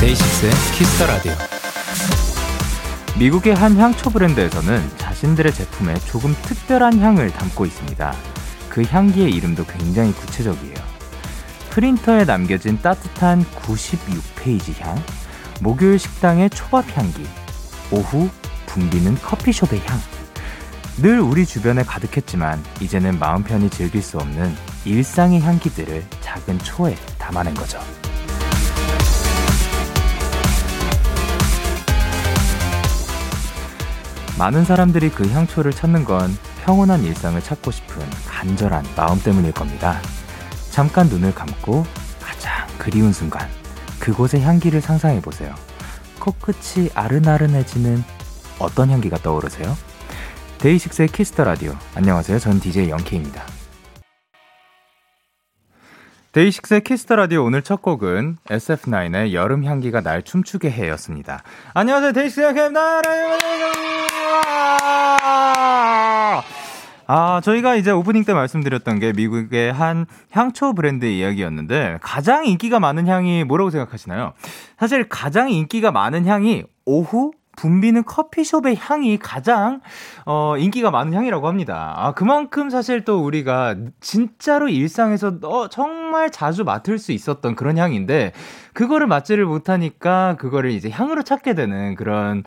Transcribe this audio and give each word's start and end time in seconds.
DAY6의 0.00 0.52
Kiss 0.76 0.93
the 0.93 1.06
Radio. 1.06 1.53
미국의 3.16 3.54
한 3.54 3.76
향초 3.76 4.10
브랜드에서는 4.10 4.98
자신들의 4.98 5.54
제품에 5.54 5.94
조금 6.00 6.34
특별한 6.42 6.98
향을 6.98 7.30
담고 7.30 7.64
있습니다. 7.64 8.12
그 8.68 8.82
향기의 8.82 9.30
이름도 9.30 9.64
굉장히 9.66 10.12
구체적이에요. 10.12 10.74
프린터에 11.70 12.24
남겨진 12.24 12.80
따뜻한 12.82 13.44
96페이지 13.44 14.80
향, 14.80 15.00
목요일 15.60 16.00
식당의 16.00 16.50
초밥 16.50 16.84
향기, 16.96 17.24
오후 17.92 18.28
붐비는 18.66 19.14
커피숍의 19.22 19.80
향. 19.86 19.96
늘 20.96 21.20
우리 21.20 21.46
주변에 21.46 21.84
가득했지만 21.84 22.62
이제는 22.80 23.20
마음 23.20 23.44
편히 23.44 23.70
즐길 23.70 24.02
수 24.02 24.18
없는 24.18 24.54
일상의 24.84 25.40
향기들을 25.40 26.04
작은 26.20 26.58
초에 26.58 26.96
담아낸 27.18 27.54
거죠. 27.54 27.80
많은 34.38 34.64
사람들이 34.64 35.10
그 35.10 35.28
향초를 35.30 35.72
찾는 35.72 36.04
건 36.04 36.28
평온한 36.64 37.04
일상을 37.04 37.40
찾고 37.40 37.70
싶은 37.70 38.02
간절한 38.26 38.84
마음 38.96 39.18
때문일 39.20 39.52
겁니다. 39.52 40.00
잠깐 40.70 41.06
눈을 41.06 41.34
감고 41.34 41.84
가장 42.20 42.66
그리운 42.78 43.12
순간 43.12 43.48
그곳의 44.00 44.42
향기를 44.42 44.80
상상해 44.80 45.20
보세요. 45.20 45.54
코끝이 46.18 46.90
아른아른해지는 46.94 48.02
어떤 48.58 48.90
향기가 48.90 49.18
떠오르세요? 49.18 49.76
DAY6의 50.58 51.08
Kiss 51.08 51.29
the 51.29 51.44
Radio. 51.44 51.74
안녕하세요. 51.94 52.38
전 52.38 52.58
DJ 52.58 52.88
영케입니다. 52.90 53.44
DAY6의 56.32 56.82
Kiss 56.82 57.00
the 57.00 57.14
Radio 57.14 57.44
오늘 57.44 57.62
첫 57.62 57.82
곡은 57.82 58.38
SF9의 58.46 59.32
여름 59.32 59.64
향기가 59.64 60.00
날 60.00 60.22
춤추게 60.22 60.70
해였습니다. 60.70 61.44
안녕하세요. 61.74 62.12
데이식스의 62.12 62.46
영케입니다. 62.48 63.02
아, 67.06 67.40
저희가 67.42 67.76
이제 67.76 67.90
오프닝 67.90 68.24
때 68.24 68.32
말씀드렸던 68.32 68.98
게 68.98 69.12
미국의 69.12 69.72
한 69.72 70.06
향초 70.30 70.72
브랜드의 70.72 71.18
이야기였는데 71.18 71.98
가장 72.00 72.46
인기가 72.46 72.80
많은 72.80 73.06
향이 73.06 73.44
뭐라고 73.44 73.70
생각하시나요? 73.70 74.32
사실 74.78 75.08
가장 75.08 75.50
인기가 75.50 75.90
많은 75.92 76.26
향이 76.26 76.64
오후 76.86 77.32
붐비는 77.56 78.04
커피숍의 78.04 78.76
향이 78.76 79.18
가장 79.18 79.80
어 80.26 80.56
인기가 80.58 80.90
많은 80.90 81.12
향이라고 81.12 81.46
합니다. 81.46 81.94
아 81.96 82.12
그만큼 82.12 82.68
사실 82.70 83.04
또 83.04 83.24
우리가 83.24 83.76
진짜로 84.00 84.68
일상에서 84.68 85.38
어 85.42 85.68
정말 85.68 86.30
자주 86.30 86.64
맡을 86.64 86.98
수 86.98 87.12
있었던 87.12 87.54
그런 87.54 87.78
향인데 87.78 88.32
그거를 88.72 89.06
맡지를 89.06 89.44
못하니까 89.46 90.34
그거를 90.38 90.70
이제 90.72 90.90
향으로 90.90 91.22
찾게 91.22 91.54
되는 91.54 91.94
그런 91.94 92.42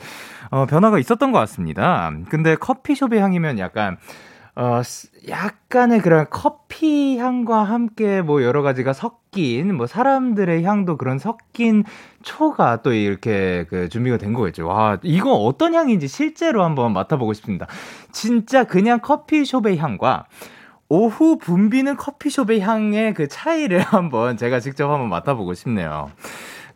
어 0.49 0.65
변화가 0.65 0.99
있었던 0.99 1.31
것 1.31 1.39
같습니다. 1.39 2.11
근데 2.29 2.55
커피숍의 2.55 3.19
향이면 3.19 3.59
약간 3.59 3.97
어, 4.59 4.81
약간의 5.29 6.01
그런 6.01 6.25
커피 6.31 7.19
향과 7.19 7.61
함께 7.61 8.23
뭐 8.23 8.41
여러 8.41 8.63
가지가 8.63 8.91
섞인, 8.91 9.75
뭐 9.75 9.85
사람들의 9.85 10.63
향도 10.63 10.97
그런 10.97 11.19
섞인 11.19 11.83
초가 12.23 12.81
또 12.81 12.91
이렇게 12.91 13.67
그 13.69 13.87
준비가 13.87 14.17
된 14.17 14.33
거겠죠. 14.33 14.67
와, 14.67 14.97
이거 15.03 15.33
어떤 15.33 15.75
향인지 15.75 16.07
실제로 16.07 16.63
한번 16.63 16.91
맡아보고 16.93 17.33
싶습니다. 17.33 17.67
진짜 18.11 18.63
그냥 18.63 18.99
커피숍의 18.99 19.77
향과 19.77 20.25
오후 20.89 21.37
붐비는 21.37 21.95
커피숍의 21.95 22.59
향의 22.59 23.13
그 23.13 23.27
차이를 23.27 23.79
한번 23.85 24.37
제가 24.37 24.59
직접 24.59 24.89
한번 24.91 25.09
맡아보고 25.09 25.53
싶네요. 25.53 26.09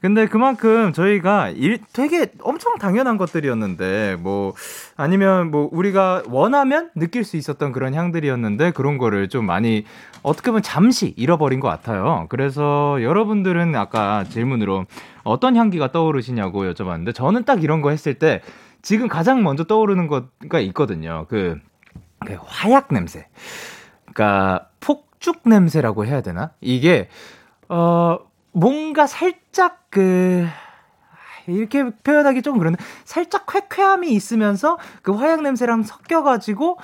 근데 0.01 0.25
그만큼 0.25 0.93
저희가 0.93 1.49
일, 1.49 1.79
되게 1.93 2.31
엄청 2.41 2.75
당연한 2.79 3.17
것들이었는데, 3.17 4.17
뭐, 4.19 4.53
아니면 4.97 5.51
뭐, 5.51 5.69
우리가 5.71 6.23
원하면 6.27 6.89
느낄 6.95 7.23
수 7.23 7.37
있었던 7.37 7.71
그런 7.71 7.93
향들이었는데, 7.93 8.71
그런 8.71 8.97
거를 8.97 9.29
좀 9.29 9.45
많이, 9.45 9.85
어떻게 10.23 10.49
보면 10.49 10.63
잠시 10.63 11.13
잃어버린 11.17 11.59
것 11.59 11.67
같아요. 11.67 12.25
그래서 12.29 12.97
여러분들은 13.03 13.75
아까 13.75 14.23
질문으로 14.23 14.85
어떤 15.23 15.55
향기가 15.55 15.91
떠오르시냐고 15.91 16.63
여쭤봤는데, 16.63 17.13
저는 17.13 17.45
딱 17.45 17.61
이런 17.61 17.81
거 17.81 17.91
했을 17.91 18.15
때, 18.15 18.41
지금 18.81 19.07
가장 19.07 19.43
먼저 19.43 19.65
떠오르는 19.65 20.07
거가 20.07 20.59
있거든요. 20.61 21.27
그, 21.29 21.59
그 22.25 22.37
화약 22.43 22.87
냄새. 22.89 23.27
그니까, 24.05 24.67
폭죽 24.79 25.41
냄새라고 25.45 26.07
해야 26.07 26.21
되나? 26.21 26.53
이게, 26.59 27.07
어, 27.69 28.17
뭔가 28.51 29.07
살짝 29.07 29.85
그 29.89 30.47
이렇게 31.47 31.89
표현하기 31.89 32.41
좀 32.41 32.57
그런데 32.57 32.83
살짝 33.03 33.45
쾌쾌함이 33.47 34.09
있으면서 34.11 34.77
그 35.01 35.13
화약 35.13 35.41
냄새랑 35.41 35.83
섞여가지고 35.83 36.77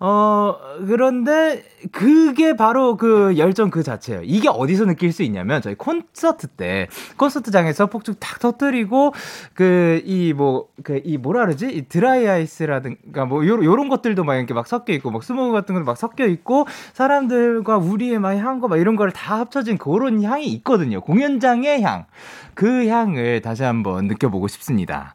어 0.00 0.56
그런데 0.86 1.64
그게 1.92 2.54
바로 2.56 2.96
그 2.96 3.36
열정 3.36 3.70
그 3.70 3.82
자체예요. 3.82 4.22
이게 4.24 4.48
어디서 4.48 4.84
느낄 4.86 5.12
수 5.12 5.22
있냐면 5.24 5.60
저희 5.62 5.74
콘서트 5.74 6.46
때 6.48 6.88
콘서트장에서 7.16 7.86
폭죽 7.86 8.18
탁 8.20 8.38
터뜨리고 8.38 9.12
그 9.54 10.00
이 10.04 10.32
뭐 10.34 10.66
그 10.84 11.00
이 11.04 11.16
뭐라 11.18 11.46
그러지 11.46 11.66
이 11.68 11.88
드라이 11.88 12.28
아이스라든가 12.28 13.24
뭐 13.26 13.46
요런 13.46 13.64
요런 13.64 13.88
것들도 13.88 14.22
막 14.24 14.36
이렇게 14.36 14.54
막 14.54 14.66
섞여 14.66 14.92
있고 14.94 15.10
막 15.10 15.22
스모그 15.24 15.52
같은 15.52 15.74
것도 15.74 15.84
막 15.84 15.96
섞여 15.96 16.26
있고 16.26 16.66
사람들과 16.94 17.78
우리의 17.78 18.18
막 18.18 18.36
향과 18.36 18.68
막 18.68 18.76
이런 18.78 18.96
거를 18.96 19.12
다 19.12 19.38
합쳐진 19.40 19.78
그런 19.78 20.22
향이 20.22 20.46
있거든요. 20.46 21.00
공연장의 21.00 21.82
향. 21.82 22.06
그 22.54 22.88
향을 22.88 23.40
다시 23.40 23.62
한번 23.62 24.06
느껴보고 24.08 24.48
싶습니다. 24.48 25.14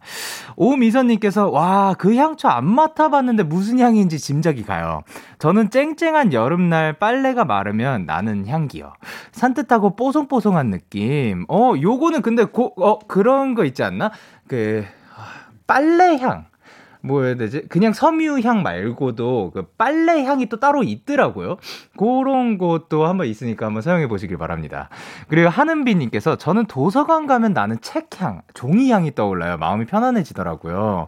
오미선 0.55 1.07
님께서, 1.07 1.49
와, 1.49 1.93
그 1.97 2.15
향초 2.15 2.47
안 2.47 2.65
맡아 2.65 3.09
봤는데 3.09 3.43
무슨 3.43 3.79
향인지 3.79 4.17
짐작이 4.17 4.63
가 4.63 4.72
요. 4.81 5.03
저는 5.39 5.69
쨍쨍한 5.69 6.33
여름날 6.33 6.93
빨래가 6.93 7.45
마르면 7.45 8.05
나는 8.05 8.47
향기요. 8.47 8.93
산뜻하고 9.31 9.95
뽀송뽀송한 9.95 10.69
느낌. 10.71 11.45
어, 11.49 11.73
요거는 11.79 12.21
근데 12.21 12.45
고, 12.45 12.73
어, 12.77 12.99
그런 12.99 13.55
거 13.55 13.65
있지 13.65 13.83
않나? 13.83 14.11
그, 14.47 14.85
빨래 15.67 16.17
향. 16.17 16.45
뭐 17.05 17.23
해야 17.23 17.35
되지? 17.35 17.67
그냥 17.67 17.91
섬유향 17.91 18.63
말고도 18.63 19.51
그 19.53 19.67
빨래 19.77 20.23
향이 20.23 20.45
또 20.45 20.61
따로 20.61 20.83
있더라고요. 20.83 21.57
그런 21.97 22.57
것도 22.57 23.05
한번 23.05 23.27
있으니까 23.27 23.65
한번 23.65 23.81
사용해 23.81 24.07
보시길 24.07 24.37
바랍니다. 24.37 24.87
그리고 25.27 25.49
하은비님께서 25.49 26.37
저는 26.37 26.65
도서관 26.67 27.27
가면 27.27 27.51
나는 27.51 27.75
책향, 27.81 28.43
종이향이 28.53 29.15
떠올라요. 29.15 29.57
마음이 29.57 29.85
편안해지더라고요. 29.85 31.07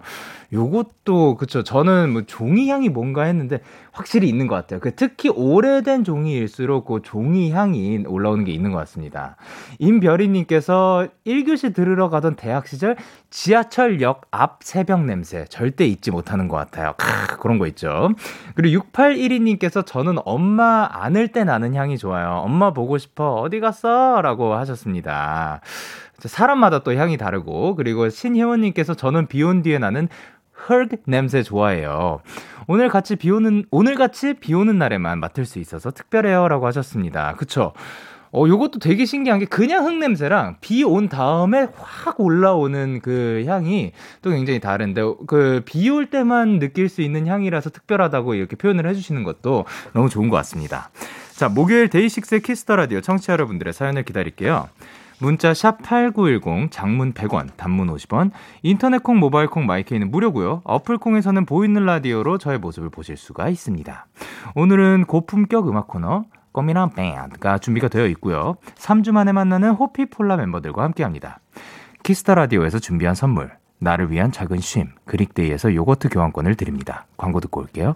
요것도 0.54 1.36
그쵸. 1.38 1.64
저는 1.64 2.12
뭐 2.12 2.22
종이 2.24 2.70
향이 2.70 2.90
뭔가 2.90 3.24
했는데 3.24 3.60
확실히 3.92 4.28
있는 4.28 4.48
것 4.48 4.56
같아요. 4.56 4.80
그 4.80 4.94
특히 4.96 5.30
오래된 5.30 6.04
종이일수록 6.04 6.86
그 6.86 7.02
종이 7.04 7.52
향이 7.52 8.04
올라오는 8.08 8.44
게 8.44 8.52
있는 8.52 8.72
것 8.72 8.78
같습니다. 8.80 9.38
임별이님께서 9.80 11.08
1교시 11.26 11.74
들으러 11.74 12.10
가던 12.10 12.36
대학 12.36 12.68
시절 12.68 12.96
지하철역 13.30 14.22
앞 14.32 14.60
새벽 14.64 15.04
냄새 15.06 15.46
절대 15.50 15.86
잊지 15.86 16.12
못하는 16.12 16.48
것 16.48 16.58
같아요. 16.58 16.94
크, 16.98 17.38
그런 17.38 17.58
거 17.58 17.68
있죠. 17.68 18.10
그리고 18.56 18.84
6812님께서 18.84 19.86
저는 19.86 20.18
엄마 20.26 20.88
안을 20.92 21.30
때 21.30 21.44
나는 21.44 21.74
향이 21.74 21.98
좋아요. 21.98 22.42
엄마 22.44 22.72
보고 22.74 22.98
싶어. 22.98 23.36
어디 23.36 23.60
갔어? 23.60 24.22
라고 24.22 24.54
하셨습니다. 24.56 25.62
사람마다 26.20 26.80
또 26.80 26.94
향이 26.96 27.18
다르고 27.18 27.76
그리고 27.76 28.10
신혜원님께서 28.10 28.94
저는 28.94 29.28
비온 29.28 29.62
뒤에 29.62 29.78
나는 29.78 30.08
흙 30.52 30.90
냄새 31.06 31.44
좋아해요. 31.44 32.22
오늘 32.68 32.90
같이 32.90 33.16
비 33.16 33.30
오는, 33.30 33.66
오늘 33.70 33.96
같이 33.96 34.34
비 34.34 34.54
오는 34.54 34.78
날에만 34.80 35.20
맡을 35.20 35.46
수 35.46 35.60
있어서 35.60 35.92
특별해요. 35.92 36.48
라고 36.48 36.66
하셨습니다. 36.68 37.36
그쵸? 37.36 37.74
어, 38.32 38.46
요것도 38.48 38.80
되게 38.80 39.06
신기한 39.06 39.40
게 39.40 39.46
그냥 39.46 39.86
흙 39.86 39.94
냄새랑 39.98 40.58
비 40.60 40.84
온 40.84 41.08
다음에 41.08 41.68
확 41.78 42.20
올라오는 42.20 43.00
그 43.02 43.44
향이 43.48 43.92
또 44.22 44.32
굉장히 44.32 44.60
다른데 44.60 45.02
그 45.28 45.62
비 45.66 45.90
올 45.90 46.10
때만 46.10 46.60
느낄 46.60 46.90
수 46.90 47.02
있는 47.02 47.28
향이라서 47.28 47.70
특별하다고 47.70 48.34
이렇게 48.34 48.56
표현을 48.58 48.88
해주시는 48.90 49.24
것도 49.24 49.66
너무 49.94 50.10
좋은 50.10 50.30
것 50.30 50.36
같습니다. 50.38 50.90
자, 51.36 51.48
목요일 51.48 51.90
DAY6 51.90 52.40
Kiss 52.40 52.60
the 52.60 52.76
Radio 52.76 53.00
청취자 53.02 53.34
여러분들의 53.34 53.72
사연을 53.72 54.04
기다릴게요. 54.04 54.68
문자 55.20 55.54
샵 55.54 55.82
8910, 55.82 56.72
장문 56.72 57.14
100원, 57.14 57.50
단문 57.56 57.88
50원, 57.88 58.32
인터넷 58.64 59.02
콩, 59.02 59.18
모바일 59.20 59.48
콩, 59.48 59.66
My 59.66 59.79
K는 59.79 60.12
무료고요. 60.12 60.62
어플 60.66 60.98
콩에서는 60.98 61.46
보이는 61.46 61.86
라디오로 61.86 62.38
저의 62.38 62.60
모습을 62.60 62.90
보실 62.90 63.16
수가 63.16 63.50
있습니다. 63.50 64.08
오늘은 64.56 65.06
고품격 65.06 65.70
음악 65.70 65.88
코너 65.88 66.26
껌이랑 66.52 66.92
밴드가 66.92 67.58
준비가 67.60 67.88
되어 67.88 68.08
있고요. 68.08 68.58
3주 68.76 69.12
만에 69.12 69.32
만나는 69.32 69.72
호피폴라 69.72 70.38
멤버들과 70.38 70.84
함께합니다. 70.84 71.40
키스타 72.04 72.36
라디오에서 72.36 72.80
준비한 72.80 73.16
선물, 73.16 73.52
나를 73.80 74.12
위한 74.12 74.32
작은 74.32 74.60
쉼, 74.60 74.90
그릭데이에서 75.06 75.74
요거트 75.74 76.10
교환권을 76.10 76.56
드립니다. 76.56 77.06
광고 77.18 77.40
듣고 77.40 77.62
올게요. 77.62 77.96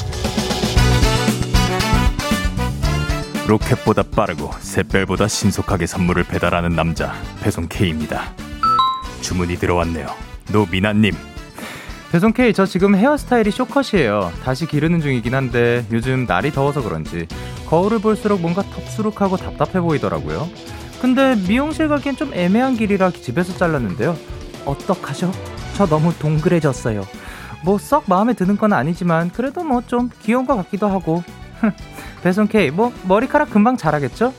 로켓보다 3.51 4.03
빠르고 4.03 4.49
샛별보다 4.59 5.27
신속하게 5.27 5.85
선물을 5.85 6.23
배달하는 6.23 6.69
남자 6.69 7.11
배송 7.41 7.67
K입니다. 7.67 8.31
주문이 9.19 9.57
들어왔네요. 9.57 10.07
노미나님. 10.53 11.11
배송 12.13 12.31
K 12.31 12.53
저 12.53 12.65
지금 12.65 12.95
헤어스타일이 12.95 13.51
쇼컷이에요. 13.51 14.31
다시 14.45 14.65
기르는 14.65 15.01
중이긴 15.01 15.35
한데 15.35 15.85
요즘 15.91 16.25
날이 16.25 16.51
더워서 16.51 16.81
그런지 16.81 17.27
거울을 17.67 17.99
볼수록 17.99 18.39
뭔가 18.39 18.61
덥수룩하고 18.61 19.35
답답해 19.35 19.81
보이더라고요. 19.81 20.47
근데 21.01 21.35
미용실 21.35 21.89
가기엔 21.89 22.15
좀 22.15 22.33
애매한 22.33 22.77
길이라 22.77 23.11
집에서 23.11 23.57
잘랐는데요. 23.57 24.15
어떡하죠? 24.65 25.29
저 25.75 25.85
너무 25.87 26.13
동그래졌어요. 26.19 27.05
뭐 27.65 27.77
썩 27.79 28.05
마음에 28.07 28.33
드는 28.33 28.55
건 28.57 28.71
아니지만 28.71 29.29
그래도 29.31 29.61
뭐 29.65 29.81
좀 29.87 30.09
귀여운 30.21 30.45
것 30.45 30.55
같기도 30.55 30.87
하고 30.87 31.21
배송 32.23 32.47
K, 32.47 32.71
뭐 32.71 32.93
머리카락 33.03 33.49
금방 33.49 33.77
자라겠죠? 33.77 34.33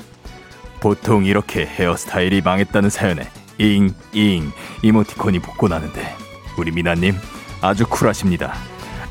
보통 0.80 1.24
이렇게 1.24 1.66
헤어스타일이 1.66 2.40
망했다는 2.40 2.90
사연에 2.90 3.28
잉잉 3.58 4.50
이모티콘이 4.82 5.38
붙고 5.40 5.68
나는데 5.68 6.14
우리 6.58 6.70
미나님 6.70 7.16
아주 7.60 7.86
쿨하십니다. 7.86 8.52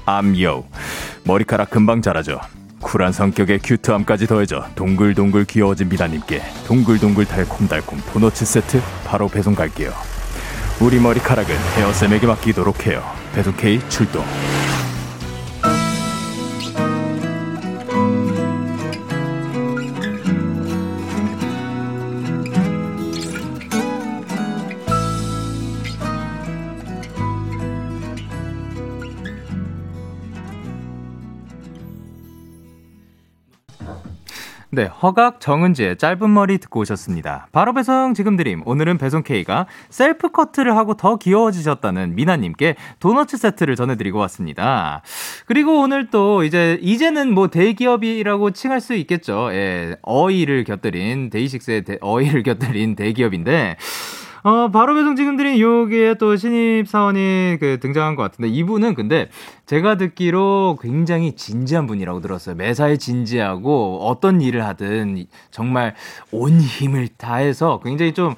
암요 0.06 0.64
머리카락 1.24 1.70
금방 1.70 2.02
자라죠. 2.02 2.40
쿨한 2.82 3.14
성격에 3.14 3.60
큐트함까지 3.60 4.28
더해져 4.28 4.66
동글동글 4.76 5.46
귀여워진 5.46 5.88
미나님께 5.90 6.42
동글동글 6.68 7.26
달콤달콤 7.26 8.00
도너츠 8.12 8.44
세트 8.46 8.82
바로 9.06 9.28
배송 9.28 9.54
갈게요. 9.54 9.92
우리 10.82 11.00
머리카락은 11.00 11.56
헤어쌤에게 11.78 12.26
맡기도록 12.26 12.88
해요. 12.88 13.04
배송 13.34 13.56
K 13.56 13.80
출동. 13.88 14.26
네, 34.74 34.86
허각 34.86 35.42
정은지의 35.42 35.98
짧은 35.98 36.34
머리 36.34 36.58
듣고 36.58 36.80
오셨습니다. 36.80 37.50
바로 37.52 37.74
배송 37.74 38.14
지금 38.14 38.38
드림. 38.38 38.62
오늘은 38.66 39.00
배송 39.00 39.22
K가 39.22 39.66
셀프 39.90 40.30
커트를 40.30 40.78
하고 40.78 40.94
더 40.94 41.18
귀여워지셨다는 41.18 42.16
미나님께 42.16 42.78
도너츠 43.02 43.36
세트를 43.36 43.76
전해드리고 43.76 44.18
왔습니다. 44.20 45.02
그리고 45.46 45.82
오늘 45.82 46.10
또 46.10 46.46
이제, 46.46 46.80
이제는 46.82 47.34
뭐 47.34 47.50
대기업이라고 47.50 48.52
칭할 48.52 48.80
수 48.80 48.94
있겠죠. 48.94 49.50
예, 49.52 49.98
어이를 50.04 50.64
곁들인, 50.64 51.30
DAY6의 51.32 51.84
대, 51.84 51.98
어이를 52.00 52.44
곁들인 52.44 52.96
대기업인데, 52.96 53.76
어, 54.44 54.70
바로 54.70 54.96
배송 54.96 55.16
지금 55.16 55.38
드린 55.38 55.60
요게 55.60 56.16
또 56.20 56.36
신입 56.36 56.88
사원이 56.88 57.58
그 57.60 57.80
등장한 57.80 58.16
것 58.16 58.24
같은데 58.24 58.50
이분은 58.50 58.96
근데 58.96 59.30
제가 59.68 59.96
듣기로 59.96 60.80
굉장히 60.82 61.36
진지한 61.36 61.86
분이라고 61.86 62.22
들었어요. 62.22 62.56
매사에 62.56 62.98
진지하고 62.98 64.00
어떤 64.02 64.42
일을 64.42 64.66
하든 64.66 65.26
정말 65.52 65.96
온 66.32 66.60
힘을 66.60 67.08
다해서 67.18 67.80
굉장히 67.84 68.14
좀 68.14 68.36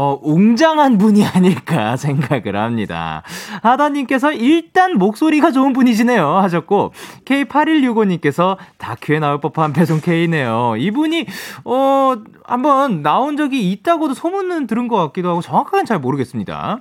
어, 0.00 0.16
웅장한 0.22 0.96
분이 0.96 1.24
아닐까 1.26 1.96
생각을 1.98 2.54
합니다. 2.54 3.24
하다님께서 3.62 4.30
일단 4.32 4.96
목소리가 4.96 5.50
좋은 5.50 5.72
분이시네요. 5.72 6.36
하셨고, 6.36 6.92
K8165님께서 7.24 8.58
다큐에 8.76 9.18
나올 9.18 9.40
법한 9.40 9.72
배송 9.72 10.00
K네요. 10.00 10.76
이분이, 10.78 11.26
어, 11.64 12.14
한번 12.44 13.02
나온 13.02 13.36
적이 13.36 13.72
있다고도 13.72 14.14
소문은 14.14 14.68
들은 14.68 14.86
것 14.86 14.98
같기도 14.98 15.30
하고 15.30 15.40
정확하게는 15.40 15.84
잘 15.84 15.98
모르겠습니다. 15.98 16.78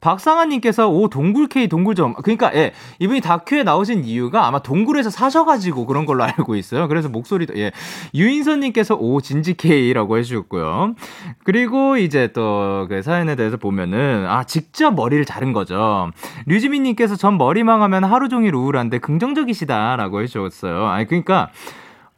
박상아님께서 0.00 0.88
오 0.88 1.08
동굴 1.08 1.46
K 1.48 1.68
동굴점 1.68 2.14
그러니까 2.22 2.54
예 2.54 2.72
이분이 2.98 3.20
다큐에 3.20 3.62
나오신 3.62 4.04
이유가 4.04 4.46
아마 4.46 4.60
동굴에서 4.60 5.10
사셔가지고 5.10 5.86
그런 5.86 6.06
걸로 6.06 6.24
알고 6.24 6.56
있어요. 6.56 6.88
그래서 6.88 7.08
목소리도 7.08 7.58
예 7.58 7.72
유인선님께서 8.14 8.96
오 8.96 9.20
진지 9.20 9.54
K라고 9.54 10.18
해주셨고요. 10.18 10.94
그리고 11.44 11.96
이제 11.96 12.28
또 12.32 12.86
그 12.88 13.02
사연에 13.02 13.36
대해서 13.36 13.56
보면은 13.56 14.26
아 14.26 14.44
직접 14.44 14.92
머리를 14.94 15.24
자른 15.24 15.52
거죠. 15.52 16.10
류지민님께서 16.46 17.16
전 17.16 17.36
머리 17.38 17.62
망 17.62 17.82
하면 17.82 18.04
하루 18.04 18.28
종일 18.28 18.54
우울한데 18.54 18.98
긍정적이시다라고 18.98 20.22
해주셨어요. 20.22 20.86
아니 20.86 21.06
그러니까. 21.06 21.50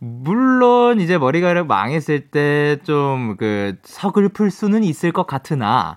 물론 0.05 0.99
이제 1.01 1.17
머리가 1.17 1.63
망했을 1.63 2.23
때 2.31 2.77
좀 2.85 3.37
그 3.39 3.77
서글플 3.85 4.51
수는 4.51 4.83
있을 4.83 5.13
것 5.13 5.27
같으나 5.29 5.97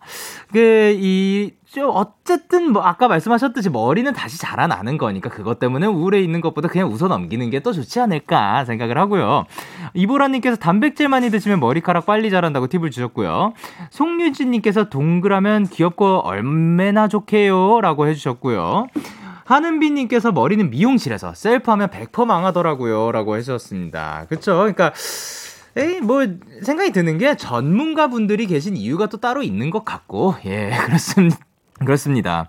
그 0.53 0.95
이 1.01 1.51
좀 1.75 1.91
어쨌든 1.93 2.71
뭐 2.71 2.83
아까 2.83 3.09
말씀하셨듯이 3.09 3.69
머리는 3.69 4.13
다시 4.13 4.37
자라나는 4.39 4.97
거니까 4.97 5.29
그것 5.29 5.59
때문에 5.59 5.85
우울해 5.87 6.21
있는 6.21 6.39
것보다 6.39 6.69
그냥 6.69 6.89
웃어 6.89 7.09
넘기는 7.09 7.49
게더 7.49 7.73
좋지 7.73 7.99
않을까 7.99 8.63
생각을 8.63 8.97
하고요. 8.97 9.45
이보라님께서 9.93 10.55
단백질 10.55 11.09
많이 11.09 11.29
드시면 11.29 11.59
머리카락 11.59 12.05
빨리 12.05 12.31
자란다고 12.31 12.67
팁을 12.67 12.91
주셨고요. 12.91 13.51
송유진님께서 13.89 14.85
동그라면 14.85 15.67
귀엽고 15.67 16.21
얼마나 16.21 17.09
좋게요라고 17.09 18.07
해주셨고요. 18.07 18.87
하는비님께서 19.43 20.31
머리는 20.31 20.69
미용실에서 20.69 21.33
셀프하면 21.33 21.89
100% 21.89 22.25
망하더라고요. 22.25 23.11
라고 23.11 23.35
해주셨습니다. 23.35 24.27
그쵸? 24.29 24.55
그러니까, 24.55 24.93
에이, 25.75 25.99
뭐, 25.99 26.25
생각이 26.63 26.91
드는 26.91 27.17
게 27.17 27.35
전문가 27.35 28.07
분들이 28.07 28.47
계신 28.47 28.75
이유가 28.77 29.07
또 29.07 29.17
따로 29.17 29.43
있는 29.43 29.69
것 29.69 29.85
같고, 29.85 30.35
예, 30.45 30.71
그렇습니다. 30.85 31.37
그렇습니다. 31.79 32.47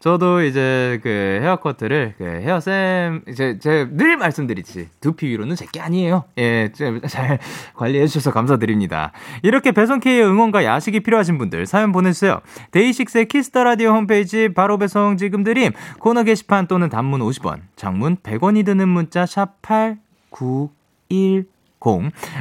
저도 0.00 0.42
이제 0.42 1.00
그 1.02 1.38
헤어 1.40 1.56
커트를 1.56 2.14
그 2.18 2.24
헤어 2.24 2.60
쌤 2.60 3.22
이제 3.26 3.58
제늘 3.58 4.18
말씀드리지 4.18 4.90
두피 5.00 5.28
위로는 5.28 5.56
제게 5.56 5.80
아니에요. 5.80 6.24
예, 6.36 6.70
잘 7.08 7.38
관리해 7.74 8.06
주셔서 8.06 8.30
감사드립니다. 8.30 9.12
이렇게 9.42 9.72
배송 9.72 10.00
K의 10.00 10.22
응원과 10.22 10.62
야식이 10.64 11.00
필요하신 11.00 11.38
분들 11.38 11.64
사연 11.64 11.92
보내주세요. 11.92 12.40
DAY6의 12.72 13.28
Kiss 13.28 13.49
the 13.49 13.64
Radio 13.64 13.92
홈페이지 13.92 14.52
바로 14.52 14.76
배송 14.76 15.16
지금 15.16 15.42
드림 15.42 15.72
코너 16.00 16.22
게시판 16.24 16.66
또는 16.66 16.90
단문 16.90 17.20
50원, 17.20 17.60
장문 17.74 18.16
100원이 18.16 18.66
드는 18.66 18.86
문자 18.86 19.24
샵 19.24 19.62
#8910 19.62 21.46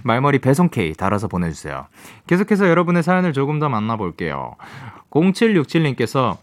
말머리 0.04 0.40
배송 0.40 0.68
K 0.68 0.92
달아서 0.96 1.30
보내주세요. 1.30 1.88
계속해서 2.28 2.68
여러분의 2.68 3.04
사연을 3.04 3.32
조금 3.32 3.60
더 3.60 3.70
만나볼게요. 3.70 4.58
0767님께서 5.14 6.38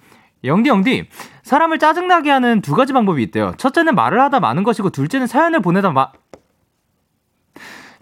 영디 0.45 0.71
영디 0.71 1.09
사람을 1.43 1.79
짜증나게 1.79 2.31
하는 2.31 2.61
두 2.61 2.75
가지 2.75 2.93
방법이 2.93 3.23
있대요. 3.25 3.53
첫째는 3.57 3.95
말을 3.95 4.21
하다 4.21 4.41
마는 4.41 4.63
것이고 4.63 4.91
둘째는 4.91 5.27
사연을 5.27 5.61
보내다 5.61 5.91
마 5.91 6.13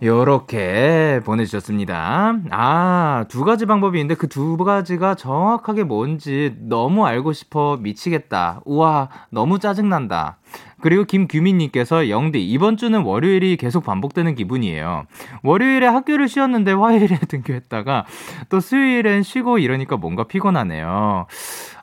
요렇게 0.00 1.22
보내주셨습니다. 1.25 2.34
아, 2.50 3.25
두 3.28 3.44
가지 3.44 3.66
방법이 3.66 3.98
있는데 3.98 4.14
그 4.14 4.28
두 4.28 4.56
가지가 4.56 5.16
정확하게 5.16 5.82
뭔지 5.82 6.54
너무 6.60 7.04
알고 7.04 7.32
싶어 7.32 7.76
미치겠다. 7.80 8.60
우와, 8.64 9.08
너무 9.30 9.58
짜증난다. 9.58 10.38
그리고 10.80 11.04
김규민님께서 11.04 12.08
영디, 12.08 12.44
이번 12.47 12.76
주는 12.76 13.00
월요일이 13.02 13.56
계속 13.56 13.85
반복되는 13.85 14.35
기분이에요. 14.35 15.06
월요일에 15.42 15.87
학교를 15.87 16.28
쉬었는데 16.28 16.73
화요일에 16.73 17.18
등교했다가 17.28 18.04
또 18.49 18.61
수요일엔 18.61 19.23
쉬고 19.23 19.58
이러니까 19.58 19.97
뭔가 19.97 20.25
피곤하네요. 20.25 21.26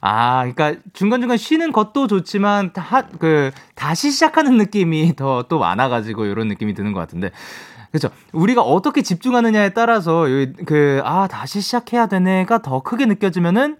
아, 0.02 0.40
그러니까 0.52 0.80
중간중간 0.94 1.38
쉬는 1.38 1.72
것도 1.72 2.08
좋지만 2.08 2.74
다, 2.74 3.08
그 3.20 3.52
다시 3.76 4.12
시작하는 4.12 4.58
느낌이 4.58 5.16
더 5.18 5.44
또 5.50 5.60
많아가지고 5.60 6.26
이런 6.26 6.48
느낌이 6.48 6.74
드는 6.74 6.94
것 6.94 7.00
같은데. 7.02 7.32
그렇죠. 7.92 8.10
우리가 8.34 8.62
어떻게 8.62 9.02
집중하느냐에 9.02 9.70
따라서 9.70 10.26
그 10.66 11.02
아 11.06 11.28
다시 11.28 11.62
시작해야 11.62 12.08
되네가 12.08 12.60
더 12.62 12.82
크게 12.82 13.06
느껴지면은 13.06 13.78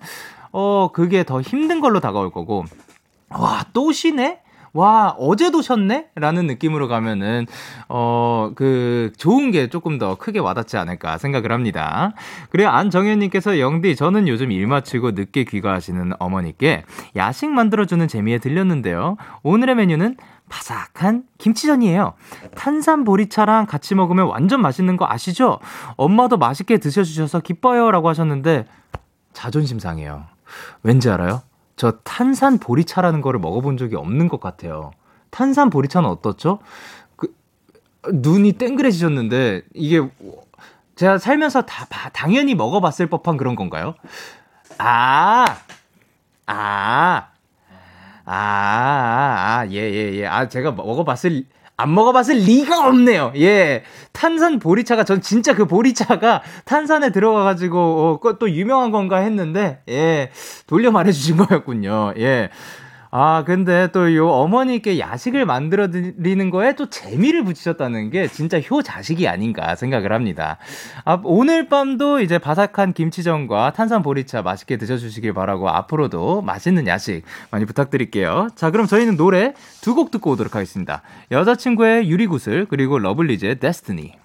어 0.52 0.90
그게 0.94 1.24
더 1.26 1.42
힘든 1.42 1.82
걸로 1.82 2.00
다가올 2.00 2.32
거고 2.32 2.66
와 3.30 3.64
또 3.74 3.92
쉬네 3.92 4.40
와, 4.76 5.16
어제도 5.18 5.62
쉬었네? 5.62 6.10
라는 6.16 6.48
느낌으로 6.48 6.90
가면은, 6.90 7.48
어, 7.88 8.52
그, 8.56 9.14
좋은 9.18 9.52
게 9.52 9.70
조금 9.70 9.98
더 9.98 10.16
크게 10.16 10.40
와닿지 10.40 10.76
않을까 10.76 11.18
생각을 11.18 11.54
합니다. 11.54 12.12
그리고 12.50 12.70
안정현님께서 12.70 13.60
영디, 13.60 13.96
저는 13.96 14.28
요즘 14.28 14.52
일 14.52 14.68
마치고 14.68 15.12
늦게 15.12 15.46
귀가하시는 15.46 16.12
어머니께 16.20 16.84
야식 17.16 17.50
만들어주는 17.52 18.06
재미에 18.10 18.38
들렸는데요. 18.38 19.16
오늘의 19.44 19.76
메뉴는 19.76 20.18
바삭한 20.50 21.24
김치전이에요. 21.38 22.14
탄산 22.56 23.06
보리차랑 23.06 23.68
같이 23.68 23.96
먹으면 23.96 24.28
완전 24.28 24.62
맛있는 24.62 24.98
거 24.98 25.08
아시죠? 25.10 25.60
엄마도 25.96 26.36
맛있게 26.36 26.80
드셔주셔서 26.80 27.40
기뻐요. 27.40 27.92
라고 27.92 28.10
하셨는데, 28.10 28.66
자존심 29.32 29.80
상해요. 29.80 30.26
왠지 30.84 31.10
알아요? 31.10 31.44
저 31.76 31.92
탄산 32.04 32.58
보리차라는 32.58 33.22
거를 33.22 33.40
먹어본 33.40 33.78
적이 33.78 33.96
없는 33.98 34.30
것 34.30 34.40
같아요. 34.40 34.92
탄산 35.30 35.70
보리차는 35.70 36.10
어떻죠? 36.10 36.60
그, 37.16 37.36
눈이 38.12 38.54
땡그레지셨는데, 38.54 39.64
이게, 39.74 40.02
제가 40.96 41.18
살면서 41.18 41.64
다, 41.64 41.86
당연히 42.14 42.56
먹어봤을 42.56 43.08
법한 43.08 43.36
그런 43.36 43.56
건가요? 43.56 43.96
아, 44.78 45.46
아, 46.46 47.28
아, 48.26 48.34
아, 48.34 49.60
아, 49.60 49.68
예, 49.70 49.76
예, 49.76 50.14
예. 50.16 50.26
아, 50.26 50.48
제가 50.48 50.72
먹어봤을 50.72 51.46
안 51.78 51.94
먹어봤을 51.94 52.36
리가 52.38 52.88
없네요. 52.88 53.34
예. 53.36 53.84
탄산 54.14 54.60
보리차가 54.60 55.04
전 55.04 55.22
진짜 55.22 55.54
그 55.54 55.66
보리차가 55.66 56.42
탄산에 56.64 57.12
들어가가지고 57.12 58.20
어, 58.24 58.38
또 58.40 58.50
유명한 58.50 58.92
건가 58.92 59.18
했는데 59.18 59.82
예 59.90 60.32
돌려 60.68 60.92
말해주신 60.92 61.38
거였군요. 61.46 62.14
예. 62.18 62.50
아, 63.18 63.46
근데 63.46 63.88
또 63.94 64.14
요 64.14 64.28
어머니께 64.30 65.00
야식을 65.00 65.46
만들어 65.46 65.90
드리는 65.90 66.50
거에 66.50 66.76
또 66.76 66.90
재미를 66.90 67.46
붙이셨다는 67.46 68.10
게 68.10 68.28
진짜 68.28 68.60
효 68.60 68.82
자식이 68.84 69.26
아닌가 69.30 69.76
생각을 69.76 70.12
합니다. 70.12 70.58
아, 71.06 71.22
오늘 71.24 71.70
밤도 71.70 72.20
이제 72.20 72.38
바삭한 72.38 72.92
김치전과 72.92 73.72
탄산 73.72 74.02
보리차 74.02 74.42
맛있게 74.42 74.76
드셔주시길 74.76 75.34
바라고 75.34 75.70
앞으로도 75.70 76.42
맛있는 76.42 76.88
야식 76.88 77.24
많이 77.52 77.66
부탁드릴게요. 77.66 78.50
자, 78.56 78.70
그럼 78.70 78.86
저희는 78.86 79.16
노래 79.16 79.54
두 79.82 79.96
곡 79.96 80.12
듣고 80.12 80.32
오도록 80.32 80.54
하겠습니다. 80.56 81.02
여자친구의 81.32 82.10
유리구슬, 82.10 82.66
그리고 82.70 83.00
Lovelyz의 83.00 83.60
Destiny. 83.60 84.25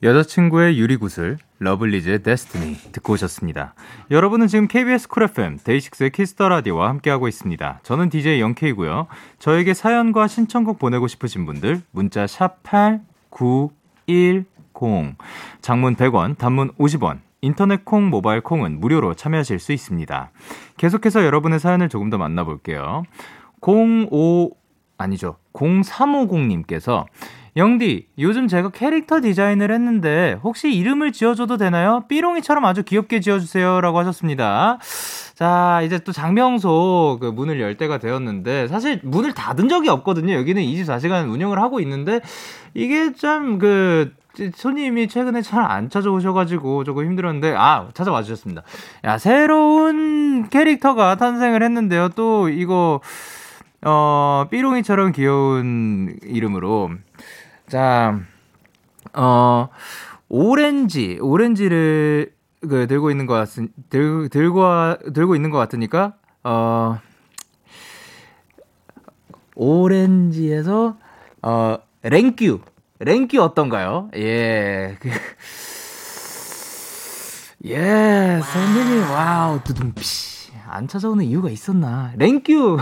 여자친구의 0.00 0.78
유리구슬, 0.78 1.38
Lovelyz의 1.58 2.22
Destiny 2.22 2.92
듣고 2.92 3.14
오셨습니다. 3.14 3.74
여러분은 4.12 4.46
지금 4.46 4.68
KBS 4.68 5.08
쿨 5.08 5.24
FM 5.24 5.58
데이식스의 5.64 6.10
키스터 6.10 6.48
라디오와 6.48 6.88
함께하고 6.88 7.26
있습니다. 7.26 7.80
저는 7.82 8.08
DJ 8.08 8.40
영케이고요. 8.40 9.08
저에게 9.40 9.74
사연과 9.74 10.28
신청곡 10.28 10.78
보내고 10.78 11.08
싶으신 11.08 11.46
분들 11.46 11.82
문자 11.90 12.28
샵 12.28 12.62
#8910 12.62 15.16
장문 15.62 15.96
100원, 15.96 16.38
단문 16.38 16.70
50원. 16.74 17.18
인터넷 17.40 17.84
콩, 17.84 18.08
모바일 18.08 18.40
콩은 18.40 18.80
무료로 18.80 19.14
참여하실 19.14 19.58
수 19.58 19.72
있습니다. 19.72 20.30
계속해서 20.76 21.24
여러분의 21.24 21.58
사연을 21.58 21.88
조금 21.88 22.10
더 22.10 22.18
만나볼게요. 22.18 23.02
05 23.60 24.52
아니죠. 24.96 25.38
0350님께서 25.52 27.06
영디, 27.58 28.06
요즘 28.20 28.46
제가 28.46 28.70
캐릭터 28.70 29.20
디자인을 29.20 29.72
했는데 29.72 30.38
혹시 30.44 30.72
이름을 30.72 31.10
지어줘도 31.10 31.56
되나요? 31.56 32.04
삐롱이처럼 32.08 32.64
아주 32.64 32.84
귀엽게 32.84 33.18
지어주세요. 33.18 33.80
라고 33.80 33.98
하셨습니다. 33.98 34.78
자, 35.34 35.82
이제 35.82 35.98
또 35.98 36.12
장명소 36.12 37.18
그 37.20 37.26
문을 37.26 37.60
열 37.60 37.76
때가 37.76 37.98
되었는데 37.98 38.68
사실 38.68 39.00
문을 39.02 39.34
닫은 39.34 39.68
적이 39.68 39.88
없거든요. 39.88 40.34
여기는 40.34 40.62
24시간 40.62 41.28
운영을 41.32 41.58
하고 41.60 41.80
있는데 41.80 42.20
이게 42.74 43.12
참 43.12 43.58
그 43.58 44.12
손님이 44.54 45.08
최근에 45.08 45.42
잘 45.42 45.58
안 45.68 45.90
찾아오셔가지고 45.90 46.84
조금 46.84 47.04
힘들었는데 47.06 47.54
아 47.56 47.88
찾아와 47.92 48.22
주셨습니다. 48.22 48.62
야 49.04 49.18
새로운 49.18 50.48
캐릭터가 50.48 51.16
탄생을 51.16 51.64
했는데요. 51.64 52.10
또 52.14 52.48
이거 52.48 53.00
어 53.84 54.46
삐롱이처럼 54.50 55.12
귀여운 55.12 56.16
이름으로 56.22 56.90
자, 57.68 58.18
어, 59.12 59.68
오렌지, 60.28 61.18
오렌지를 61.20 62.32
그 62.62 62.86
들고 62.86 63.10
있는 63.10 63.26
것 63.26 63.34
같, 63.34 63.48
들, 63.90 64.28
들고, 64.30 65.12
들고 65.12 65.36
있는 65.36 65.50
것 65.50 65.58
같으니까, 65.58 66.14
어, 66.44 66.98
오렌지에서, 69.54 70.96
어, 71.42 71.78
랭큐. 72.02 72.60
랭큐 73.00 73.40
어떤가요? 73.40 74.10
예. 74.16 74.96
그, 74.98 75.10
예, 77.66 78.40
선생님, 78.42 79.10
와우, 79.10 79.62
두둥피. 79.62 80.02
안 80.70 80.86
찾아오는 80.86 81.24
이유가 81.24 81.48
있었나. 81.50 82.12
랭큐! 82.16 82.78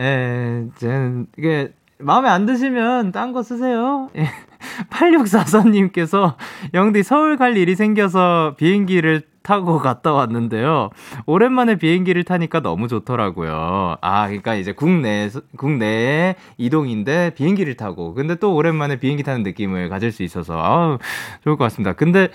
예, 0.00 0.66
제, 0.76 1.24
이게, 1.36 1.72
마음에 2.00 2.28
안 2.28 2.46
드시면 2.46 3.12
딴 3.12 3.32
거 3.32 3.42
쓰세요. 3.42 4.10
8644님께서 4.90 6.34
영디 6.74 7.02
서울 7.02 7.36
갈 7.36 7.56
일이 7.56 7.74
생겨서 7.74 8.54
비행기를 8.56 9.22
타고 9.42 9.78
갔다 9.78 10.12
왔는데요. 10.12 10.90
오랜만에 11.26 11.76
비행기를 11.76 12.24
타니까 12.24 12.60
너무 12.60 12.86
좋더라고요. 12.86 13.96
아, 14.00 14.26
그러니까 14.26 14.54
이제 14.54 14.72
국내 14.72 15.30
국내에 15.56 16.34
이동인데 16.58 17.30
비행기를 17.34 17.74
타고 17.76 18.14
근데 18.14 18.34
또 18.34 18.54
오랜만에 18.54 18.96
비행기 18.96 19.22
타는 19.22 19.42
느낌을 19.44 19.88
가질 19.88 20.12
수 20.12 20.22
있어서 20.22 20.58
아우, 20.62 20.98
좋을 21.44 21.56
것 21.56 21.64
같습니다. 21.64 21.94
근데 21.94 22.28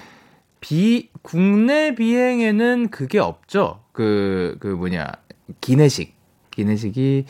비 0.60 1.10
국내 1.22 1.94
비행에는 1.94 2.90
그게 2.90 3.20
없죠. 3.20 3.82
그그 3.92 4.58
그 4.60 4.68
뭐냐? 4.68 5.08
기내식 5.62 6.16
기내식이 6.56 7.26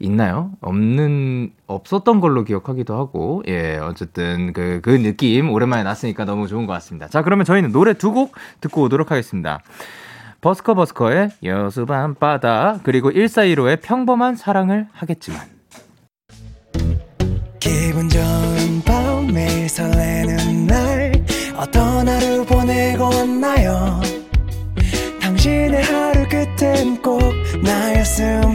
있나요? 0.00 0.50
없는 0.60 1.52
없었던 1.66 2.20
걸로 2.20 2.44
기억하기도 2.44 2.94
하고 2.96 3.42
예 3.48 3.76
어쨌든 3.78 4.52
그그 4.52 4.80
그 4.82 4.90
느낌 5.02 5.50
오랜만에 5.50 5.82
났으니까 5.82 6.24
너무 6.24 6.46
좋은 6.48 6.66
것 6.66 6.72
같습니다. 6.74 7.08
자 7.08 7.22
그러면 7.22 7.44
저희는 7.44 7.72
노래 7.72 7.94
두 7.94 8.12
곡 8.14 8.32
듣고 8.60 8.82
오도록 8.82 9.10
하겠습니다. 9.10 9.60
버스커 10.40 10.74
버스커의 10.74 11.30
여수 11.44 11.86
밤바다 11.86 12.80
그리고 12.82 13.10
1415의 13.10 13.80
평범한 13.82 14.36
사랑을 14.36 14.86
하겠지만 14.92 15.40
기분 17.58 18.08
좋은 18.08 18.82
밤 18.84 19.26
매일 19.32 19.68
설레는 19.68 20.66
날 20.66 21.12
어떤 21.56 22.06
하루 22.06 22.44
보내고 22.44 23.04
왔나요 23.04 24.00
당신의 25.20 25.82
하루 25.82 26.28
끝엔 26.28 27.00
꼭 27.00 27.20
나였음 27.62 28.54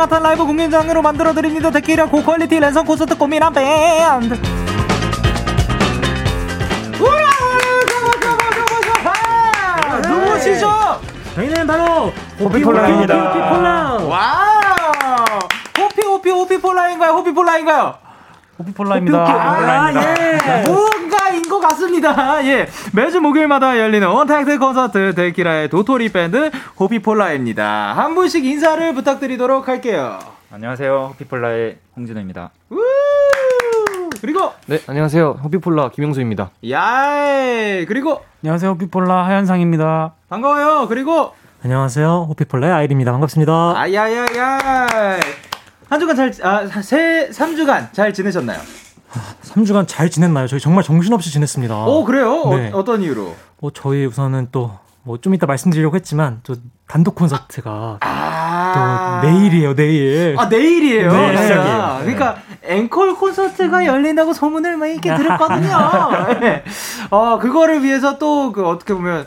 핫한 0.00 0.22
라이브 0.22 0.46
공연장으로 0.46 1.02
만들어드립니다. 1.02 1.70
데키라 1.70 2.06
고quality 2.06 2.58
랜선 2.58 2.86
콘서트 2.86 3.16
꼬미남 3.18 3.52
밴드. 3.52 4.34
누구시죠? 10.08 11.00
저희는 11.34 11.66
바로 11.66 12.12
Hoppipolla입니다. 12.40 13.14
Hoppipolla. 13.14 13.92
와우! 14.04 15.38
호피, 15.78 16.02
호피, 16.02 16.30
Hoppipolla인가요? 16.30 17.12
Hoppipolla인가요? 17.12 17.94
Hoppipolla입니다. 18.58 19.18
아, 19.18 19.92
예. 19.94 20.62
뭔가인 20.66 20.99
것 21.50 21.60
같습니다. 21.60 22.42
예. 22.46 22.66
매주 22.94 23.20
목요일마다 23.20 23.78
열리는 23.78 24.06
원택트 24.08 24.58
콘서트 24.58 25.14
데키라의 25.14 25.68
도토리 25.68 26.10
밴드 26.10 26.50
호피폴라입니다. 26.78 27.92
한 27.94 28.14
분씩 28.14 28.44
인사를 28.46 28.94
부탁드리도록 28.94 29.68
할게요. 29.68 30.18
안녕하세요. 30.52 31.10
호피폴라의 31.12 31.76
홍진호입니다. 31.96 32.50
우! 32.70 32.78
그리고 34.20 34.52
네, 34.66 34.78
안녕하세요. 34.86 35.40
호피폴라 35.44 35.90
김영수입니다. 35.90 36.50
야이 36.68 37.86
그리고 37.86 38.22
안녕하세요. 38.42 38.70
호피폴라 38.72 39.26
하현상입니다. 39.26 40.12
반가워요. 40.28 40.86
그리고 40.88 41.34
안녕하세요. 41.64 42.26
호피폴라의 42.30 42.72
아이리입니다. 42.72 43.12
반갑습니다. 43.12 43.74
아야야야 43.76 45.18
한 45.88 45.98
주간 46.00 46.14
잘 46.16 46.30
아 46.42 46.66
세 46.82 47.28
3주간 47.32 47.92
잘 47.92 48.12
지내셨나요? 48.14 48.60
3주간 49.42 49.86
잘 49.88 50.10
지냈나요? 50.10 50.46
저희 50.46 50.60
정말 50.60 50.84
정신없이 50.84 51.30
지냈습니다. 51.32 51.84
오 51.86 52.04
그래요? 52.04 52.48
네. 52.50 52.70
어, 52.72 52.84
떤 52.84 53.02
이유로? 53.02 53.34
뭐 53.60 53.70
저희 53.74 54.04
우선은 54.06 54.48
또 54.52 54.78
뭐 55.02 55.16
좀 55.18 55.34
이따 55.34 55.46
말씀드리려고 55.46 55.96
했지만 55.96 56.40
또 56.42 56.54
단독 56.86 57.14
콘서트가 57.14 57.96
아 58.02 59.20
또 59.22 59.26
내일이에요, 59.28 59.74
내일. 59.74 60.36
아 60.38 60.44
내일이에요. 60.46 61.10
네, 61.10 61.26
진짜. 61.28 61.42
시작이에요. 61.42 61.98
그러니까 62.02 62.36
앵콜 62.62 63.16
콘서트가 63.16 63.86
열린다고 63.86 64.34
소문을 64.34 64.76
막 64.76 64.86
이렇게 64.86 65.16
들었거든요. 65.16 66.38
네. 66.40 66.62
어 67.10 67.38
그거를 67.38 67.82
위해서 67.82 68.18
또 68.18 68.52
그 68.52 68.66
어떻게 68.68 68.92
보면 68.94 69.24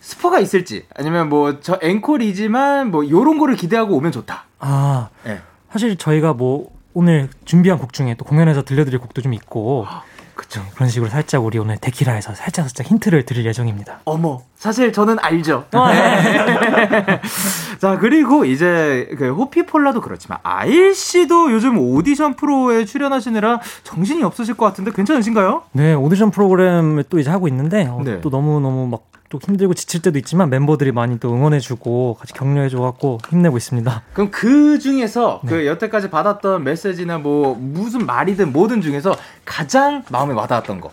스포가 0.00 0.40
있을지 0.40 0.84
아니면 0.96 1.28
뭐 1.28 1.60
저 1.60 1.78
앵콜이지만 1.80 2.90
뭐 2.90 3.08
요런 3.08 3.38
거를 3.38 3.54
기대하고 3.54 3.94
오면 3.96 4.10
좋다. 4.12 4.44
아, 4.58 5.08
네. 5.24 5.40
사실 5.72 5.96
저희가 5.96 6.32
뭐 6.34 6.70
오늘 6.94 7.28
준비한 7.44 7.78
곡 7.78 7.92
중에 7.92 8.14
또 8.18 8.24
공연에서 8.24 8.62
들려드릴 8.62 8.98
곡도 8.98 9.22
좀 9.22 9.34
있고 9.34 9.86
그쵸. 10.34 10.60
네, 10.60 10.66
그런 10.74 10.88
식으로 10.88 11.10
살짝 11.10 11.44
우리 11.44 11.58
오늘 11.58 11.76
데키라에서 11.76 12.34
살짝 12.34 12.64
살짝 12.64 12.86
힌트를 12.86 13.24
드릴 13.24 13.44
예정입니다. 13.44 14.00
어머, 14.04 14.42
사실 14.56 14.92
저는 14.92 15.18
알죠. 15.20 15.64
어, 15.72 15.88
네. 15.88 17.20
자, 17.78 17.98
그리고 17.98 18.44
이제 18.44 19.08
그 19.18 19.32
호피폴라도 19.32 20.00
그렇지만 20.00 20.38
아일 20.42 20.94
씨도 20.94 21.52
요즘 21.52 21.78
오디션 21.78 22.34
프로에 22.34 22.84
출연하시느라 22.84 23.60
정신이 23.84 24.22
없으실 24.22 24.54
것 24.54 24.66
같은데 24.66 24.90
괜찮으신가요? 24.90 25.64
네, 25.72 25.94
오디션 25.94 26.30
프로그램을 26.30 27.04
또 27.04 27.18
이제 27.18 27.30
하고 27.30 27.46
있는데 27.48 27.86
어, 27.86 28.00
네. 28.04 28.20
또 28.20 28.30
너무 28.30 28.60
너무 28.60 28.86
막 28.86 29.02
또 29.32 29.38
힘들고 29.42 29.72
지칠 29.72 30.02
때도 30.02 30.18
있지만 30.18 30.50
멤버들이 30.50 30.92
많이 30.92 31.18
또 31.18 31.32
응원해주고 31.32 32.18
같이 32.20 32.34
격려해줘갖고 32.34 33.18
힘내고 33.30 33.56
있습니다. 33.56 34.02
그럼 34.12 34.30
그 34.30 34.78
중에서 34.78 35.40
네. 35.44 35.48
그 35.50 35.66
여태까지 35.66 36.10
받았던 36.10 36.62
메시지나 36.64 37.16
뭐 37.16 37.54
무슨 37.54 38.04
말이든 38.04 38.52
뭐든 38.52 38.82
중에서 38.82 39.16
가장 39.46 40.02
마음에 40.10 40.34
와닿았던 40.34 40.82
거. 40.82 40.90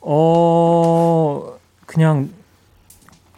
어 0.00 1.56
그냥 1.86 2.30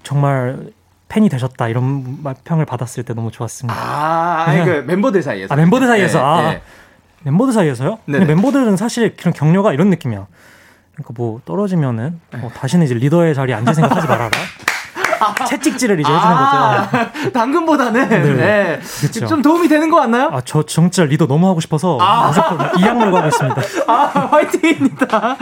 정말 0.02 0.72
팬이 1.08 1.30
되셨다 1.30 1.68
이런 1.68 2.18
말- 2.22 2.34
평을 2.44 2.66
받았을 2.66 3.04
때 3.04 3.14
너무 3.14 3.30
좋았습니다. 3.30 3.74
아, 3.74 4.44
아니 4.46 4.62
그 4.62 4.84
멤버들 4.86 5.22
사이에서. 5.22 5.54
아, 5.54 5.56
멤버들 5.56 5.86
사이에서? 5.86 6.22
아. 6.22 6.50
네. 6.50 6.60
멤버들 7.22 7.54
사이에서요? 7.54 7.98
멤버들은 8.04 8.76
사실 8.76 9.16
그런 9.16 9.32
격려가 9.32 9.72
이런 9.72 9.88
느낌이야. 9.88 10.26
그러니까 10.98 11.14
뭐 11.16 11.40
떨어지면은 11.44 12.20
뭐 12.38 12.50
다시는 12.50 12.84
이제 12.84 12.94
리더의 12.94 13.34
자리에 13.34 13.54
앉을 13.54 13.74
생각하지 13.74 14.08
말아라. 14.08 14.30
채찍질을 15.48 15.98
이제 16.00 16.08
해주는 16.08 16.34
거죠. 16.36 16.56
아, 16.56 16.88
당근보다는 17.34 18.08
네. 18.08 18.34
네. 18.34 18.80
그쵸. 19.00 19.26
좀 19.26 19.42
도움이 19.42 19.68
되는 19.68 19.90
거 19.90 19.96
같나요? 19.96 20.30
아, 20.32 20.40
저 20.44 20.62
진짜 20.62 21.04
리더 21.04 21.26
너무 21.26 21.48
하고 21.48 21.60
싶어서 21.60 21.98
아. 22.00 22.28
무조건 22.28 22.78
이 22.78 22.82
약물고 22.82 23.16
하고 23.16 23.26
있습니다. 23.26 23.62
아, 23.92 24.28
화이팅입니다. 24.30 25.36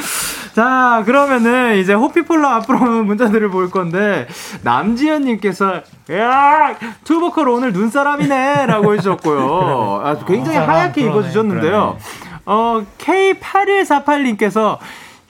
자, 0.55 1.03
그러면은 1.05 1.77
이제 1.77 1.93
호피폴라 1.93 2.55
앞으로 2.57 2.79
문자들을 2.79 3.51
볼 3.51 3.71
건데, 3.71 4.27
남지현님께서, 4.63 5.83
야 6.13 6.75
투보컬 7.05 7.49
오늘 7.51 7.75
눈사람이네! 7.75 8.65
라고 8.67 8.95
해주셨고요. 8.95 10.01
아, 10.03 10.17
굉장히 10.27 10.57
아, 10.57 10.67
하얗게 10.69 11.03
그러네. 11.03 11.19
입어주셨는데요. 11.19 11.99
어, 12.47 12.83
K8148님께서, 12.99 14.79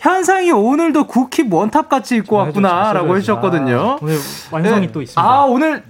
현상이 0.07 0.53
오늘도 0.53 1.09
구킵 1.09 1.53
원탑 1.53 1.89
같이 1.89 2.17
입고 2.17 2.37
왔구나, 2.37 2.93
라고 2.93 3.17
해주셨거든요. 3.17 3.99
오늘 4.01 4.17
완성이 4.53 4.87
네. 4.87 4.93
또 4.93 5.03
있습니다. 5.03 5.21
아, 5.21 5.45
오늘, 5.45 5.83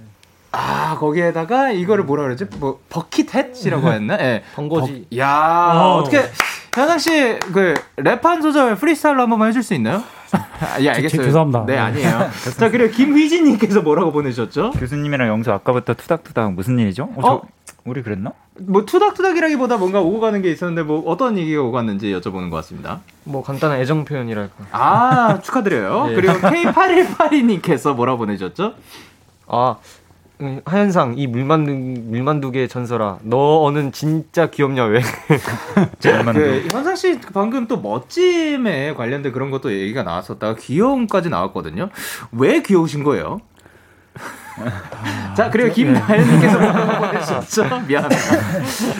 아, 0.59 0.97
거기에다가 0.97 1.69
이거를 1.71 2.03
뭐라 2.03 2.23
그러지? 2.23 2.45
뭐, 2.57 2.79
bucket 2.89 3.33
hat이라고 3.33 3.91
했나? 3.91 4.15
예. 4.19 4.43
벙거지. 4.55 5.05
버- 5.11 5.17
야 5.17 5.71
어. 5.75 5.97
어떻게, 5.97 6.19
현상 6.73 6.97
씨, 6.97 7.37
그, 7.53 7.75
랩 7.97 8.23
한 8.23 8.41
소절 8.41 8.75
프리스타일로 8.75 9.21
한 9.21 9.29
번만 9.29 9.49
해줄 9.49 9.61
수 9.61 9.75
있나요? 9.75 10.01
아, 10.31 10.81
예, 10.81 10.89
알겠어요. 10.89 11.21
죄송합니다. 11.23 11.65
네, 11.67 11.73
네. 11.73 11.79
아니에요. 11.79 12.29
자, 12.57 12.71
그리고 12.71 12.91
김휘진님께서 12.91 13.81
뭐라고 13.81 14.11
보내셨죠? 14.11 14.71
교수님이랑 14.71 15.27
영수 15.27 15.51
아까부터 15.51 15.93
투닥투닥 15.93 16.53
무슨 16.53 16.79
일이죠? 16.79 17.09
어, 17.15 17.21
저, 17.21 17.27
어? 17.33 17.41
우리 17.85 18.01
그랬나? 18.01 18.31
뭐, 18.59 18.83
투닥투닥이라기보다 18.83 19.77
뭔가 19.77 20.01
오고 20.01 20.19
가는 20.19 20.41
게 20.41 20.49
있었는데, 20.51 20.81
뭐, 20.81 21.03
어떤 21.05 21.37
얘기가 21.37 21.61
오고 21.61 21.71
갔는지 21.71 22.07
여쭤보는 22.13 22.49
것 22.49 22.57
같습니다. 22.57 23.01
뭐 23.25 23.43
간단한 23.43 23.79
애정 23.79 24.05
표현이랄까. 24.05 24.53
아, 24.71 25.39
축하드려요. 25.43 26.07
네. 26.07 26.15
그리고 26.15 26.33
K8182님께서 26.33 27.95
뭐라고 27.95 28.17
보내셨죠? 28.17 28.73
아 29.49 29.75
음, 30.39 30.61
하현상 30.65 31.15
이 31.17 31.25
물만두 31.25 31.71
물만두개 31.71 32.67
전설아 32.67 33.17
너는 33.23 33.91
진짜 33.91 34.49
귀엽냐 34.49 34.85
왜? 34.85 35.01
그 35.99 36.67
현상 36.71 36.95
씨 36.95 37.19
방금 37.33 37.67
또 37.67 37.79
멋짐에 37.81 38.93
관련된 38.93 39.31
그런 39.31 39.49
것도 39.49 39.73
얘기가 39.73 40.03
나왔었다가 40.03 40.55
귀여움까지 40.59 41.29
나왔거든요. 41.29 41.89
왜 42.31 42.61
귀여우신 42.61 43.03
거예요? 43.03 43.39
자 45.35 45.49
그리고 45.49 45.73
김나연님께서 45.73 46.59
뭐라고 46.59 47.07
보내셨죠? 47.07 47.63
미안합니다. 47.87 48.23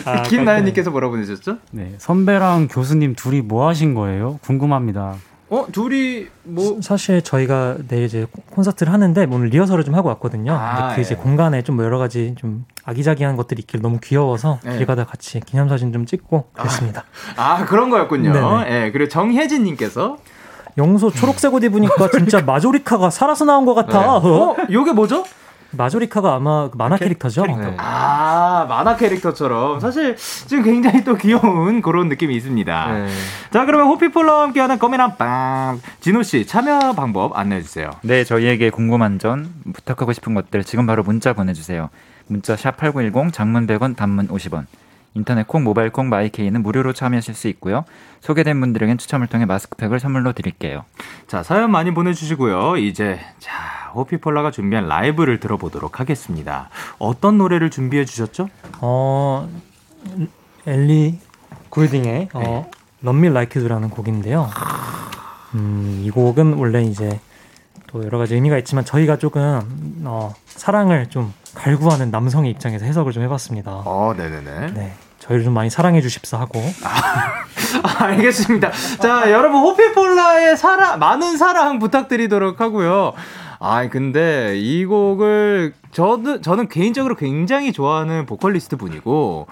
아, 0.06 0.22
김나연님께서 0.22 0.90
뭐라고 0.90 1.12
보내셨죠? 1.12 1.58
네, 1.70 1.94
선배랑 1.98 2.68
교수님 2.68 3.14
둘이 3.14 3.42
뭐 3.42 3.68
하신 3.68 3.94
거예요? 3.94 4.38
궁금합니다. 4.42 5.16
어 5.50 5.66
둘이 5.72 6.26
뭐 6.42 6.78
사실 6.82 7.22
저희가 7.22 7.76
내일 7.88 8.04
이제 8.04 8.26
콘서트를 8.50 8.92
하는데 8.92 9.26
오늘 9.30 9.48
리허설을 9.48 9.82
좀 9.84 9.94
하고 9.94 10.08
왔거든요. 10.10 10.52
아, 10.52 10.76
근데 10.76 10.94
그 10.96 11.00
이제 11.00 11.16
예. 11.18 11.22
공간에 11.22 11.62
좀뭐 11.62 11.84
여러 11.84 11.98
가지 11.98 12.34
좀 12.38 12.66
아기자기한 12.84 13.36
것들이 13.36 13.60
있길 13.60 13.80
너무 13.80 13.98
귀여워서 14.02 14.60
예. 14.66 14.76
길 14.76 14.86
가다 14.86 15.04
같이 15.04 15.40
기념사진 15.40 15.92
좀 15.92 16.04
찍고 16.04 16.50
그랬습니다. 16.52 17.04
아 17.36 17.64
그런 17.64 17.88
거였군요. 17.88 18.32
네네. 18.32 18.86
예 18.86 18.90
그리고 18.92 19.08
정혜진님께서 19.08 20.18
영소 20.76 21.10
초록색 21.10 21.54
옷 21.54 21.64
입으니까 21.64 22.10
진짜 22.10 22.42
마조리카가 22.42 23.08
살아서 23.08 23.44
나온 23.46 23.64
것 23.64 23.74
같아. 23.74 24.00
네. 24.00 24.06
어 24.06 24.56
요게 24.70 24.92
뭐죠? 24.92 25.24
마조리카가 25.70 26.34
아마 26.34 26.70
그 26.70 26.76
만화 26.76 26.96
캐 26.96 27.06
릭터죠. 27.08 27.44
네. 27.46 27.74
아 27.78 28.66
만화 28.68 28.96
캐릭터처럼 28.96 29.80
사실 29.80 30.16
지금 30.16 30.62
굉장히 30.62 31.04
또 31.04 31.14
귀여운 31.16 31.82
그런 31.82 32.08
느낌이 32.08 32.34
있습니다. 32.36 32.92
네. 32.92 33.08
자 33.50 33.64
그러면 33.66 33.88
호피폴라와 33.88 34.44
함께하는 34.44 34.78
꼬미남 34.78 35.16
빵 35.16 35.80
진호 36.00 36.22
씨 36.22 36.46
참여 36.46 36.94
방법 36.94 37.36
안내해 37.36 37.62
주세요. 37.62 37.90
네, 38.02 38.24
저희에게 38.24 38.70
궁금한 38.70 39.18
점, 39.18 39.52
부탁하고 39.74 40.12
싶은 40.12 40.34
것들 40.34 40.64
지금 40.64 40.86
바로 40.86 41.02
문자 41.02 41.32
보내주세요. 41.32 41.90
문자 42.26 42.56
샵 42.56 42.76
8910, 42.76 43.32
장문 43.32 43.66
100원, 43.66 43.96
단문 43.96 44.28
50원. 44.28 44.66
인터넷 45.18 45.46
콩, 45.46 45.64
모바일 45.64 45.90
콩, 45.90 46.08
마이케이는 46.08 46.62
무료로 46.62 46.92
참여하실 46.92 47.34
수 47.34 47.48
있고요. 47.48 47.84
소개된 48.20 48.58
분들에겐 48.60 48.98
추첨을 48.98 49.26
통해 49.26 49.44
마스크팩을 49.44 50.00
선물로 50.00 50.32
드릴게요. 50.32 50.84
자 51.26 51.42
사연 51.42 51.70
많이 51.70 51.92
보내주시고요. 51.92 52.76
이제 52.78 53.18
자 53.38 53.90
호피폴라가 53.94 54.50
준비한 54.50 54.86
라이브를 54.86 55.40
들어보도록 55.40 56.00
하겠습니다. 56.00 56.70
어떤 56.98 57.36
노래를 57.38 57.70
준비해 57.70 58.04
주셨죠? 58.04 58.48
어 58.80 59.48
엘리 60.66 61.18
굴딩의 61.70 62.28
어 62.34 62.70
Love 63.02 63.18
Me 63.18 63.28
Like 63.28 63.60
You라는 63.60 63.90
곡인데요. 63.90 64.48
음, 65.54 66.02
이 66.04 66.10
곡은 66.10 66.54
원래 66.54 66.82
이제 66.82 67.20
또 67.88 68.04
여러 68.04 68.18
가지 68.18 68.34
의미가 68.34 68.58
있지만 68.58 68.84
저희가 68.84 69.16
조금 69.16 70.02
어, 70.04 70.34
사랑을 70.46 71.08
좀 71.08 71.32
갈구하는 71.54 72.10
남성의 72.10 72.50
입장에서 72.50 72.84
해석을 72.84 73.12
좀 73.12 73.22
해봤습니다. 73.22 73.82
어 73.84 74.14
네네네. 74.16 74.72
네, 74.74 74.94
저희를 75.28 75.44
좀 75.44 75.54
많이 75.54 75.70
사랑해 75.70 76.00
주십사 76.00 76.38
하고 76.40 76.60
아, 76.82 78.04
알겠습니다. 78.04 78.70
자, 79.00 79.30
여러분, 79.30 79.60
호피폴라의 79.60 80.56
사랑, 80.56 80.98
많은 80.98 81.36
사랑 81.36 81.78
부탁드리도록 81.78 82.60
하고요. 82.60 83.12
아, 83.60 83.88
근데 83.88 84.56
이 84.56 84.84
곡을 84.84 85.74
저는 85.90 86.42
저는 86.42 86.68
개인적으로 86.68 87.16
굉장히 87.16 87.72
좋아하는 87.72 88.24
보컬리스트 88.24 88.76
분이고 88.76 89.48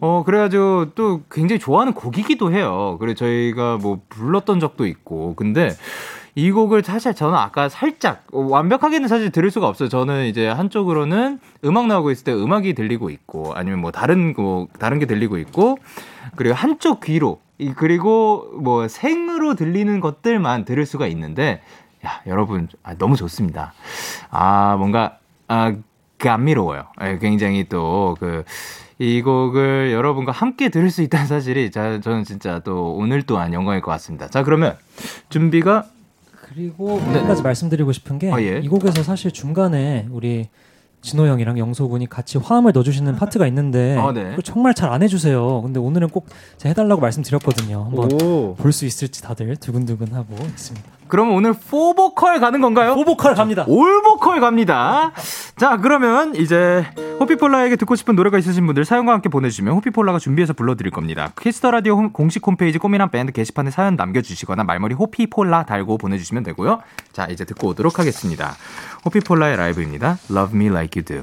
어 0.00 0.22
그래가지고 0.24 0.92
또 0.94 1.22
굉장히 1.28 1.58
좋아하는 1.58 1.92
곡이기도 1.92 2.52
해요. 2.52 2.96
그래 3.00 3.14
저희가 3.14 3.78
뭐 3.78 4.00
불렀던 4.08 4.60
적도 4.60 4.86
있고 4.86 5.34
근데 5.34 5.74
이 6.38 6.52
곡을 6.52 6.84
사실 6.84 7.14
저는 7.14 7.36
아까 7.36 7.68
살짝 7.68 8.24
어, 8.32 8.38
완벽하게는 8.38 9.08
사실 9.08 9.30
들을 9.30 9.50
수가 9.50 9.66
없어요. 9.66 9.88
저는 9.88 10.26
이제 10.26 10.46
한쪽으로는 10.46 11.40
음악 11.64 11.88
나오고 11.88 12.12
있을 12.12 12.22
때 12.22 12.32
음악이 12.32 12.74
들리고 12.74 13.10
있고 13.10 13.54
아니면 13.56 13.80
뭐 13.80 13.90
다른 13.90 14.34
뭐 14.36 14.68
다른 14.78 15.00
게 15.00 15.06
들리고 15.06 15.38
있고 15.38 15.78
그리고 16.36 16.54
한쪽 16.54 17.00
귀로 17.00 17.40
이 17.58 17.72
그리고 17.74 18.52
뭐 18.60 18.86
생으로 18.86 19.56
들리는 19.56 19.98
것들만 19.98 20.64
들을 20.64 20.86
수가 20.86 21.08
있는데 21.08 21.60
야 22.06 22.20
여러분 22.28 22.68
아, 22.84 22.94
너무 22.94 23.16
좋습니다. 23.16 23.72
아 24.30 24.76
뭔가 24.78 25.18
아 25.48 25.74
감미로워요. 26.18 26.84
예, 27.02 27.18
굉장히 27.18 27.68
또 27.68 28.14
그 28.20 28.44
이 29.00 29.22
곡을 29.22 29.92
여러분과 29.92 30.32
함께 30.32 30.70
들을 30.70 30.90
수 30.90 31.02
있다는 31.02 31.26
사실이 31.28 31.70
자, 31.70 32.00
저는 32.00 32.24
진짜 32.24 32.58
또 32.64 32.94
오늘 32.94 33.22
또한 33.22 33.52
영광일 33.52 33.80
것 33.80 33.92
같습니다. 33.92 34.26
자 34.26 34.42
그러면 34.42 34.76
준비가 35.28 35.84
그리고 36.48 36.98
한 36.98 37.26
가지 37.26 37.42
말씀드리고 37.42 37.92
싶은 37.92 38.18
게이 38.18 38.32
아, 38.32 38.40
예. 38.40 38.60
곡에서 38.60 39.02
사실 39.02 39.30
중간에 39.30 40.06
우리 40.10 40.48
진호 41.00 41.26
형이랑 41.26 41.58
영소 41.58 41.88
군이 41.88 42.08
같이 42.08 42.38
화음을 42.38 42.72
넣어주시는 42.72 43.16
파트가 43.16 43.46
있는데 43.48 43.96
아, 43.98 44.12
네. 44.12 44.24
그걸 44.30 44.42
정말 44.42 44.74
잘 44.74 44.88
안 44.90 45.02
해주세요. 45.02 45.62
근데 45.62 45.78
오늘은 45.78 46.08
꼭 46.08 46.26
제가 46.56 46.70
해달라고 46.70 47.00
말씀드렸거든요. 47.00 47.84
한번 47.84 48.10
오볼수 48.12 48.86
있을지 48.86 49.22
다들 49.22 49.56
두근두근 49.56 50.12
하고 50.14 50.34
있습니다. 50.34 50.97
그럼 51.08 51.32
오늘 51.32 51.52
4보컬 51.54 52.40
가는 52.40 52.60
건가요? 52.60 52.92
오보컬 52.94 53.34
갑니다. 53.34 53.64
all보컬 53.66 54.40
갑니다. 54.40 55.12
자, 55.56 55.76
그러면 55.78 56.34
이제 56.34 56.86
Hoppipolla에게 57.20 57.76
듣고 57.76 57.96
싶은 57.96 58.14
노래가 58.14 58.38
있으신 58.38 58.66
분들 58.66 58.84
사연과 58.84 59.12
함께 59.12 59.28
보내주시면 59.28 59.74
Hoppipolla가 59.74 60.18
준비해서 60.18 60.52
불러드릴 60.52 60.90
겁니다. 60.92 61.32
Kiss 61.40 61.57
the 61.57 61.70
Radio 61.70 61.94
홈- 61.96 62.12
공식 62.12 62.46
홈페이지 62.46 62.78
꼬미남 62.78 63.10
밴드 63.10 63.32
게시판에 63.32 63.70
사연 63.70 63.96
남겨주시거나 63.96 64.64
말머리 64.64 64.94
Hoppipolla 64.94 65.64
달고 65.64 65.98
보내주시면 65.98 66.42
되고요. 66.44 66.80
자, 67.12 67.26
이제 67.30 67.44
듣고 67.44 67.68
오도록 67.68 67.98
하겠습니다. 67.98 68.54
Hoppipolla의 69.04 69.56
라이브입니다. 69.56 70.18
Love 70.30 70.56
Me 70.56 70.66
Like 70.68 71.02
You 71.02 71.22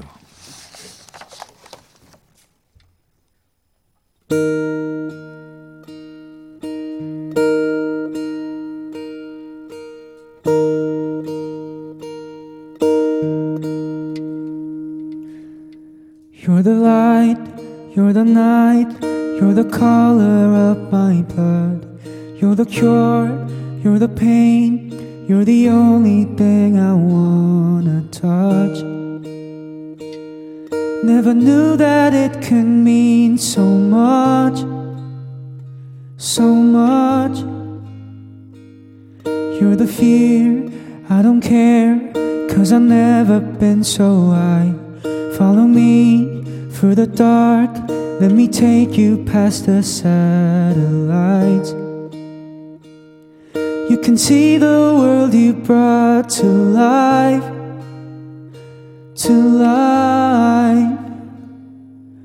You're 16.46 16.62
the 16.62 16.74
light, 16.74 17.38
you're 17.96 18.12
the 18.12 18.24
night, 18.24 18.96
you're 19.02 19.54
the 19.54 19.68
color 19.68 20.54
of 20.70 20.92
my 20.92 21.22
blood. 21.22 21.98
You're 22.40 22.54
the 22.54 22.64
cure, 22.64 23.26
you're 23.82 23.98
the 23.98 24.08
pain, 24.08 25.26
you're 25.28 25.44
the 25.44 25.68
only 25.68 26.26
thing 26.36 26.78
I 26.78 26.94
wanna 26.94 28.02
touch. 28.12 28.84
Never 31.02 31.34
knew 31.34 31.76
that 31.76 32.14
it 32.14 32.40
could 32.40 32.66
mean 32.66 33.36
so 33.36 33.64
much, 33.64 34.60
so 36.16 36.44
much. 36.54 37.55
You're 39.58 39.74
the 39.74 39.86
fear, 39.86 40.70
I 41.08 41.22
don't 41.22 41.40
care, 41.40 41.98
cause 42.50 42.74
I've 42.74 42.82
never 42.82 43.40
been 43.40 43.82
so 43.84 44.30
high. 44.30 44.74
Follow 45.38 45.66
me 45.66 46.44
through 46.72 46.94
the 46.96 47.06
dark. 47.06 47.70
Let 48.20 48.32
me 48.32 48.48
take 48.48 48.98
you 48.98 49.24
past 49.24 49.64
the 49.64 49.82
satellites. 49.82 51.70
You 53.90 53.98
can 54.02 54.18
see 54.18 54.58
the 54.58 54.94
world 54.98 55.32
you 55.32 55.54
brought 55.54 56.28
to 56.40 56.46
life. 56.46 57.44
To 59.24 59.32
life. 59.32 60.98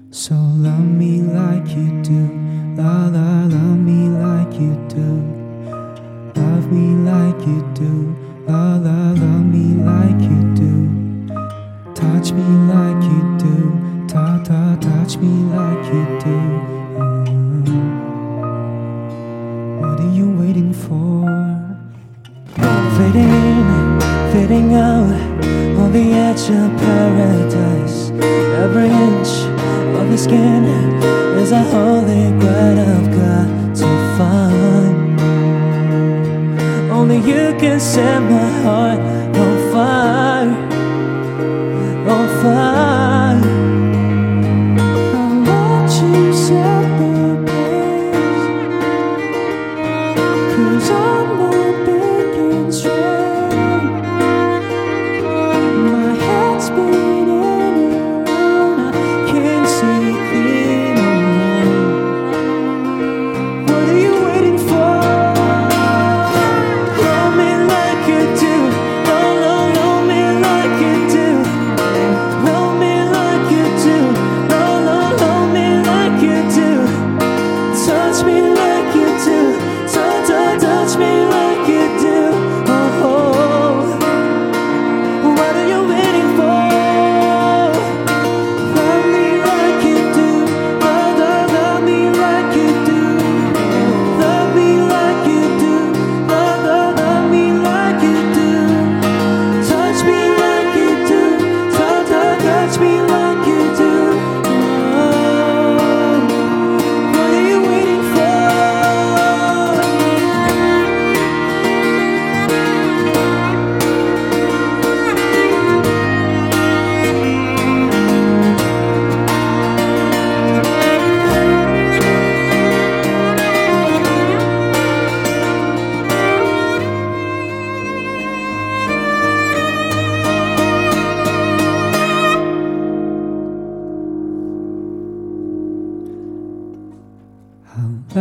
So 0.09 0.35
love 0.35 0.83
me 0.83 1.21
like 1.21 1.69
you 1.69 2.01
do. 2.03 2.27
La 2.75 3.07
la, 3.07 3.45
love 3.45 3.79
me 3.79 4.09
like 4.09 4.53
you 4.59 4.75
do. 4.89 5.30
Me 6.71 6.95
like 7.03 7.45
you 7.45 7.61
do. 7.73 8.15
La 8.47 8.77
la, 8.77 9.11
love 9.11 9.45
me 9.45 9.75
like 9.83 10.21
you 10.21 10.39
do. 10.55 11.33
Touch 11.93 12.31
me 12.31 12.47
like 12.71 13.03
you 13.03 13.37
do. 13.37 14.07
Ta 14.07 14.41
ta, 14.45 14.77
touch 14.79 15.17
me 15.17 15.33
like 15.53 15.85
you 15.93 16.05
do. 16.23 16.40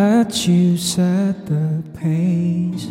Let 0.00 0.46
you 0.48 0.78
set 0.78 1.44
the 1.44 1.82
pace. 1.92 2.86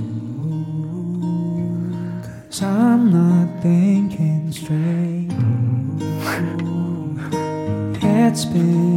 Cause 2.45 2.61
I'm 2.61 3.11
not 3.11 3.63
thinking 3.63 4.51
straight. 4.51 5.31
Head 7.99 8.37
spinning 8.37 8.88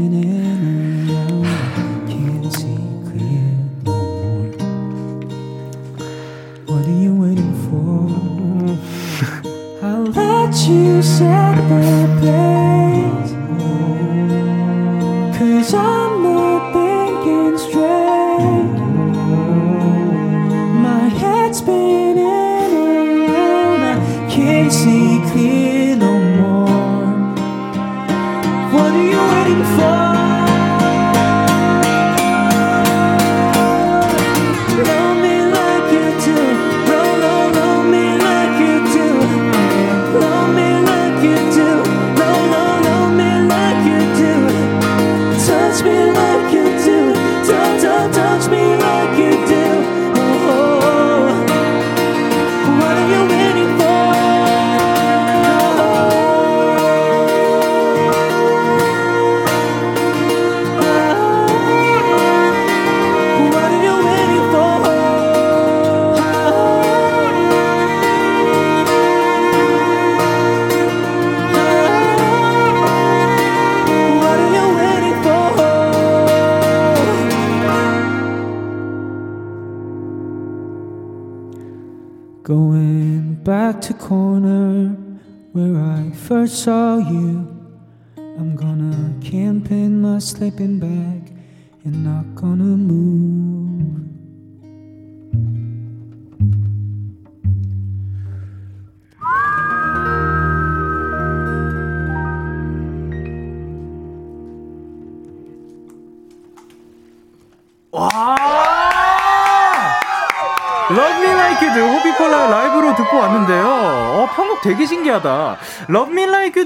호피폴라 112.13 112.49
라이브로 112.49 112.95
듣고 112.95 113.17
왔는데요. 113.17 113.65
어, 113.67 114.29
편곡 114.35 114.63
되게 114.63 114.85
신기하다. 114.87 115.57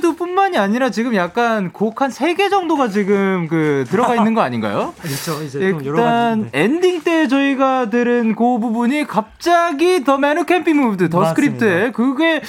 Do 0.00 0.16
뿐만이 0.16 0.58
아니라 0.58 0.90
지금 0.90 1.14
약간 1.14 1.72
곡 1.72 2.00
한 2.02 2.10
3개 2.10 2.50
정도가 2.50 2.88
지금 2.88 3.46
그 3.48 3.84
들어가 3.88 4.14
있는 4.16 4.34
거 4.34 4.42
아닌가요? 4.42 4.92
그렇죠. 5.00 5.42
이제 5.42 5.58
일단. 5.58 6.50
네. 6.52 6.64
엔딩 6.64 7.00
때 7.02 7.26
저희가 7.28 7.90
들은 7.90 8.34
그 8.34 8.58
부분이 8.58 9.06
갑자기 9.06 10.04
더 10.04 10.18
매너 10.18 10.44
캠피 10.44 10.74
무브드 10.74 11.08
더. 11.08 11.24
스크립트에 11.26 11.92
그게 11.92 12.42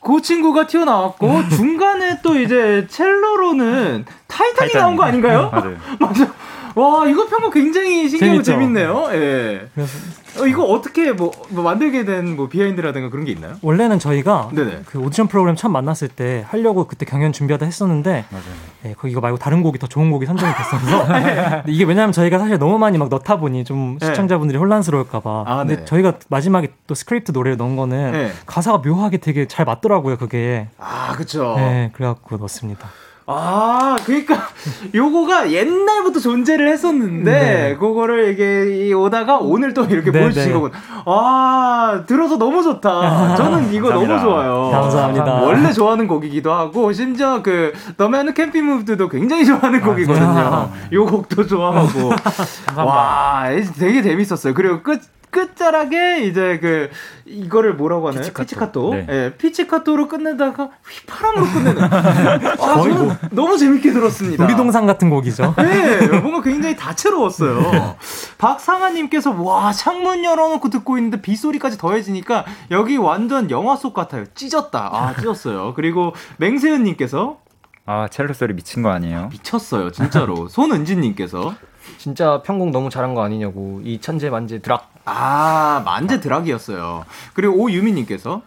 그 0.00 0.22
친구가 0.22 0.66
튀어나왔고 0.66 1.48
중간에 1.54 2.20
또 2.22 2.38
이제 2.38 2.86
첼로로는 2.88 4.06
타이탄이 4.28 4.72
나온 4.74 4.96
거 4.96 5.04
아닌가요? 5.04 5.50
맞아요. 5.52 5.76
맞아. 6.00 6.32
와 6.74 7.06
이거 7.06 7.26
편곡 7.26 7.52
굉장히 7.54 8.08
신기하고 8.08 8.42
재밌죠? 8.42 8.52
재밌네요. 8.52 9.08
예. 9.12 9.68
그래서 9.74 9.92
어, 10.40 10.46
이거 10.46 10.64
어떻게 10.64 11.12
뭐, 11.12 11.30
뭐 11.50 11.62
만들게 11.64 12.04
된 12.04 12.36
뭐 12.36 12.48
비하인드라든가 12.48 13.08
그런 13.08 13.24
게 13.24 13.32
있나요? 13.32 13.54
원래는 13.62 13.98
저희가 13.98 14.50
네네. 14.52 14.82
그 14.86 14.98
오디션 14.98 15.28
프로그램 15.28 15.56
처음 15.56 15.72
만났을 15.72 16.08
때 16.08 16.44
하려고 16.48 16.86
그때 16.86 17.06
경연 17.06 17.32
준비하다 17.32 17.64
했었는데 17.66 18.24
맞아요. 18.30 18.44
네, 18.82 18.94
거 18.94 19.08
이거 19.08 19.20
말고 19.20 19.38
다른 19.38 19.62
곡이 19.62 19.78
더 19.78 19.86
좋은 19.86 20.10
곡이 20.10 20.26
선정이 20.26 20.52
됐어서 20.54 21.06
네. 21.12 21.62
이게 21.66 21.84
왜냐하면 21.84 22.12
저희가 22.12 22.38
사실 22.38 22.58
너무 22.58 22.78
많이 22.78 22.98
막 22.98 23.08
넣다 23.08 23.38
보니 23.38 23.64
좀 23.64 23.98
네. 23.98 24.06
시청자분들이 24.06 24.58
혼란스러울까봐 24.58 25.44
아, 25.46 25.56
근데 25.58 25.76
네. 25.76 25.84
저희가 25.84 26.14
마지막에 26.28 26.68
또 26.86 26.94
스크립트 26.94 27.32
노래를 27.32 27.56
넣은 27.56 27.76
거는 27.76 28.12
네. 28.12 28.32
가사가 28.46 28.78
묘하게 28.78 29.18
되게 29.18 29.46
잘 29.46 29.64
맞더라고요 29.64 30.16
그게 30.16 30.68
아 30.78 31.14
그쵸. 31.16 31.54
네 31.56 31.90
그래갖고 31.94 32.36
넣었습니다 32.36 32.88
아, 33.28 33.96
그러니까 34.04 34.48
요거가 34.94 35.50
옛날부터 35.50 36.20
존재를 36.20 36.68
했었는데 36.68 37.30
네. 37.30 37.76
그거를 37.76 38.32
이게 38.32 38.86
이 38.86 38.94
오다가 38.94 39.38
오늘 39.38 39.74
또 39.74 39.84
이렇게 39.84 40.12
네, 40.12 40.20
보여주신 40.20 40.48
네. 40.48 40.54
거군. 40.54 40.70
아, 41.06 42.04
들어서 42.06 42.38
너무 42.38 42.62
좋다. 42.62 43.34
저는 43.34 43.72
이거 43.74 43.90
너무 43.90 44.06
감사합니다. 44.06 44.22
좋아요. 44.22 44.70
감사합니다. 44.70 45.34
원래 45.42 45.72
좋아하는 45.72 46.06
곡이기도 46.06 46.52
하고 46.52 46.92
심지어 46.92 47.42
그 47.42 47.72
더맨 47.96 48.32
캠핑 48.32 48.64
무브도 48.64 49.08
굉장히 49.08 49.44
좋아하는 49.44 49.80
곡이거든요. 49.80 50.70
요 50.92 51.06
곡도 51.06 51.46
좋아하고. 51.46 52.12
와, 52.78 53.48
되게 53.78 54.02
재밌었어요. 54.02 54.54
그리고 54.54 54.82
끝 54.82 55.00
끝자락에 55.36 56.24
이제 56.24 56.58
그 56.62 56.88
이거를 57.26 57.74
뭐라고 57.74 58.08
하나요? 58.08 58.22
피치카토. 58.22 58.42
피치카토. 58.42 58.94
네. 58.94 59.06
예, 59.10 59.34
피치카토로 59.36 60.08
끝내다가 60.08 60.70
휘파람으로 60.88 61.44
끝내는. 61.44 61.82
아, 61.92 62.56
저는 62.56 63.16
너무 63.32 63.58
재밌게 63.58 63.92
들었습니다. 63.92 64.42
놀이동산 64.42 64.86
같은 64.86 65.10
곡이죠 65.10 65.54
네, 65.58 66.06
뭔가 66.20 66.40
굉장히 66.40 66.74
다채로웠어요. 66.74 67.96
박상아님께서 68.38 69.42
와 69.42 69.72
창문 69.72 70.24
열어놓고 70.24 70.70
듣고 70.70 70.96
있는데 70.96 71.20
빗소리까지 71.20 71.76
더해지니까 71.76 72.46
여기 72.70 72.96
완전 72.96 73.50
영화 73.50 73.76
속 73.76 73.92
같아요. 73.92 74.24
찢었다. 74.34 74.88
아 74.90 75.14
찢었어요. 75.16 75.74
그리고 75.74 76.14
맹세은님께서 76.38 77.36
아 77.84 78.08
첼로 78.08 78.32
소리 78.32 78.54
미친 78.54 78.82
거 78.82 78.88
아니에요? 78.88 79.28
미쳤어요, 79.32 79.92
진짜로. 79.92 80.48
손은진님께서 80.48 81.54
진짜 81.98 82.40
편곡 82.42 82.70
너무 82.70 82.88
잘한 82.88 83.14
거 83.14 83.22
아니냐고 83.22 83.82
이 83.84 84.00
천재 84.00 84.30
만재 84.30 84.60
드락 84.60 84.95
아 85.06 85.82
만재 85.84 86.20
드락이었어요. 86.20 87.04
그리고 87.32 87.54
오유미님께서 87.62 88.42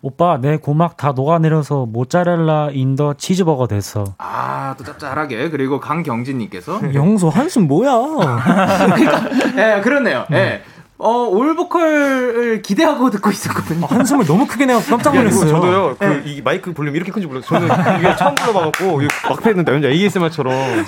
오빠 0.00 0.36
내 0.38 0.58
고막 0.58 0.96
다 0.98 1.12
녹아내려서 1.12 1.86
모짜렐라 1.86 2.70
인 2.72 2.89
더 2.89 3.14
치즈버거 3.14 3.66
됐어. 3.66 4.04
아 4.18 4.74
또 4.76 4.82
짭짤하게 4.84 5.50
그리고 5.50 5.78
강경진님께서 5.78 6.80
영소 6.94 7.28
한숨 7.28 7.68
뭐야 7.68 7.92
예 9.56 9.80
그렇네요. 9.82 10.24
예. 10.32 10.62
어, 10.96 11.10
올 11.24 11.56
보컬을 11.56 12.62
기대하고 12.62 13.10
듣고 13.10 13.30
있었거든요. 13.30 13.84
한숨을 13.86 14.24
너무 14.26 14.46
크게 14.46 14.64
내가 14.64 14.78
깜짝 14.80 15.10
그리고 15.10 15.24
놀랐어요. 15.44 15.50
저도요. 15.50 15.96
그이 16.22 16.40
마이크 16.42 16.72
볼륨 16.72 16.94
이렇게 16.94 17.10
큰지 17.10 17.26
몰랐어요. 17.26 17.66
저는 17.66 17.98
이게 17.98 18.14
처음 18.16 18.34
불러봐갖고 18.36 19.00
막패 19.28 19.50
했는데 19.50 19.88
ASMR처럼. 19.88 20.84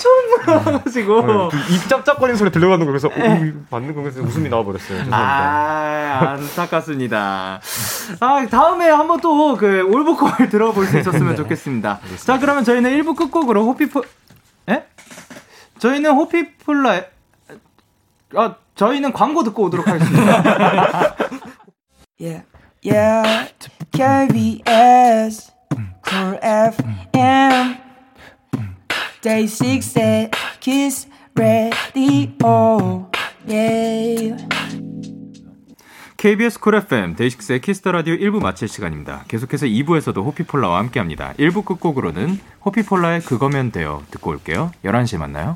가지고. 0.84 1.50
입 1.70 1.88
짭짭거리는 1.88 2.36
소리 2.36 2.52
들려가는 2.52 2.86
거 2.86 2.92
그래서 2.92 3.08
어, 3.08 3.12
이거 3.44 3.58
맞는 3.68 3.94
거 3.96 4.02
그래서 4.02 4.20
웃음이 4.22 4.48
나와버렸어요. 4.48 4.88
죄송합니다 5.04 5.16
아, 5.18 6.30
안타깝습니다. 6.34 7.60
아, 8.20 8.46
다음에 8.48 8.88
한번 8.88 9.20
또 9.20 9.56
그 9.56 9.82
올보컬 9.82 10.48
들어볼 10.50 10.86
수 10.86 10.98
있었으면 10.98 11.34
좋겠습니다. 11.36 12.00
자, 12.24 12.38
그러면 12.38 12.62
저희는 12.64 12.90
1부 13.02 13.16
끝곡으로 13.16 13.64
호피폴, 13.66 14.02
에? 14.70 14.84
저희는 15.78 16.10
호피폴라, 16.12 17.00
아, 18.34 18.54
저희는 18.76 19.12
광고 19.12 19.42
듣고 19.42 19.64
오도록 19.64 19.88
하겠습니다. 19.88 21.16
Yeah, 22.18 22.44
yeah. 22.82 23.52
KBS, 23.92 25.52
Cool 26.08 26.38
FM, 26.40 27.76
Day 29.20 29.46
6 29.46 30.30
Kiss 30.60 30.87
the 30.87 31.06
Radio. 31.36 33.10
Yeah. 33.46 34.48
KBS 36.16 36.58
쿨 36.58 36.74
FM 36.76 37.14
데이식스의 37.16 37.60
키스 37.60 37.80
더 37.80 37.92
라디오 37.92 38.14
1부 38.16 38.42
마칠 38.42 38.66
시간입니다. 38.68 39.24
계속해서 39.28 39.66
2부에서도 39.66 40.16
호피폴라와 40.24 40.78
함께합니다. 40.78 41.34
1부 41.34 41.66
끝곡으로는 41.66 42.40
호피폴라의 42.64 43.20
그거면 43.20 43.70
돼요 43.70 44.02
듣고 44.10 44.30
올게요. 44.30 44.72
11시에 44.84 45.18
만나요. 45.18 45.54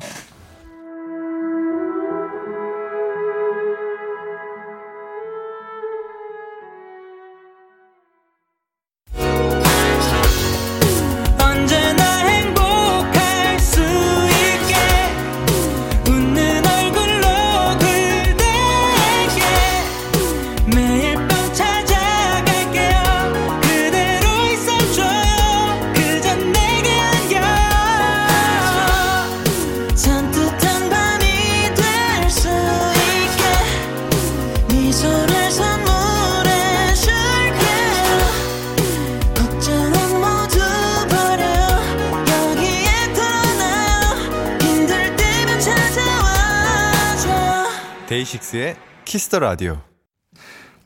데이식스의 48.21 48.75
키스 49.05 49.26
더 49.26 49.39
라디오. 49.39 49.77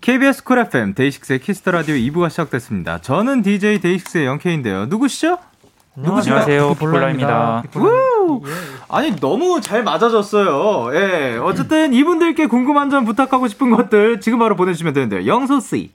KBS 0.01 0.43
쿨 0.43 0.59
FM 0.59 0.93
데이식스의 0.93 1.39
키스 1.39 1.59
더 1.59 1.71
라디오 1.71 1.95
2부가 1.95 2.29
시작됐습니다. 2.29 3.01
저는 3.01 3.41
DJ 3.41 3.79
데이식스의 3.79 4.25
영케인데요. 4.25 4.85
누구시죠? 4.85 5.37
누구신가요? 5.95 6.43
안녕하세요. 6.43 6.75
호피폴라입니다. 6.75 7.63
우! 7.75 8.41
아니 8.89 9.15
너무 9.17 9.59
잘 9.61 9.83
맞아졌어요. 9.83 10.95
예. 10.95 11.37
어쨌든 11.37 11.93
이분들께 11.93 12.47
궁금한 12.47 12.89
점 12.89 13.05
부탁하고 13.05 13.47
싶은 13.47 13.71
것들 13.71 14.21
지금 14.21 14.39
바로 14.39 14.55
보내주시면 14.55 14.93
되는데요. 14.93 15.25
영소 15.25 15.59
씨 15.59 15.91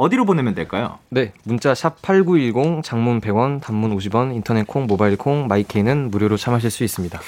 어디로 0.00 0.24
보내면 0.24 0.54
될까요? 0.54 0.98
네, 1.10 1.32
문자 1.44 1.74
샵 1.74 2.00
#8910 2.00 2.82
장문 2.82 3.20
100원, 3.20 3.60
단문 3.60 3.94
50원, 3.96 4.34
인터넷 4.34 4.66
콩, 4.66 4.86
모바일 4.86 5.16
콩, 5.16 5.46
마이케이는 5.46 6.10
무료로 6.10 6.36
참여하실 6.38 6.70
수 6.70 6.84
있습니다. 6.84 7.20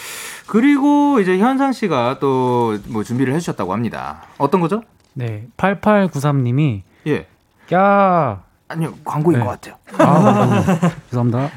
그리고 0.47 1.21
이제 1.21 1.39
현상 1.39 1.73
씨가 1.73 2.19
또 2.19 2.79
뭐 2.89 3.03
준비를 3.05 3.35
해 3.35 3.39
주셨다고 3.39 3.73
합니다. 3.73 4.23
어떤 4.39 4.61
거죠? 4.61 4.83
네, 5.15 5.47
8893 5.57 6.43
님이 6.43 6.83
예. 7.07 7.27
야, 7.75 8.43
아니요 8.69 8.95
광고인 9.05 9.39
네. 9.39 9.45
것 9.45 9.51
같아요. 9.51 9.75
아, 9.99 10.65
죄송합니다. 11.11 11.51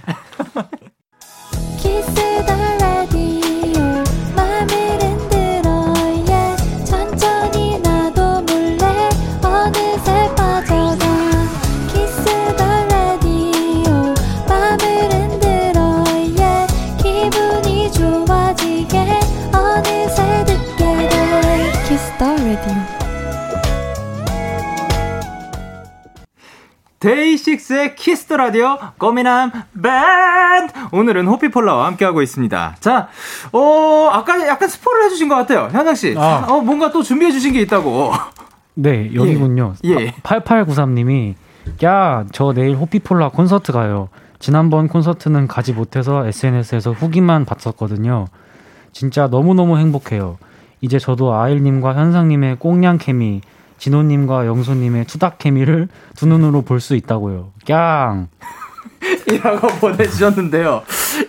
데이식스의 27.00 27.96
키스 27.96 28.22
더 28.22 28.38
라디오 28.38 28.78
고민함 28.98 29.52
밴드 29.74 30.74
오늘은 30.92 31.28
호피폴라와 31.28 31.88
함께하고 31.88 32.22
있습니다. 32.22 32.78
자, 32.80 33.10
어 33.52 34.10
아까 34.12 34.48
약간 34.48 34.70
스포를 34.70 35.06
해주신 35.06 35.28
것 35.28 35.36
같아요, 35.36 35.70
현상 35.72 35.96
씨. 35.96 36.16
아. 36.18 36.46
어 36.48 36.62
뭔가 36.62 36.92
또 36.92 37.04
준비해 37.04 37.32
주신 37.32 37.54
게 37.54 37.62
있다고. 37.62 38.12
네, 38.76 39.12
여기군요. 39.14 39.76
예. 39.86 40.12
8893님이 40.24 41.36
야, 41.84 42.26
저 42.32 42.54
내일 42.54 42.76
호피폴라 42.76 43.30
콘서트 43.30 43.72
가요. 43.72 44.10
지난번 44.40 44.88
콘서트는 44.88 45.48
가지 45.48 45.74
못해서 45.74 46.26
SNS에서 46.28 46.92
후기만 46.92 47.46
봤었거든요. 47.46 48.28
진짜 48.92 49.28
너무너무 49.28 49.78
행복해요. 49.78 50.38
이제 50.82 51.00
저도 51.00 51.34
아일님과 51.34 51.96
현상님의 51.96 52.58
꽁냥 52.60 52.98
케미, 52.98 53.42
진호님과 53.78 54.46
영소님의 54.48 55.06
투닥 55.06 55.38
케미를 55.38 55.88
두 56.16 56.26
눈으로 56.28 56.62
볼 56.64 56.80
수 56.80 56.96
있다고요. 56.96 57.52
깡! 57.68 58.28
이라고 59.28 59.68
보내주셨는데요. 59.80 60.82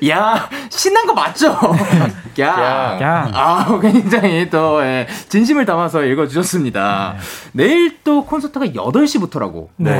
야, 0.08 0.48
신난 0.70 1.06
거 1.06 1.14
맞죠? 1.14 1.48
야. 2.40 2.96
깡! 2.98 3.30
아, 3.34 3.78
굉장히 3.80 4.48
또, 4.50 4.82
예, 4.82 5.06
진심을 5.28 5.64
담아서 5.64 6.04
읽어주셨습니다. 6.04 7.16
내일 7.52 7.98
또 8.02 8.24
콘서트가 8.24 8.66
8시부터라고. 8.66 9.68
네. 9.76 9.92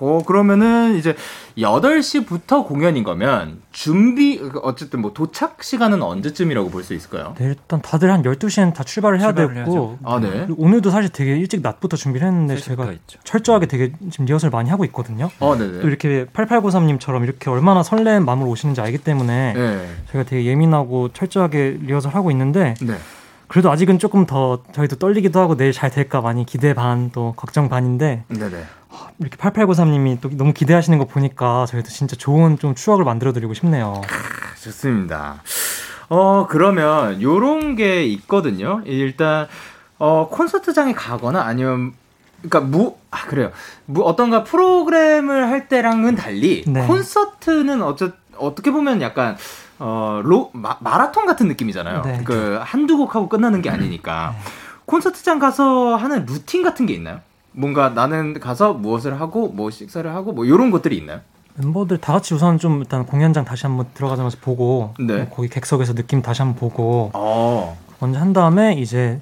어, 0.00 0.20
그러면은 0.26 0.96
이제 0.96 1.14
8시부터 1.58 2.66
공연인 2.66 3.02
거면 3.02 3.62
준비, 3.72 4.40
어쨌든 4.62 5.00
뭐 5.00 5.12
도착 5.14 5.62
시간은 5.62 6.02
언제쯤이라고 6.02 6.70
볼 6.70 6.82
수 6.86 6.94
있을까요? 6.94 7.34
네, 7.38 7.46
일단 7.46 7.80
다들 7.82 8.12
한 8.12 8.22
12시엔 8.22 8.72
다 8.74 8.84
출발을 8.84 9.18
해야 9.20 9.28
출발을 9.32 9.64
됐고 9.64 9.98
아, 10.04 10.20
네. 10.20 10.46
오늘도 10.56 10.90
사실 10.90 11.10
되게 11.10 11.36
일찍 11.36 11.62
낮부터 11.62 11.96
준비를 11.96 12.26
했는데 12.26 12.56
제가 12.58 12.92
있죠. 12.92 13.18
철저하게 13.24 13.66
되게 13.66 13.92
지금 14.10 14.26
리허설 14.26 14.50
많이 14.50 14.70
하고 14.70 14.84
있거든요. 14.84 15.30
어, 15.40 15.56
네네. 15.56 15.80
또 15.80 15.88
이렇게 15.88 16.26
8893님처럼 16.26 17.24
이렇게 17.24 17.50
얼마나 17.50 17.82
설레는 17.82 18.24
마음으로 18.24 18.50
오시는지 18.50 18.80
알기 18.80 18.98
때문에 18.98 19.54
네. 19.54 19.88
제가 20.12 20.24
되게 20.24 20.44
예민하고 20.44 21.08
철저하게 21.12 21.78
리허설 21.82 22.14
하고 22.14 22.30
있는데 22.30 22.74
네. 22.82 22.94
그래도 23.48 23.70
아직은 23.70 23.98
조금 23.98 24.26
더 24.26 24.62
저희도 24.72 24.96
떨리기도 24.96 25.38
하고 25.40 25.56
내일 25.56 25.72
잘 25.72 25.90
될까 25.90 26.20
많이 26.20 26.44
기대 26.44 26.74
반 26.74 27.10
또 27.12 27.32
걱정 27.36 27.68
반인데 27.68 28.24
네네. 28.28 28.64
이렇게 29.18 29.36
8893님이 29.36 30.20
또 30.20 30.28
너무 30.32 30.52
기대하시는 30.52 30.98
거 30.98 31.04
보니까 31.04 31.66
저희도 31.66 31.88
진짜 31.88 32.16
좋은 32.16 32.58
좀 32.58 32.74
추억을 32.74 33.04
만들어 33.04 33.32
드리고 33.32 33.54
싶네요. 33.54 34.00
좋습니다. 34.62 35.42
어, 36.08 36.46
그러면 36.48 37.20
요런 37.22 37.76
게 37.76 38.04
있거든요. 38.06 38.80
일단, 38.84 39.48
어, 39.98 40.28
콘서트장에 40.30 40.92
가거나 40.94 41.42
아니면, 41.42 41.94
그러니까 42.42 42.60
무, 42.60 42.96
아, 43.10 43.26
그래요. 43.26 43.50
무, 43.86 44.02
어떤가 44.02 44.44
프로그램을 44.44 45.48
할 45.48 45.68
때랑은 45.68 46.14
달리, 46.14 46.64
네. 46.66 46.86
콘서트는 46.86 47.82
어쩌, 47.82 48.12
어떻게 48.38 48.70
보면 48.70 49.02
약간, 49.02 49.36
어, 49.78 50.20
로, 50.24 50.50
마, 50.52 50.76
마라톤 50.80 51.26
같은 51.26 51.48
느낌이잖아요. 51.48 52.02
네. 52.02 52.20
그, 52.24 52.58
한두 52.62 52.96
곡 52.96 53.14
하고 53.14 53.28
끝나는 53.28 53.62
게 53.62 53.70
아니니까. 53.70 54.34
콘서트장 54.86 55.38
가서 55.38 55.96
하는 55.96 56.26
루틴 56.26 56.62
같은 56.62 56.86
게 56.86 56.94
있나요? 56.94 57.20
뭔가 57.52 57.90
나는 57.90 58.38
가서 58.38 58.72
무엇을 58.74 59.20
하고, 59.20 59.48
뭐 59.48 59.70
식사를 59.70 60.14
하고, 60.14 60.32
뭐 60.32 60.46
요런 60.46 60.70
것들이 60.70 60.96
있나요? 60.96 61.20
멤버들 61.56 61.98
다 61.98 62.12
같이 62.12 62.34
우선 62.34 62.58
좀 62.58 62.80
일단 62.80 63.06
공연장 63.06 63.44
다시 63.44 63.66
한번 63.66 63.86
들어가자마자 63.94 64.36
보고 64.40 64.94
네. 64.98 65.16
뭐 65.16 65.28
거기 65.30 65.48
객석에서 65.48 65.94
느낌 65.94 66.20
다시 66.20 66.42
한번 66.42 66.58
보고 66.58 67.10
어. 67.14 67.78
먼저 67.98 68.20
한 68.20 68.34
다음에 68.34 68.74
이제 68.74 69.20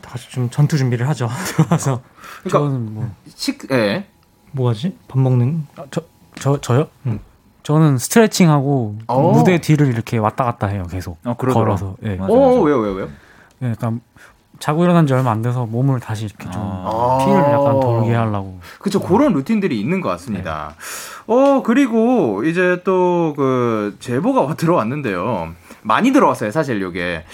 다시 0.00 0.30
좀 0.30 0.48
전투 0.50 0.78
준비를 0.78 1.06
하죠. 1.10 1.28
들어가서 1.46 2.00
그러니까, 2.42 2.58
저는 2.58 2.94
뭐, 2.94 3.10
식, 3.28 3.70
예. 3.70 4.06
뭐하지? 4.52 4.96
밥 5.06 5.18
먹는 5.18 5.66
아, 5.76 5.84
저, 5.90 6.00
저, 6.36 6.60
저요? 6.60 6.88
응. 7.06 7.20
저는 7.62 7.98
스트레칭하고 7.98 8.96
오. 9.08 9.32
무대 9.32 9.60
뒤를 9.60 9.88
이렇게 9.88 10.18
왔다 10.18 10.44
갔다 10.44 10.66
해요, 10.66 10.86
계속. 10.90 11.18
어, 11.24 11.34
그러더라. 11.34 11.64
걸어서. 11.64 11.96
예. 12.04 12.14
어, 12.18 12.22
맞아. 12.22 12.32
왜요, 12.34 12.78
왜요, 12.78 12.92
왜요? 12.94 13.08
예, 13.62 13.70
약간 13.70 14.00
자고 14.58 14.84
일어난 14.84 15.06
지 15.06 15.12
얼마 15.14 15.30
안 15.30 15.40
돼서 15.42 15.64
몸을 15.66 16.00
다시 16.00 16.24
이렇게 16.26 16.44
좀 16.50 16.60
아. 16.62 17.18
피를 17.24 17.40
약간 17.40 17.80
돌게 17.80 18.14
하려고. 18.14 18.58
그쵸, 18.78 19.00
그런 19.00 19.32
루틴들이 19.32 19.78
있는 19.80 20.00
것 20.00 20.08
같습니다. 20.10 20.74
어, 21.26 21.62
그리고 21.62 22.44
이제 22.44 22.82
또 22.84 23.32
그 23.36 23.96
제보가 24.00 24.54
들어왔는데요. 24.56 25.50
많이 25.82 26.12
들어왔어요, 26.12 26.50
사실 26.50 26.80
요게. 26.82 27.24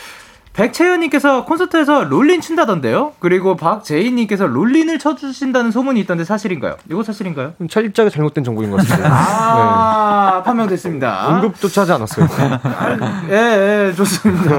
백채연님께서 0.57 1.45
콘서트에서 1.45 2.05
롤린 2.05 2.40
춘다던데요? 2.40 3.12
그리고 3.19 3.57
박재희님께서 3.57 4.47
롤린을 4.47 4.99
쳐주신다는 4.99 5.71
소문이 5.71 6.01
있던데 6.01 6.25
사실인가요? 6.25 6.77
이거 6.90 7.03
사실인가요? 7.03 7.53
철저하게 7.69 8.11
잘못된 8.11 8.42
정보인 8.42 8.71
것 8.71 8.79
같습니다. 8.79 9.09
아, 9.12 10.42
판명됐습니다. 10.42 11.27
네. 11.29 11.35
언급조차 11.35 11.83
하지 11.83 11.92
않았어요. 11.92 12.27
예, 13.31 13.88
예, 13.90 13.92
좋습니다. 13.95 14.57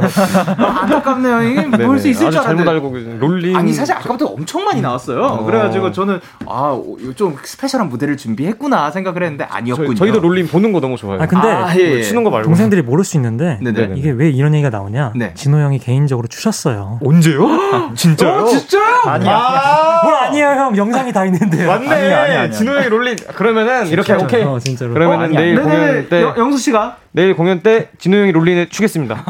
아, 0.58 0.82
안타깝네요. 0.84 1.42
이게 1.44 1.70
볼 1.86 2.00
수. 2.00 2.08
있을 2.08 2.30
줄 2.32 2.40
알았는데. 2.40 2.64
잘못 2.64 2.72
알고 2.72 2.92
계신 2.92 3.20
롤린. 3.20 3.56
아니 3.58 3.74
사실 3.74 3.96
아까부터 3.96 4.28
엄청 4.28 4.64
많이 4.66 4.82
나왔어요. 4.82 5.22
어. 5.24 5.44
그래가지고 5.46 5.92
저는 5.92 6.20
아 6.46 6.80
좀 7.16 7.36
스페셜한 7.42 7.90
무대를 7.90 8.18
준비했구나 8.18 8.92
생각을 8.92 9.24
했는데 9.24 9.44
아니었군요. 9.46 9.96
저희, 9.96 10.12
도 10.12 10.20
롤린 10.20 10.48
보는 10.48 10.72
거 10.74 10.80
너무 10.80 10.96
좋아요. 10.98 11.20
아 11.22 11.26
근데 11.26 11.48
아, 11.48 11.74
예, 11.76 11.98
예. 11.98 12.04
추는 12.04 12.24
거 12.24 12.30
말고. 12.30 12.46
동생들이 12.48 12.82
모를 12.84 13.04
수 13.04 13.18
있는데 13.18 13.60
네네. 13.64 13.94
이게 13.96 14.12
왜 14.12 14.30
이런 14.30 14.54
얘기가 14.54 14.70
나오냐? 14.70 15.14
네. 15.16 15.34
진호 15.34 15.58
형이 15.60 15.80
개인적으로 15.92 16.28
추셨어요. 16.28 17.00
언제요? 17.02 17.48
진짜요? 17.96 18.42
어, 18.42 18.46
진짜요? 18.48 18.84
아니야. 19.06 20.02
뭘 20.04 20.16
아니에요 20.16 20.48
형 20.50 20.76
영상이 20.76 21.14
다 21.14 21.24
있는데요. 21.24 21.66
맞네. 21.66 21.88
아니야, 21.90 22.24
아니야, 22.24 22.42
아니야. 22.42 22.50
진호 22.52 22.74
형이 22.74 22.90
롤린. 22.90 23.16
그러면은 23.36 23.88
이렇게 23.88 24.08
진짜로. 24.08 24.24
오케이. 24.26 24.44
어, 24.44 24.60
진짜로. 24.60 24.94
그러면은 24.94 25.26
아니야. 25.28 25.40
내일 25.40 25.56
네네. 25.56 25.64
공연 25.70 26.10
때 26.10 26.22
영- 26.24 26.38
영소 26.38 26.58
씨가 26.58 26.98
내일 27.14 27.38
공연 27.38 27.62
때 27.64 27.88
진호 28.00 28.18
형이 28.18 28.34
롤린을 28.34 28.68
추겠습니다. 28.68 29.24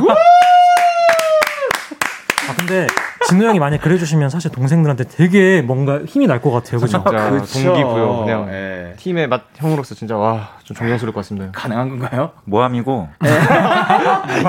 아 2.50 2.56
근데 2.58 2.88
진호 3.28 3.46
형이 3.50 3.60
만약 3.60 3.82
그래주시면 3.82 4.30
사실 4.32 4.50
동생들한테 4.52 5.04
되게 5.16 5.62
뭔가 5.62 6.00
힘이 6.08 6.26
날 6.26 6.42
것 6.42 6.50
같아요. 6.52 6.80
그죠? 6.80 7.04
동기부여 7.04 8.24
그냥 8.26 8.48
예. 8.52 8.77
팀의 8.98 9.28
맛 9.28 9.44
형으로서 9.56 9.96
진짜 9.96 10.16
와 10.18 10.50
좀 10.64 10.76
존경스러울 10.76 11.14
것 11.14 11.22
같습니다. 11.22 11.50
가능한 11.54 11.90
건가요? 11.90 12.32
모함이고 12.44 13.08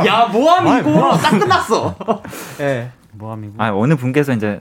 야 0.07 0.27
모함이고 0.33 1.17
딱 1.19 1.31
끝났어. 1.39 1.95
예. 2.61 2.91
모함이고. 3.13 3.55
아 3.59 3.71
어느 3.73 3.95
분께서 3.95 4.33
이제 4.33 4.61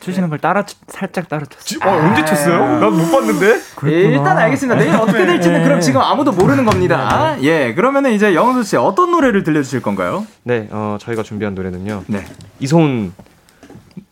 추시는 0.00 0.28
걸 0.28 0.38
따라 0.38 0.64
살짝 0.88 1.28
따라 1.28 1.44
쳤어요. 1.46 1.78
어, 1.88 1.96
언제 1.96 2.24
쳤어요? 2.24 2.58
난못 2.80 3.10
봤는데. 3.10 3.60
일단 3.84 4.36
알겠습니다. 4.36 4.78
내일 4.82 4.94
어떻게 4.96 5.24
될지는 5.24 5.62
그럼 5.64 5.80
지금 5.80 6.00
아무도 6.00 6.32
모르는 6.32 6.64
겁니다. 6.64 7.36
예, 7.42 7.72
그러면은 7.72 8.12
이제 8.12 8.34
영수 8.34 8.64
씨 8.64 8.76
어떤 8.76 9.12
노래를 9.12 9.44
들려주실 9.44 9.80
건가요? 9.80 10.26
네, 10.42 10.68
어, 10.72 10.98
저희가 11.00 11.22
준비한 11.22 11.54
노래는요. 11.54 12.02
네. 12.08 12.24
이소은 12.60 13.12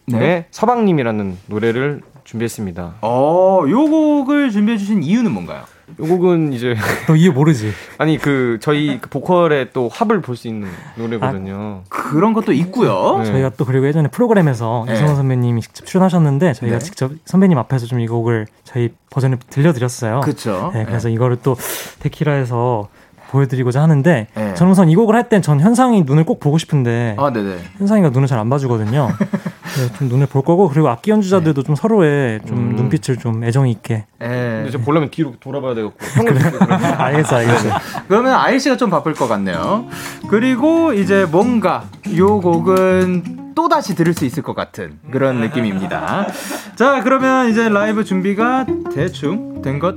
네. 0.06 0.46
서방님이라는 0.50 1.38
노래를 1.46 2.00
준비했습니다. 2.24 2.94
어, 3.02 3.64
요 3.68 3.84
곡을 3.90 4.50
준비해 4.50 4.78
주신 4.78 5.02
이유는 5.02 5.32
뭔가요? 5.32 5.62
이 6.00 6.08
곡은 6.08 6.52
이제 6.54 6.74
너 7.06 7.14
이해 7.16 7.28
모르지? 7.30 7.70
아니 7.98 8.16
그 8.16 8.58
저희 8.60 8.98
그 9.00 9.10
보컬의 9.10 9.70
또 9.74 9.88
합을 9.92 10.22
볼 10.22 10.36
수 10.36 10.48
있는 10.48 10.68
노래거든요. 10.96 11.82
그런 11.90 12.32
것도 12.32 12.52
있고요. 12.52 13.18
네. 13.18 13.24
저희가 13.26 13.50
또 13.58 13.64
그리고 13.66 13.86
예전에 13.86 14.08
프로그램에서 14.08 14.84
네. 14.86 14.94
이승원 14.94 15.16
선배님이 15.16 15.60
직접 15.60 15.84
출연하셨는데 15.84 16.54
저희가 16.54 16.78
네. 16.78 16.84
직접 16.84 17.10
선배님 17.26 17.58
앞에서 17.58 17.86
좀 17.86 18.00
이 18.00 18.06
곡을 18.06 18.46
저희 18.64 18.94
버전을 19.10 19.38
들려드렸어요. 19.50 20.20
그쵸. 20.20 20.70
네, 20.72 20.84
그래서 20.86 21.08
이거를 21.10 21.36
또 21.42 21.56
데키라에서 22.00 22.88
보여드리고자 23.36 23.82
하는데 23.82 24.26
네. 24.34 24.54
저는 24.54 24.72
우선 24.72 24.90
이 24.90 24.94
곡을 24.94 25.14
할 25.16 25.22
땐 25.28 25.40
전 25.40 25.60
현상이 25.60 26.02
눈을 26.02 26.24
꼭 26.24 26.38
보고 26.40 26.58
싶은데 26.58 27.16
아, 27.18 27.32
네네. 27.32 27.56
현상이가 27.78 28.10
눈을 28.10 28.28
잘 28.28 28.38
안 28.38 28.50
봐주거든요. 28.50 29.08
네, 29.18 29.92
좀 29.98 30.08
눈을 30.08 30.26
볼 30.26 30.42
거고 30.42 30.68
그리고 30.68 30.88
악기 30.88 31.10
연주자들도 31.10 31.62
좀 31.62 31.74
서로의 31.74 32.40
좀 32.46 32.58
음. 32.58 32.76
눈빛을 32.76 33.16
좀 33.16 33.42
애정이 33.44 33.70
있게. 33.70 34.04
예. 34.20 34.26
근데 34.26 34.70
저 34.70 34.78
보려면 34.78 35.10
뒤로 35.10 35.32
돌아봐야 35.40 35.74
되겠고 35.74 35.94
알겠어, 36.98 37.36
알겠어. 37.36 37.68
그러면 38.08 38.34
아일 38.34 38.60
씨가 38.60 38.76
좀 38.76 38.90
바쁠 38.90 39.14
것 39.14 39.26
같네요. 39.28 39.86
그리고 40.28 40.92
이제 40.92 41.26
뭔가 41.30 41.84
요 42.16 42.40
곡은 42.40 43.52
또 43.54 43.68
다시 43.68 43.94
들을 43.94 44.12
수 44.12 44.24
있을 44.24 44.42
것 44.42 44.54
같은 44.54 44.98
그런 45.10 45.40
느낌입니다. 45.40 46.26
자, 46.74 47.00
그러면 47.02 47.48
이제 47.50 47.68
라이브 47.68 48.04
준비가 48.04 48.66
대충 48.94 49.62
된 49.62 49.78
것 49.78 49.96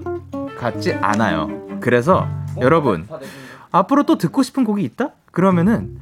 같지 0.57 0.93
않아요. 1.01 1.49
그래서 1.81 2.27
여러분 2.61 3.07
앞으로 3.71 4.03
또 4.03 4.17
듣고 4.17 4.43
싶은 4.43 4.63
곡이 4.63 4.83
있다? 4.83 5.09
그러면은 5.31 5.99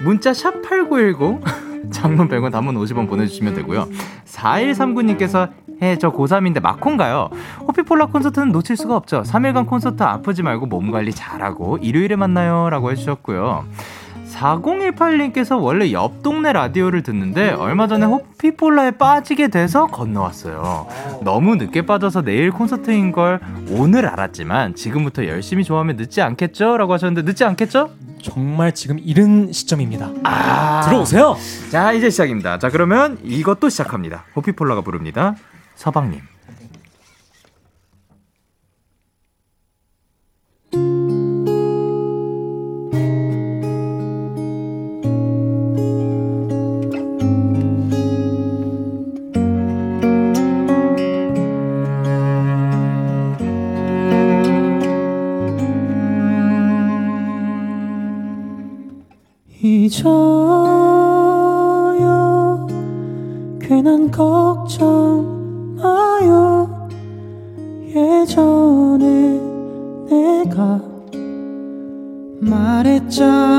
문자 0.00 0.32
샵 0.32 0.62
8910 0.62 1.40
장문 1.90 2.28
100원 2.28 2.52
단문 2.52 2.74
50원 2.76 3.08
보내주시면 3.08 3.54
되고요. 3.54 3.88
4139님께서 4.26 5.50
해, 5.80 5.96
저 5.96 6.12
고3인데 6.12 6.60
마콘가요? 6.60 7.30
호피폴라 7.66 8.06
콘서트는 8.06 8.50
놓칠 8.50 8.76
수가 8.76 8.96
없죠. 8.96 9.22
3일간 9.22 9.66
콘서트 9.66 10.02
아프지 10.02 10.42
말고 10.42 10.66
몸 10.66 10.90
관리 10.90 11.12
잘하고 11.12 11.78
일요일에 11.78 12.16
만나요. 12.16 12.68
라고 12.70 12.90
해주셨고요. 12.90 13.64
4018님께서 14.38 15.60
원래 15.60 15.92
옆 15.92 16.22
동네 16.22 16.52
라디오를 16.52 17.02
듣는데 17.02 17.50
얼마 17.50 17.86
전에 17.86 18.06
호피폴라에 18.06 18.92
빠지게 18.92 19.48
돼서 19.48 19.86
건너왔어요. 19.86 20.86
너무 21.22 21.56
늦게 21.56 21.86
빠져서 21.86 22.22
내일 22.22 22.50
콘서트인 22.50 23.12
걸 23.12 23.40
오늘 23.70 24.06
알았지만 24.06 24.74
지금부터 24.74 25.26
열심히 25.26 25.64
좋아하면 25.64 25.96
늦지 25.96 26.22
않겠죠? 26.22 26.76
라고 26.76 26.92
하셨는데 26.92 27.28
늦지 27.28 27.44
않겠죠? 27.44 27.90
정말 28.22 28.72
지금 28.72 28.98
이른 28.98 29.52
시점입니다. 29.52 30.10
아. 30.24 30.82
들어오세요. 30.84 31.36
자, 31.70 31.92
이제 31.92 32.10
시작입니다. 32.10 32.58
자, 32.58 32.68
그러면 32.70 33.18
이것도 33.22 33.68
시작합니다. 33.68 34.24
호피폴라가 34.36 34.80
부릅니다. 34.82 35.34
서방님. 35.74 36.37
걱정 64.18 65.76
마요. 65.80 66.88
예전에 67.86 69.40
내가 70.10 70.80
말했잖아 72.40 73.57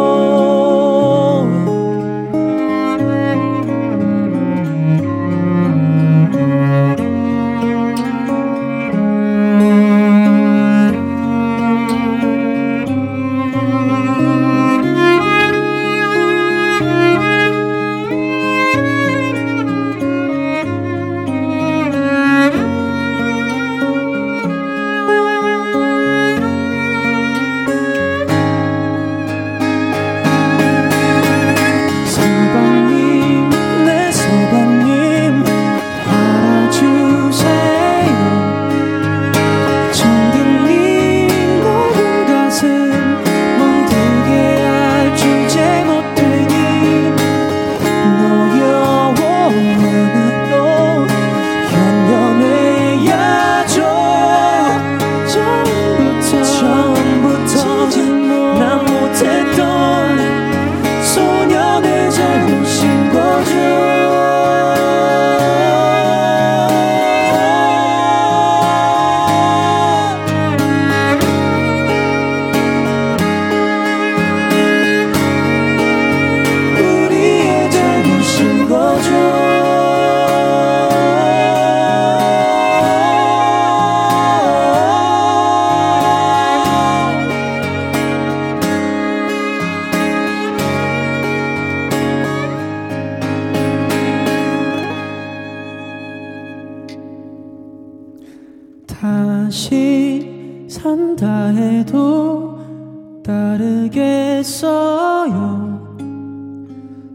따르겠어요 103.27 104.87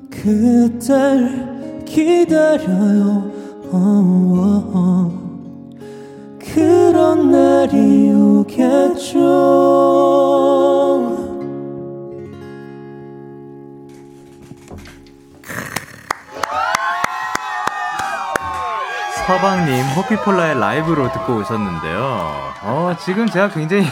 그댈 0.10 1.84
기다려요 1.86 3.32
어, 3.72 3.78
어, 3.78 4.72
어. 4.74 5.22
그런 6.40 7.32
날이 7.32 8.12
오겠죠 8.12 9.22
서방님 19.28 19.86
호피폴라의 19.96 20.60
라이브로 20.60 21.10
듣고 21.14 21.38
오셨는데요. 21.38 22.02
어, 22.64 22.94
지금 23.00 23.28
제가 23.28 23.50
굉장히 23.50 23.86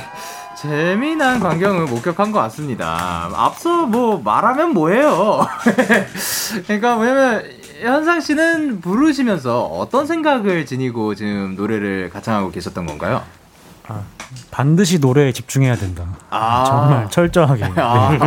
재미난 0.61 1.39
광경을 1.39 1.85
목격한 1.85 2.33
것 2.33 2.39
같습니다. 2.39 3.29
앞서 3.33 3.85
뭐 3.85 4.21
말하면 4.21 4.73
뭐해요. 4.73 5.47
그러니까 6.67 6.95
뭐냐면 6.95 7.45
현상 7.79 8.19
씨는 8.19 8.81
부르시면서 8.81 9.63
어떤 9.63 10.05
생각을 10.05 10.65
지니고 10.65 11.15
지금 11.15 11.55
노래를 11.55 12.09
가창하고 12.09 12.51
계셨던 12.51 12.85
건가요? 12.85 13.23
반드시 14.51 14.99
노래에 14.99 15.31
집중해야 15.31 15.75
된다. 15.75 16.03
아. 16.29 16.63
정말 16.65 17.09
철저하게. 17.09 17.65
아, 17.77 18.17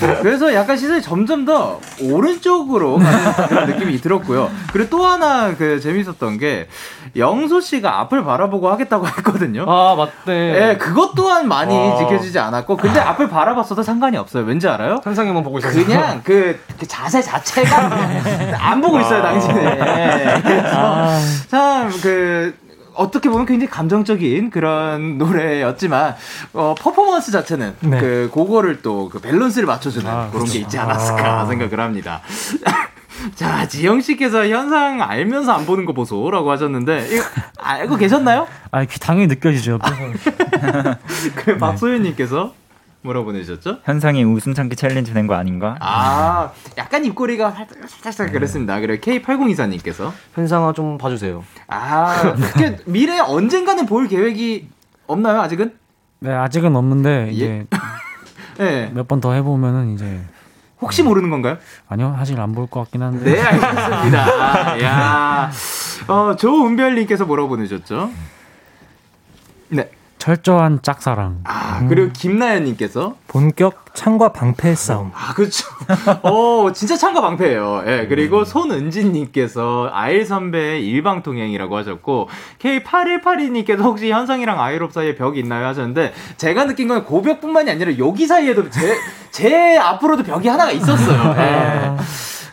네. 0.00 0.18
그래서 0.22 0.54
약간 0.54 0.76
시선이 0.76 1.02
점점 1.02 1.44
더 1.44 1.80
오른쪽으로 2.00 2.98
가는 2.98 3.48
그런 3.48 3.66
느낌이 3.70 4.00
들었고요. 4.00 4.50
그리고 4.72 4.90
또 4.90 5.04
하나 5.04 5.54
그 5.56 5.80
재밌었던 5.80 6.38
게 6.38 6.68
영소 7.16 7.60
씨가 7.60 8.00
앞을 8.00 8.24
바라보고 8.24 8.68
하겠다고 8.70 9.06
했거든요. 9.08 9.64
아 9.66 9.96
맞네. 9.96 10.38
예, 10.70 10.76
그것 10.76 11.14
또한 11.14 11.48
많이 11.48 11.76
아. 11.76 11.96
지켜지지 11.96 12.38
않았고, 12.38 12.76
근데 12.76 13.00
앞을 13.00 13.28
바라봤어도 13.28 13.82
상관이 13.82 14.16
없어요. 14.16 14.44
왠지 14.44 14.68
알아요? 14.68 15.00
현상이만 15.02 15.42
보고 15.42 15.58
있었어요. 15.58 15.84
그냥 15.84 16.20
그, 16.22 16.60
그 16.78 16.86
자세 16.86 17.20
자체가 17.20 17.90
안 18.58 18.80
보고 18.80 19.00
있어요, 19.00 19.22
당신은. 19.22 19.64
예. 19.64 20.40
그래서 20.42 21.18
참, 21.48 21.90
그, 22.00 22.54
어떻게 23.00 23.28
보면 23.28 23.46
굉장히 23.46 23.70
감정적인 23.70 24.50
그런 24.50 25.16
노래였지만 25.18 26.16
어, 26.52 26.74
퍼포먼스 26.78 27.32
자체는 27.32 27.74
네. 27.80 27.98
그 28.00 28.30
그거를 28.32 28.82
또 28.82 29.08
그 29.10 29.18
밸런스를 29.20 29.66
맞춰주는 29.66 30.06
아, 30.06 30.28
그런 30.30 30.44
게 30.44 30.50
그렇죠. 30.50 30.58
있지 30.58 30.78
않았을까 30.78 31.40
아. 31.40 31.46
생각을 31.46 31.80
합니다. 31.80 32.20
자 33.34 33.66
지영 33.68 34.00
씨께서 34.00 34.46
현상 34.48 35.02
알면서 35.02 35.52
안 35.52 35.66
보는 35.66 35.84
거 35.84 35.92
보소라고 35.92 36.50
하셨는데 36.50 37.08
이거 37.10 37.24
알고 37.58 37.96
계셨나요? 37.96 38.46
아, 38.70 38.84
당연히 39.00 39.26
느껴지죠. 39.26 39.78
그 41.36 41.58
박소연 41.58 42.02
님께서 42.02 42.54
뭐라고 43.02 43.26
보내주셨죠? 43.26 43.78
현상이 43.84 44.24
웃음 44.24 44.52
참기 44.54 44.76
챌린지 44.76 45.14
된거 45.14 45.34
아닌가? 45.34 45.76
아 45.80 46.52
약간 46.76 47.04
입꼬리가 47.04 47.50
살짝 47.50 47.78
살짝 47.88 48.32
그랬습니다. 48.32 48.78
그리고 48.80 49.00
K8024님께서 49.02 50.12
현상아 50.34 50.72
좀 50.72 50.98
봐주세요. 50.98 51.42
아 51.68 52.34
그게 52.34 52.76
미래 52.84 53.16
에 53.16 53.20
언젠가는 53.20 53.86
볼 53.86 54.06
계획이 54.06 54.68
없나요 55.06 55.40
아직은? 55.40 55.72
네, 56.20 56.30
아직은 56.32 56.76
없는데 56.76 57.30
이제 57.32 57.66
네. 58.58 58.90
몇번 58.94 59.20
더 59.22 59.32
해보면은 59.32 59.94
이제 59.94 60.20
혹시 60.82 61.02
모르는 61.02 61.30
건가요? 61.30 61.56
아니요, 61.88 62.14
사실 62.18 62.38
안 62.40 62.52
볼 62.54 62.66
것 62.66 62.80
같긴 62.80 63.02
한데. 63.02 63.32
네, 63.32 63.40
알겠습니다. 63.40 64.82
야, 64.82 65.50
어, 66.08 66.36
조은별님께서 66.36 67.24
뭐라고 67.26 67.48
보내셨죠? 67.50 68.10
네. 69.68 69.90
철저한 70.20 70.80
짝사랑. 70.82 71.40
아, 71.44 71.86
그리고 71.88 72.12
김나연님께서 72.12 73.16
본격 73.26 73.94
창과 73.94 74.32
방패 74.32 74.74
싸움. 74.74 75.10
아, 75.14 75.32
그렇죠. 75.32 75.66
어, 76.22 76.70
진짜 76.72 76.94
창과 76.94 77.22
방패예요. 77.22 77.84
예, 77.86 78.06
그리고 78.06 78.44
손은진님께서 78.44 79.88
아일 79.92 80.26
선배의 80.26 80.86
일방통행이라고 80.86 81.74
하셨고, 81.74 82.28
K8182님께서 82.60 83.80
혹시 83.80 84.10
현상이랑 84.10 84.60
아이롭 84.60 84.92
사이에 84.92 85.14
벽이 85.14 85.40
있나요? 85.40 85.66
하셨는데, 85.66 86.12
제가 86.36 86.66
느낀 86.66 86.88
건 86.88 87.04
고벽뿐만이 87.04 87.70
아니라 87.70 87.96
여기 87.98 88.26
사이에도 88.26 88.68
제, 88.68 88.96
제 89.30 89.78
앞으로도 89.78 90.22
벽이 90.24 90.46
하나가 90.48 90.70
있었어요. 90.70 91.34
예. 91.40 91.96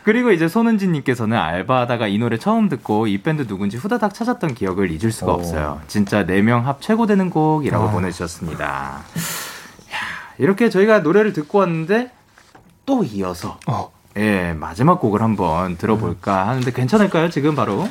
그리고 0.07 0.31
이제 0.31 0.47
손은진님께서는 0.47 1.37
알바하다가 1.37 2.07
이 2.07 2.17
노래 2.17 2.37
처음 2.37 2.69
듣고 2.69 3.07
이 3.07 3.17
밴드 3.17 3.45
누군지 3.45 3.75
후다닥 3.75 4.13
찾았던 4.13 4.53
기억을 4.53 4.89
잊을 4.89 5.11
수가 5.11 5.33
없어요. 5.33 5.81
진짜 5.89 6.25
4명 6.25 6.63
합 6.63 6.81
최고 6.81 7.05
되는 7.05 7.29
곡이라고 7.29 7.89
아. 7.89 7.91
보내주셨습니다. 7.91 8.63
야, 8.63 9.03
이렇게 10.37 10.69
저희가 10.69 10.99
노래를 10.99 11.33
듣고 11.33 11.57
왔는데 11.57 12.09
또 12.85 13.03
이어서 13.03 13.59
예 14.15 14.53
마지막 14.53 15.01
곡을 15.01 15.21
한번 15.21 15.75
들어볼까 15.75 16.47
하는데 16.47 16.71
괜찮을까요? 16.71 17.29
지금 17.29 17.53
바로 17.53 17.89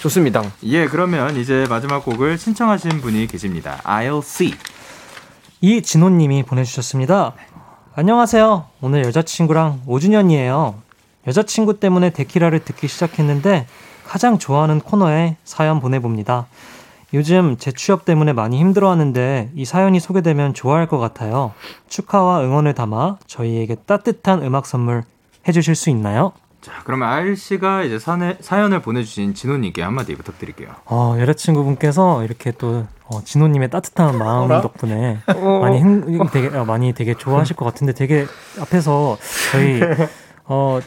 좋습니다. 0.00 0.42
예 0.64 0.86
그러면 0.86 1.38
이제 1.38 1.64
마지막 1.70 2.04
곡을 2.04 2.36
신청하신 2.36 3.00
분이 3.00 3.26
계십니다. 3.26 3.80
I'll 3.84 4.18
see. 4.18 4.52
이진호님이 5.62 6.42
보내주셨습니다. 6.42 7.32
안녕하세요. 7.94 8.66
오늘 8.82 9.06
여자친구랑 9.06 9.80
5주년이에요. 9.86 10.83
여자친구 11.26 11.80
때문에 11.80 12.10
데키라를 12.10 12.60
듣기 12.60 12.88
시작했는데 12.88 13.66
가장 14.06 14.38
좋아하는 14.38 14.80
코너에 14.80 15.36
사연 15.44 15.80
보내봅니다. 15.80 16.46
요즘 17.14 17.56
재취업 17.56 18.04
때문에 18.04 18.32
많이 18.32 18.58
힘들어하는데 18.58 19.52
이 19.54 19.64
사연이 19.64 20.00
소개되면 20.00 20.52
좋아할 20.52 20.86
것 20.86 20.98
같아요. 20.98 21.52
축하와 21.88 22.42
응원을 22.42 22.74
담아 22.74 23.18
저희에게 23.26 23.76
따뜻한 23.86 24.42
음악 24.42 24.66
선물 24.66 25.04
해주실 25.46 25.74
수 25.74 25.90
있나요? 25.90 26.32
자 26.60 26.72
그러면 26.84 27.08
아일 27.08 27.36
씨가 27.36 27.82
이제 27.84 27.98
사내, 27.98 28.36
사연을 28.40 28.80
보내주신 28.80 29.34
진호님께 29.34 29.82
한마디 29.82 30.14
부탁드릴게요. 30.16 30.68
어, 30.86 31.16
여자친구분께서 31.20 32.24
이렇게 32.24 32.52
또 32.52 32.86
어, 33.06 33.22
진호님의 33.22 33.70
따뜻한 33.70 34.18
마음 34.18 34.50
어라? 34.50 34.62
덕분에 34.62 35.18
많이 35.26 35.78
행, 35.78 36.26
되게 36.32 36.56
어, 36.56 36.64
많이 36.64 36.94
되게 36.94 37.14
좋아하실 37.14 37.54
것 37.54 37.66
같은데 37.66 37.92
되게 37.92 38.26
앞에서 38.58 39.18
저희 39.52 39.80
어 40.46 40.78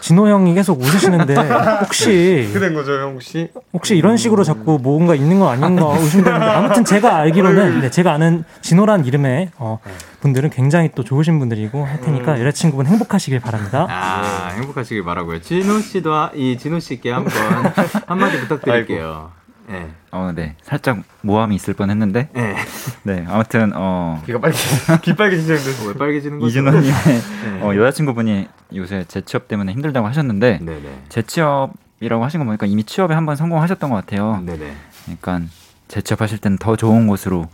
진호 0.00 0.28
형이 0.28 0.54
계속 0.54 0.80
웃으시는데 0.80 1.34
혹시 1.82 2.48
된 2.52 2.74
거죠, 2.74 3.00
형 3.00 3.14
혹시? 3.14 3.48
혹시 3.72 3.96
이런 3.96 4.16
식으로 4.16 4.44
자꾸 4.44 4.78
뭔가 4.82 5.14
있는 5.14 5.38
거 5.38 5.48
아닌가 5.50 5.94
의심되는데 5.98 6.44
아무튼 6.46 6.84
제가 6.84 7.16
알기로는 7.16 7.80
네, 7.82 7.90
제가 7.90 8.12
아는 8.12 8.44
진호란 8.60 9.04
이름의 9.06 9.50
어, 9.56 9.78
분들은 10.20 10.50
굉장히 10.50 10.90
또 10.94 11.04
좋으신 11.04 11.38
분들이고 11.38 11.84
할 11.84 12.00
테니까 12.00 12.40
여자친구분 12.40 12.86
행복하시길 12.86 13.40
바랍니다. 13.40 13.86
아 13.88 14.48
행복하시길 14.56 15.04
바라고요. 15.04 15.40
진호 15.40 15.80
씨도 15.80 16.12
하- 16.12 16.30
이 16.34 16.58
진호 16.58 16.78
씨께 16.80 17.10
한번 17.10 17.32
한마디 18.06 18.38
부탁드릴게요. 18.40 19.30
예. 19.70 19.88
어, 20.10 20.32
네. 20.34 20.56
살짝 20.62 21.02
모함이 21.22 21.54
있을 21.56 21.74
뻔 21.74 21.90
했는데. 21.90 22.28
예. 22.36 22.56
네. 23.02 23.24
아무튼, 23.28 23.72
어. 23.74 24.22
귀가 24.26 24.38
빨개, 24.40 24.56
귀 25.02 25.14
빨개지는데. 25.14 25.86
왜 25.88 25.94
빨개지는 25.94 26.38
거죠? 26.38 26.48
이준호님의 26.48 26.92
네. 26.92 27.62
어, 27.62 27.74
여자친구분이 27.76 28.48
요새 28.74 29.04
재취업 29.08 29.48
때문에 29.48 29.72
힘들다고 29.72 30.06
하셨는데, 30.06 30.58
네네. 30.62 31.02
재취업이라고 31.08 32.24
하신 32.24 32.40
거 32.40 32.46
보니까 32.46 32.66
이미 32.66 32.84
취업에 32.84 33.14
한 33.14 33.26
번 33.26 33.36
성공하셨던 33.36 33.90
것 33.90 33.96
같아요. 33.96 34.42
네네. 34.46 34.72
그러니까 35.04 35.40
재취업하실 35.88 36.38
때는 36.38 36.58
더 36.58 36.76
좋은 36.76 37.06
곳으로 37.06 37.46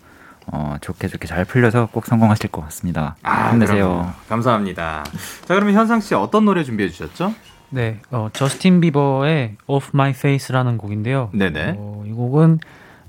어, 0.46 0.76
좋게 0.80 1.08
좋게 1.08 1.26
잘 1.26 1.44
풀려서 1.44 1.88
꼭 1.90 2.04
성공하실 2.06 2.50
것 2.50 2.60
같습니다. 2.66 3.16
아, 3.22 3.50
힘내세요. 3.50 3.86
그럼요. 3.88 4.10
감사합니다. 4.28 5.02
자, 5.46 5.54
그러면 5.54 5.74
현상 5.74 6.00
씨 6.00 6.14
어떤 6.14 6.44
노래 6.44 6.62
준비해 6.64 6.88
주셨죠? 6.90 7.32
네, 7.70 8.00
어, 8.10 8.28
저스틴 8.32 8.80
비버의 8.80 9.56
Off 9.66 9.90
My 9.94 10.10
Face라는 10.10 10.78
곡인데요. 10.78 11.30
네네. 11.32 11.74
어, 11.76 12.04
이 12.06 12.12
곡은 12.12 12.60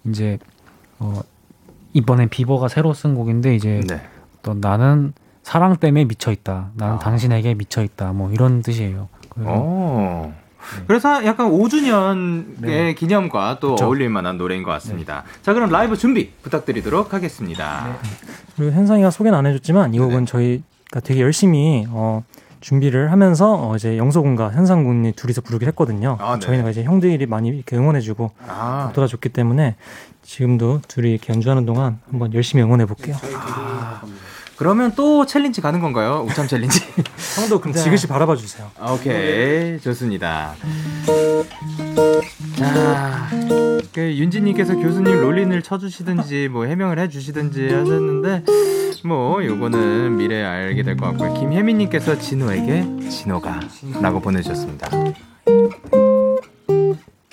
이제 0.05 0.37
어, 0.99 1.21
이번에 1.93 2.27
비버가 2.27 2.67
새로 2.67 2.93
쓴 2.93 3.15
곡인데 3.15 3.55
이제 3.55 3.81
네. 3.87 4.01
어떤 4.39 4.59
나는 4.61 5.13
사랑 5.43 5.77
때문에 5.77 6.05
미쳐 6.05 6.31
있다. 6.31 6.71
나는 6.75 6.95
아. 6.95 6.99
당신에게 6.99 7.53
미쳐 7.53 7.83
있다. 7.83 8.13
뭐 8.13 8.31
이런 8.31 8.61
뜻이에요. 8.61 9.09
그래서 9.29 9.51
오. 9.51 10.33
그래서 10.87 11.23
약간 11.25 11.51
5주년의 11.51 12.45
네. 12.57 12.93
기념과 12.95 13.59
또 13.59 13.71
그쵸. 13.71 13.85
어울릴 13.85 14.09
만한 14.09 14.37
노래인 14.37 14.63
것 14.63 14.71
같습니다. 14.71 15.23
자, 15.43 15.53
그럼 15.53 15.69
라이브 15.69 15.95
준비 15.95 16.31
부탁드리도록 16.41 17.13
하겠습니다. 17.13 17.95
그리고 18.55 18.71
현상이가 18.71 19.11
소개는 19.11 19.37
안 19.37 19.45
해줬지만 19.45 19.93
이 19.93 19.99
곡은 19.99 20.25
저희가 20.25 20.99
되게 21.03 21.21
열심히 21.21 21.85
어, 21.89 22.23
준비를 22.61 23.11
하면서 23.11 23.53
어, 23.53 23.75
이제 23.75 23.97
영소군과 23.97 24.51
현상군이 24.51 25.13
둘이서 25.13 25.41
부르기로 25.41 25.69
했거든요. 25.69 26.17
아, 26.19 26.33
네. 26.35 26.39
저희는 26.39 26.69
이제 26.71 26.83
형들이 26.83 27.25
많이 27.25 27.49
이렇게 27.49 27.75
응원해주고 27.75 28.31
아, 28.47 28.91
돌아줬기 28.93 29.29
때문에 29.29 29.75
지금도 30.23 30.81
둘이 30.87 31.11
이렇게 31.11 31.33
연주하는 31.33 31.65
동안 31.65 31.99
한번 32.09 32.33
열심히 32.33 32.63
응원해 32.63 32.85
볼게요. 32.85 33.15
그러면 34.57 34.93
또 34.95 35.25
챌린지 35.25 35.61
가는 35.61 35.81
건가요? 35.81 36.25
웃참 36.27 36.47
챌린지. 36.47 36.79
형도 37.35 37.59
그럼 37.59 37.73
지그시 37.73 38.07
바라봐 38.07 38.35
주세요. 38.37 38.71
아, 38.79 38.93
오케이. 38.93 39.79
좋습니다. 39.81 40.55
자, 42.57 43.29
그 43.95 44.01
윤지님께서 44.17 44.75
교수님 44.75 45.21
롤린을 45.21 45.61
춰주시든지 45.61 46.49
뭐 46.49 46.65
해명을 46.65 46.99
해주시든지 46.99 47.69
하셨는데 47.73 48.43
뭐 49.05 49.41
요거는 49.45 50.17
미래에 50.17 50.43
알게 50.43 50.83
될 50.83 50.97
것 50.97 51.05
같고요. 51.11 51.33
김혜민님께서 51.35 52.19
진호에게 52.19 52.85
진호가라고 53.09 54.19
보내주셨습니다. 54.19 54.89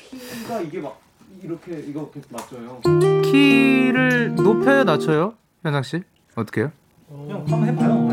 키가 0.07 0.61
이게 0.61 0.79
막 0.81 1.01
이렇게 1.43 1.81
이거 1.85 2.09
맞춰요. 2.31 2.81
키를 3.25 4.37
높여요, 4.37 4.85
낮춰요, 4.85 5.35
현상 5.65 5.83
씨? 5.83 6.01
어떻게요? 6.37 6.71
형 7.11 7.45
한번 7.49 7.65
해봐요. 7.71 8.09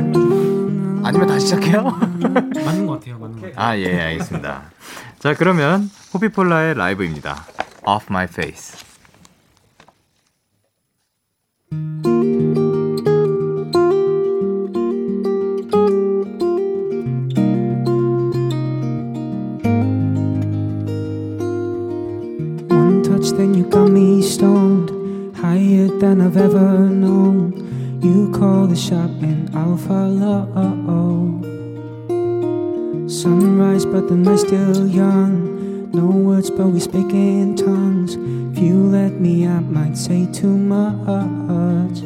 아니면 1.06 1.28
다시 1.28 1.45
시작해요? 1.45 1.84
맞는 1.84 2.88
것 2.88 2.93
같아요. 2.93 3.20
맞는 3.20 3.39
것 3.41 3.52
같아요. 3.54 3.54
아, 3.58 3.78
예, 3.78 4.00
알겠습니다. 4.02 4.72
자, 5.20 5.36
그러면 5.36 5.88
호피폴라의 6.16 6.74
라이브입니다. 6.74 7.45
Off 7.84 8.10
My 8.10 8.28
Face. 8.28 8.76
One 22.68 23.02
touch, 23.04 23.30
then 23.32 23.54
you 23.54 23.64
got 23.70 23.90
me 23.90 24.22
stoned. 24.22 24.90
Higher 25.38 25.88
than 25.88 26.22
I've 26.22 26.38
ever 26.38 26.90
known. 26.90 28.00
You 28.02 28.32
call 28.32 28.68
the 28.68 28.76
shot, 28.76 29.10
and 29.22 29.50
I'll 29.56 29.78
follow. 29.78 30.48
Sunrise, 33.08 33.86
but 33.86 34.08
the 34.08 34.16
night's 34.16 34.44
still 34.44 34.88
young. 34.88 35.49
No 35.92 36.06
words, 36.06 36.52
but 36.52 36.68
we 36.68 36.80
speak 36.80 37.12
in 37.14 37.56
tongues. 37.56 38.14
If 38.16 38.64
you 38.64 38.76
let 38.84 39.14
me, 39.14 39.48
I 39.48 39.60
might 39.60 39.98
say 39.98 40.28
too 40.32 40.56
much. 40.56 42.02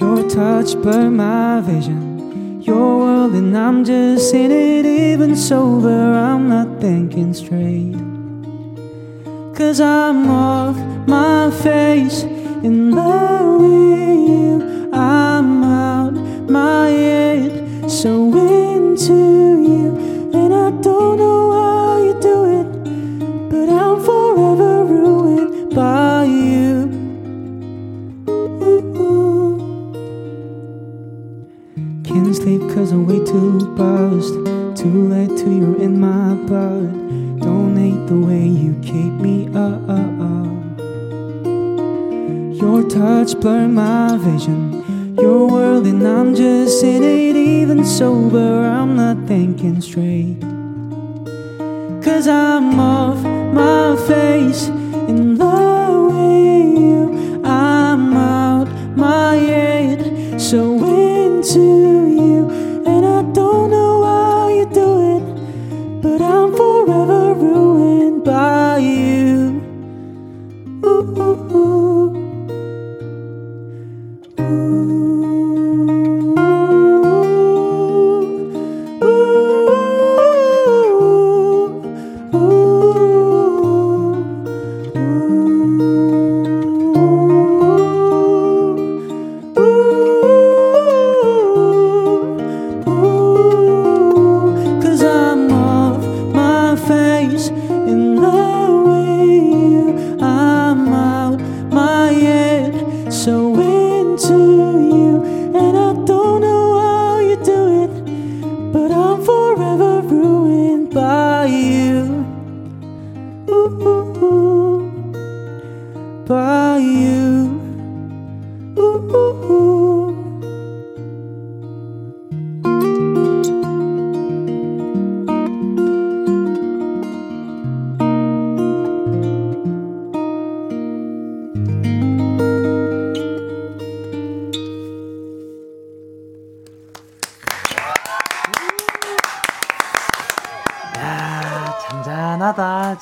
Your 0.00 0.28
touch 0.28 0.74
blurred 0.82 1.12
my 1.12 1.60
vision. 1.62 2.62
Your 2.62 2.98
world, 2.98 3.32
and 3.34 3.56
I'm 3.56 3.84
just 3.84 4.32
in 4.34 4.52
it, 4.52 4.86
even 4.86 5.34
sober. 5.34 5.88
I'm 5.88 6.48
not 6.48 6.80
thinking 6.80 7.34
straight. 7.34 7.96
Cause 9.56 9.80
I'm 9.80 10.30
off 10.30 10.76
my 11.08 11.50
face 11.50 12.22
in 12.62 12.94
with 12.94 14.28
you. 14.28 14.90
I'm 14.92 15.64
out 15.64 16.14
my 16.48 16.88
head, 16.88 17.90
so 17.90 18.32
into 18.36 19.14
you. 19.62 19.96
And 20.34 20.54
I 20.54 20.70
don't 20.82 21.18
know 21.18 21.35
I'm 33.26 33.74
way 33.74 34.74
too 34.76 35.08
late 35.08 35.36
to 35.38 35.50
you're 35.50 35.80
in 35.80 35.98
my 35.98 36.34
blood. 36.46 36.92
Don't 37.40 37.76
hate 37.76 38.06
the 38.06 38.18
way 38.18 38.46
you 38.46 38.74
keep 38.82 39.12
me 39.20 39.48
up. 39.54 39.86
Your 42.60 42.88
touch 42.88 43.38
blurred 43.40 43.70
my 43.70 44.16
vision. 44.18 45.16
Your 45.18 45.48
world, 45.48 45.86
and 45.86 46.06
I'm 46.06 46.34
just 46.34 46.82
in 46.84 47.02
it, 47.02 47.36
even 47.36 47.84
sober. 47.84 48.64
I'm 48.64 48.96
not 48.96 49.26
thinking 49.26 49.80
straight. 49.80 50.40
Cause 52.02 52.28
I'm 52.28 52.78
off 52.78 53.22
my 53.52 53.96
face 54.06 54.68
in 55.08 55.36
love 55.36 56.12
with 56.12 56.78
you. 56.78 57.42
I'm 57.44 58.14
out 58.14 58.68
my 58.96 59.36
head, 59.36 60.40
so 60.40 60.84
into 60.84 61.95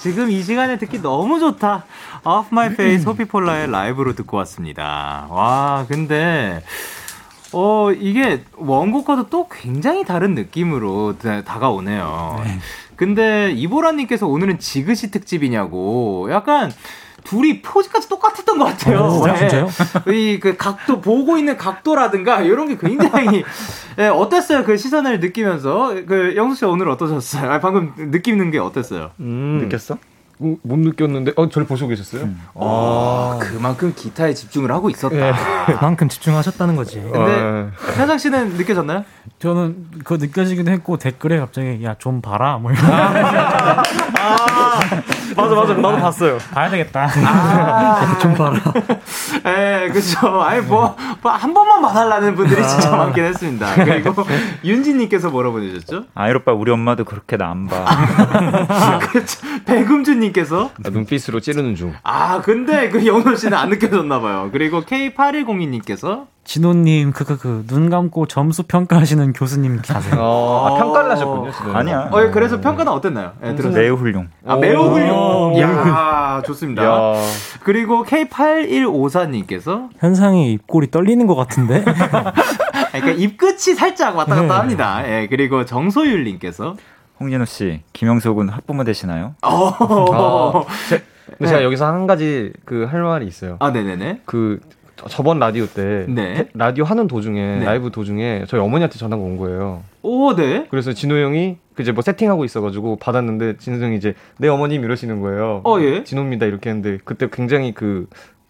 지금 0.05 0.31
이 0.31 0.43
시간에 0.43 0.77
듣기 0.77 1.01
너무 1.01 1.41
좋다. 1.41 1.87
Off 2.27 2.49
My 2.53 2.67
Face 2.67 3.07
호피폴라의 3.07 3.71
라이브로 3.71 4.15
듣고 4.15 4.37
왔습니다. 4.37 5.27
와, 5.31 5.87
근데 5.89 6.63
어, 7.55 7.91
이게 7.91 8.45
원곡과도 8.55 9.31
또 9.31 9.49
굉장히 9.49 10.05
다른 10.05 10.35
느낌으로 10.35 11.17
다- 11.17 11.43
다가오네요. 11.43 12.45
근데 12.97 13.53
이보라님께서 13.53 14.27
오늘은 14.27 14.59
지그시 14.59 15.11
특집이냐고 15.11 16.29
약간 16.31 16.71
둘이 17.35 17.61
포즈까지 17.63 18.09
똑같았던 18.09 18.59
것 18.59 18.65
같아요. 18.67 19.07
오, 19.07 19.27
네. 19.27 19.37
진짜요? 19.37 19.69
이그 20.07 20.57
각도 20.57 21.01
보고 21.01 21.37
있는 21.37 21.57
각도라든가 21.57 22.43
이런 22.43 22.69
게 22.69 22.79
굉장히 22.79 23.43
예, 23.99 24.07
어땠어요? 24.07 24.63
그 24.63 24.77
시선을 24.77 25.19
느끼면서 25.19 25.95
그 26.07 26.35
영수 26.37 26.59
씨 26.61 26.65
오늘 26.65 26.89
어떠셨어요? 26.91 27.51
아, 27.51 27.59
방금 27.61 27.93
느끼는 27.97 28.53
게 28.53 28.61
어땠어요? 28.61 29.11
음, 29.19 29.59
느꼈어? 29.65 29.99
음, 30.41 30.57
못 30.63 30.77
느꼈는데, 30.79 31.33
어, 31.37 31.49
저를 31.49 31.65
보시고 31.67 31.89
계셨어요? 31.91 32.29
아, 32.57 33.39
그만큼 33.41 33.93
기타에 33.95 34.35
집중을 34.35 34.71
하고 34.73 34.91
있었다. 34.91 35.15
그만큼 35.79 36.09
집중하셨다는 36.09 36.75
거지. 36.75 37.01
근데 37.01 37.69
현상 37.97 38.19
씨는 38.19 38.55
느껴졌나요? 38.55 39.05
저는 39.39 39.87
그거 39.99 40.17
느껴지기도 40.17 40.71
했고 40.73 40.97
댓글에 40.99 41.39
갑자기 41.39 41.81
야 41.85 41.95
좀 41.99 42.21
봐라 42.21 42.59
뭐 42.59 42.73
이런 42.73 42.85
맞아, 45.37 45.55
맞아. 45.55 45.75
나도 45.75 45.97
봤어요. 45.99 46.39
봐야 46.53 46.69
되겠다. 46.71 47.09
좀 48.21 48.35
봐라. 48.35 48.59
예, 49.47 49.89
그죠. 49.93 50.43
아니, 50.43 50.61
뭐, 50.63 50.97
뭐한 51.23 51.55
번만 51.55 51.83
봐달라는 51.83 52.35
분들이 52.35 52.67
진짜 52.67 52.91
많긴 52.97 53.25
했습니다. 53.25 53.75
그리고 53.75 54.15
윤지님께서 54.65 55.31
뭐라 55.31 55.51
보내셨죠? 55.51 56.05
아이오빠 56.15 56.53
우리 56.53 56.71
엄마도 56.73 57.05
그렇게 57.05 57.37
나 57.37 57.45
안 57.55 57.67
봐. 57.69 57.85
그렇죠. 59.13 59.39
백음주님께서 59.67 60.71
아, 60.85 60.91
눈빛으로 60.91 61.41
찌르는 61.41 61.77
중. 61.77 61.95
아, 62.03 62.41
근데 62.41 62.89
그 62.89 63.07
영호 63.07 63.37
씨는 63.37 63.57
안 63.57 63.69
느껴졌나 63.69 64.21
봐요. 64.21 64.49
그리고 64.51 64.81
K8102님께서 64.83 66.27
진호님 66.45 67.13
그그그 67.13 67.65
눈 67.67 67.89
감고 67.89 68.27
점수 68.27 68.65
평가하시는 68.65 69.33
교수님 69.33 69.81
자세. 69.83 70.11
아, 70.13 70.75
평가를 70.79 71.11
하셨군요, 71.13 71.51
지금. 71.53 71.75
아니야. 71.75 72.11
어, 72.13 72.31
그래서 72.31 72.61
평가는 72.61 72.93
어땠나요? 72.93 73.33
예, 73.43 73.55
들었어요. 73.55 73.81
매우 73.81 73.97
훌륭. 73.97 74.29
아, 74.47 74.57
매우 74.57 74.81
오. 74.83 74.91
훌륭. 74.91 75.55
이야, 75.57 76.43
좋습니다. 76.45 76.85
야. 76.85 77.15
그리고 77.63 78.05
K8154님께서 78.05 79.89
현상이 79.99 80.53
입꼬리 80.53 80.91
떨리는 80.91 81.27
것 81.27 81.35
같은데? 81.35 81.83
그러니까 82.93 83.11
입끝이 83.17 83.75
살짝 83.75 84.17
왔다 84.17 84.35
갔다 84.37 84.59
합니다. 84.61 85.03
예, 85.09 85.27
그리고 85.29 85.65
정소율님께서 85.65 86.77
홍진호 87.21 87.45
씨, 87.47 87.81
김영소는 87.93 88.49
학부모 88.51 88.85
되시나요? 88.85 89.35
어, 89.43 90.65
제, 90.89 91.03
근데 91.39 91.47
제가 91.49 91.63
여기서 91.65 91.87
한 91.87 92.07
가지 92.07 92.53
그 92.65 92.87
할 92.91 93.03
말이 93.03 93.27
있어요. 93.27 93.57
아, 93.61 93.71
네네네. 93.71 94.23
그 94.27 94.61
저번 95.09 95.39
라디오 95.39 95.67
때 95.67 96.07
네. 96.09 96.35
테- 96.35 96.49
라디오 96.55 96.85
하는 96.85 97.07
도중에 97.07 97.59
네. 97.59 97.65
라이브 97.65 97.91
도중에 97.91 98.45
저희 98.49 98.61
어머니한테 98.61 98.99
전화가 98.99 99.23
온 99.23 99.37
거예요. 99.37 99.83
오, 100.03 100.35
네. 100.35 100.67
그래서 100.71 100.93
진호 100.93 101.17
형이 101.17 101.57
그 101.75 101.83
이제 101.83 101.93
뭐 101.93 102.03
세팅하고 102.03 102.45
있어가지고 102.45 102.97
받았는데 102.97 103.57
진호 103.59 103.83
형이 103.85 103.97
이제 103.97 104.15
내 104.39 104.49
어머님 104.49 104.85
이러시는 104.85 105.21
거예요. 105.21 105.61
어, 105.65 105.79
예. 105.81 106.05
진호입니다 106.05 106.47
이렇게 106.47 106.71
했는데 106.71 106.99
그때 107.05 107.29
굉장히 107.33 107.73
그 107.73 108.07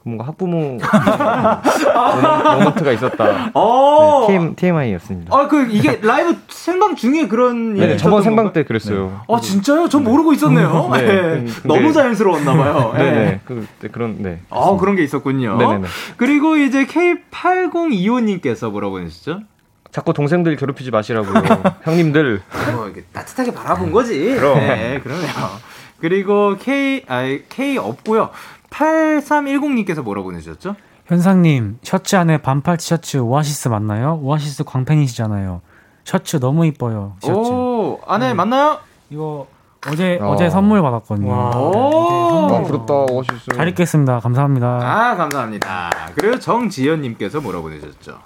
뭔가 0.07 0.27
학부모 0.27 0.79
mo- 0.79 2.59
moment가 2.59 2.93
있었다. 2.93 3.51
어. 3.55 4.27
네, 4.29 4.35
TM, 4.35 4.55
TMI였습니다. 4.55 5.35
아, 5.37 5.49
그 5.49 5.67
이게 5.71 5.99
라이브 6.03 6.37
생방 6.49 6.95
중에 6.95 7.27
그런 7.27 7.75
네, 7.75 7.97
저번 7.97 8.23
생방? 8.23 8.53
때 8.53 8.65
그랬어요. 8.65 9.23
아, 9.29 9.41
진짜요? 9.41 9.89
전 9.89 10.05
모르고 10.05 10.35
있었네요. 10.35 10.91
네. 10.93 11.01
네. 11.03 11.15
근데- 11.45 11.53
너무 11.65 11.93
자연스러웠나 11.93 12.53
봐요. 12.55 12.93
네네. 12.97 13.11
네. 13.25 13.41
그 13.47 13.67
네, 13.81 13.89
그런 13.89 14.17
네. 14.23 14.41
아, 14.51 14.77
그런 14.79 14.95
게 14.97 15.03
있었군요. 15.03 15.57
네네네. 15.57 15.89
그리고 16.19 16.57
이제 16.57 16.85
K8025 16.85 18.23
님께서 18.25 18.69
물어보시죠. 18.71 19.41
자꾸 19.91 20.13
동생들 20.13 20.57
괴롭히지 20.57 20.91
마시라고요. 20.91 21.33
형님들. 21.85 22.43
뭐 22.75 22.89
이게 22.89 23.03
따뜻하게 23.13 23.55
바라본 23.55 23.91
거지. 23.93 24.35
그럼. 24.35 24.59
네, 24.59 25.01
그럼요. 25.03 25.23
그리고 26.01 26.57
K 26.59 27.03
아 27.09 27.23
K 27.49 27.79
없고요. 27.79 28.29
8310님께서 28.75 30.03
뭐라고 30.03 30.29
보내주셨죠? 30.29 30.75
현상님 31.07 31.79
셔츠 31.83 32.17
안에 32.17 32.39
반팔 32.39 32.79
티셔츠 32.79 33.19
오아시스 33.19 33.69
맞나요? 33.69 34.19
오아시스 34.23 34.65
광팬이시잖아요. 34.65 35.61
셔츠 36.05 36.41
너무 36.41 36.67
이뻐요. 36.67 37.17
티셔츠. 37.21 37.51
오, 37.51 38.01
안에 38.07 38.35
맞나요? 38.35 38.79
이거 39.11 39.47
어제 39.87 40.19
어. 40.21 40.31
어제 40.31 40.49
선물 40.49 40.81
받았거든요. 40.83 41.31
와. 41.31 41.51
네, 41.51 42.57
아. 42.57 42.63
부럽다. 42.63 42.95
오시스. 43.13 43.53
잘 43.55 43.69
입겠습니다. 43.69 44.21
감사합니다. 44.21 44.67
아, 44.83 45.15
감사합니다. 45.17 45.91
그리고 46.15 46.39
정지연님께서 46.39 47.41
뭐라고 47.41 47.65
보내주셨죠? 47.65 48.19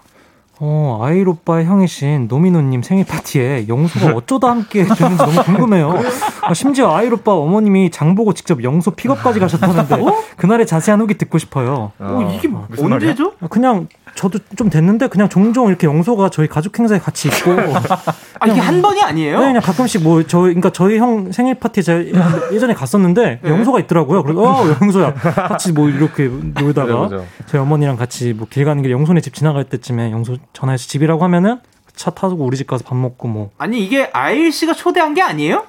어, 0.61 0.99
아이오빠의 1.03 1.67
형이신 1.67 2.27
노미노님 2.29 2.83
생일 2.83 3.05
파티에 3.07 3.67
영소가 3.69 4.15
어쩌다 4.17 4.49
함께 4.51 4.85
됐는지 4.85 5.17
너무 5.17 5.43
궁금해요. 5.45 5.95
아, 6.43 6.53
심지어 6.53 6.95
아이오빠 6.95 7.33
어머님이 7.33 7.91
장 7.91 8.17
보고 8.17 8.33
직접 8.33 8.63
영소 8.65 8.91
픽업까지 8.91 9.39
가셨다는데 9.39 10.03
그날의 10.37 10.67
자세한 10.67 11.01
후기 11.01 11.15
듣고 11.17 11.39
싶어요. 11.39 11.93
오, 12.01 12.23
이게 12.23 12.49
아, 12.53 12.67
무슨 12.69 12.89
말이야? 12.89 13.11
언제죠? 13.11 13.35
아, 13.41 13.47
그냥 13.47 13.87
저도 14.19 14.41
좀 14.57 14.69
됐는데 14.69 15.07
그냥 15.07 15.29
종종 15.29 15.69
이렇게 15.69 15.87
영소가 15.87 16.29
저희 16.31 16.49
가족 16.49 16.77
행사에 16.77 16.99
같이 16.99 17.29
있고 17.29 17.53
아, 18.41 18.47
이게 18.49 18.59
한 18.59 18.83
번이 18.83 19.01
아니에요? 19.01 19.39
네, 19.39 19.47
그냥 19.47 19.63
가끔씩 19.63 20.03
뭐 20.03 20.25
저희 20.25 20.55
그러니까 20.55 20.71
저희 20.71 20.99
형 20.99 21.31
생일 21.31 21.55
파티 21.55 21.85
제가 21.85 22.51
예전에 22.53 22.75
갔었는데 22.75 23.39
네. 23.41 23.49
영소가 23.49 23.79
있더라고요. 23.79 24.25
그래서 24.25 24.41
어 24.43 24.77
영소야 24.81 25.15
같이 25.15 25.73
뭐 25.73 25.89
이렇게 25.89 26.25
놀다가 26.27 26.97
맞아. 26.97 27.23
저희 27.47 27.61
어머니랑 27.61 27.97
같이 27.97 28.33
뭐 28.33 28.49
길 28.51 28.65
가는 28.65 28.83
길 28.83 28.91
영소네 28.91 29.21
집 29.21 29.35
지나갈 29.35 29.63
때쯤에 29.63 30.11
영소 30.11 30.37
전화해서 30.53 30.89
집이라고 30.89 31.23
하면은 31.23 31.61
차 31.95 32.11
타고 32.11 32.45
우리 32.45 32.57
집 32.57 32.67
가서 32.67 32.83
밥 32.85 32.97
먹고 32.97 33.29
뭐 33.29 33.51
아니, 33.59 33.85
이게 33.85 34.11
아일 34.13 34.51
씨가 34.51 34.75
초대한 34.75 35.15
게 35.15 35.23
아니에요? 35.23 35.65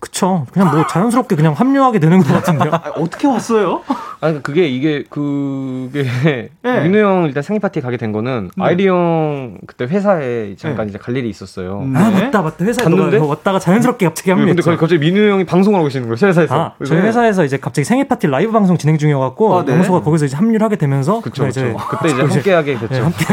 그쵸 0.00 0.46
그냥 0.52 0.70
뭐 0.70 0.86
자연스럽게 0.86 1.36
그냥 1.36 1.52
합류하게 1.52 1.98
되는 1.98 2.18
것 2.22 2.32
같은데요. 2.32 2.72
아, 2.72 2.82
어떻게 2.96 3.26
왔어요? 3.26 3.82
아니 4.20 4.42
그게 4.42 4.66
이게 4.66 5.04
그게 5.10 6.50
네. 6.62 6.80
민우 6.82 6.98
형 6.98 7.24
일단 7.26 7.42
생일 7.42 7.60
파티 7.60 7.80
가게 7.82 7.96
된 7.98 8.12
거는 8.12 8.50
네. 8.56 8.64
아일이 8.64 8.88
형 8.88 9.58
그때 9.66 9.84
회사에 9.84 10.54
잠깐 10.56 10.88
이제 10.88 10.96
갈 10.98 11.16
일이 11.16 11.28
있었어요. 11.28 11.80
음. 11.80 11.94
아 11.96 12.08
네. 12.10 12.24
맞다 12.24 12.40
맞다 12.42 12.64
회사에 12.64 12.82
갔는데? 12.84 13.18
뭐 13.18 13.28
왔다가 13.28 13.58
자연스럽게 13.58 14.06
갑자기 14.06 14.30
근데 14.30 14.40
합류했죠. 14.42 14.62
거기 14.62 14.76
갑자기 14.78 14.98
민우 15.00 15.30
형이 15.32 15.44
방송을 15.44 15.78
하고 15.78 15.86
계시는 15.88 16.08
거예요 16.08 16.28
회사에서. 16.30 16.54
아, 16.54 16.72
저희 16.86 17.00
회사에서 17.00 17.44
이제 17.44 17.58
갑자기 17.58 17.84
생일 17.84 18.08
파티 18.08 18.26
라이브 18.26 18.52
방송 18.52 18.78
진행 18.78 18.96
중이어갖고 18.96 19.52
어, 19.54 19.64
네. 19.64 19.72
영소가 19.74 20.00
거기서 20.00 20.24
이제 20.24 20.36
합류를 20.36 20.62
하게 20.62 20.76
되면서 20.76 21.20
그쵸 21.20 21.44
그쵸. 21.44 21.48
이제 21.48 21.74
그때 21.90 22.08
이제 22.08 22.22
이제- 22.24 22.34
함께하게 22.34 22.78
됐죠. 22.78 22.94
네, 22.94 23.00
함께 23.00 23.24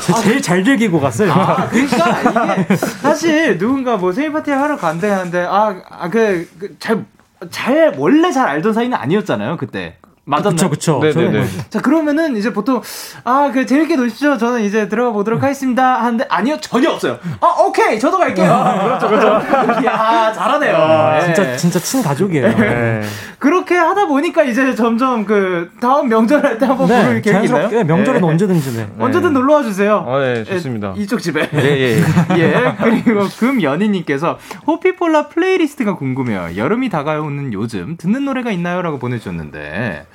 제- 0.00 0.22
제일 0.22 0.42
잘 0.42 0.62
즐기고 0.64 1.00
갔어요. 1.00 1.32
아, 1.32 1.66
그러니까 1.68 2.54
이게 2.62 2.76
사실 2.76 3.58
누군가 3.58 3.96
뭐 3.96 4.12
생일 4.12 4.32
파티 4.32 4.50
하러 4.52 4.76
간대 4.76 5.08
하는데 5.08 5.46
아 5.48 5.71
그잘 6.10 7.04
잘 7.50 7.94
원래 7.96 8.30
잘 8.30 8.48
알던 8.48 8.72
사이는 8.72 8.96
아니었잖아요 8.96 9.56
그때 9.56 9.96
맞았나요? 10.24 10.70
그쵸 10.70 10.70
그쵸. 10.70 11.00
네, 11.02 11.12
저희 11.12 11.24
네, 11.28 11.30
뭐 11.38 11.40
네. 11.40 11.48
자 11.68 11.80
그러면은 11.80 12.36
이제 12.36 12.52
보통 12.52 12.80
아 13.24 13.50
그 13.52 13.66
재밌게 13.66 13.96
노십시오 13.96 14.38
저는 14.38 14.62
이제 14.62 14.88
들어가 14.88 15.10
보도록 15.12 15.42
하겠습니다 15.42 16.00
하는데 16.00 16.24
아니요 16.28 16.56
전혀 16.60 16.90
없어요 16.90 17.18
아 17.40 17.46
오케이 17.62 17.98
저도 17.98 18.16
갈게요 18.18 18.46
그렇죠 18.84 19.08
그렇죠 19.08 19.84
야 19.86 20.32
잘하네요 20.32 21.18
예. 21.20 21.24
진짜 21.26 21.56
진짜 21.56 21.78
친 21.80 22.02
가족이에요. 22.02 22.48
네. 22.56 23.02
그렇게 23.38 23.74
하다 23.76 24.06
보니까 24.06 24.44
이제 24.44 24.74
점점 24.76 25.24
그 25.24 25.70
다음 25.80 26.08
명절 26.08 26.42
할 26.44 26.58
때 26.58 26.66
한번 26.66 26.86
부를 26.86 27.20
계획 27.20 27.44
있나요? 27.44 27.48
자연스럽게 27.48 27.84
명절에는 27.84 28.26
예. 28.28 28.32
언제든지 28.32 28.70
네. 28.76 28.88
언제든 28.98 29.32
놀러 29.32 29.54
와 29.54 29.62
주세요 29.62 30.04
아, 30.06 30.18
네, 30.20 30.44
좋습니다. 30.44 30.94
예, 30.96 31.00
이쪽 31.02 31.20
집에 31.20 31.48
예, 31.52 31.58
예. 31.58 32.02
예, 32.38 32.74
그리고 32.78 33.26
금연희님께서 33.38 34.38
호피폴라 34.66 35.28
플레이리스트가 35.28 35.96
궁금해요. 35.96 36.56
여름이 36.56 36.88
다가오는 36.90 37.52
요즘 37.52 37.96
듣는 37.96 38.24
노래가 38.24 38.50
있나요? 38.52 38.82
라고 38.82 38.98
보내주셨는데, 38.98 40.06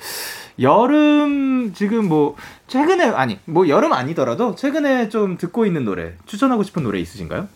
여름, 0.60 1.72
지금 1.74 2.08
뭐, 2.08 2.36
최근에, 2.66 3.04
아니, 3.10 3.38
뭐 3.44 3.68
여름 3.68 3.92
아니더라도 3.92 4.54
최근에 4.54 5.08
좀 5.08 5.38
듣고 5.38 5.66
있는 5.66 5.84
노래, 5.84 6.14
추천하고 6.26 6.62
싶은 6.62 6.82
노래 6.82 6.98
있으신가요? 6.98 7.48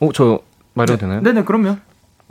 어, 0.00 0.12
저 0.12 0.40
말해도 0.74 0.98
되나요? 0.98 1.20
네네, 1.20 1.44
그럼요. 1.44 1.76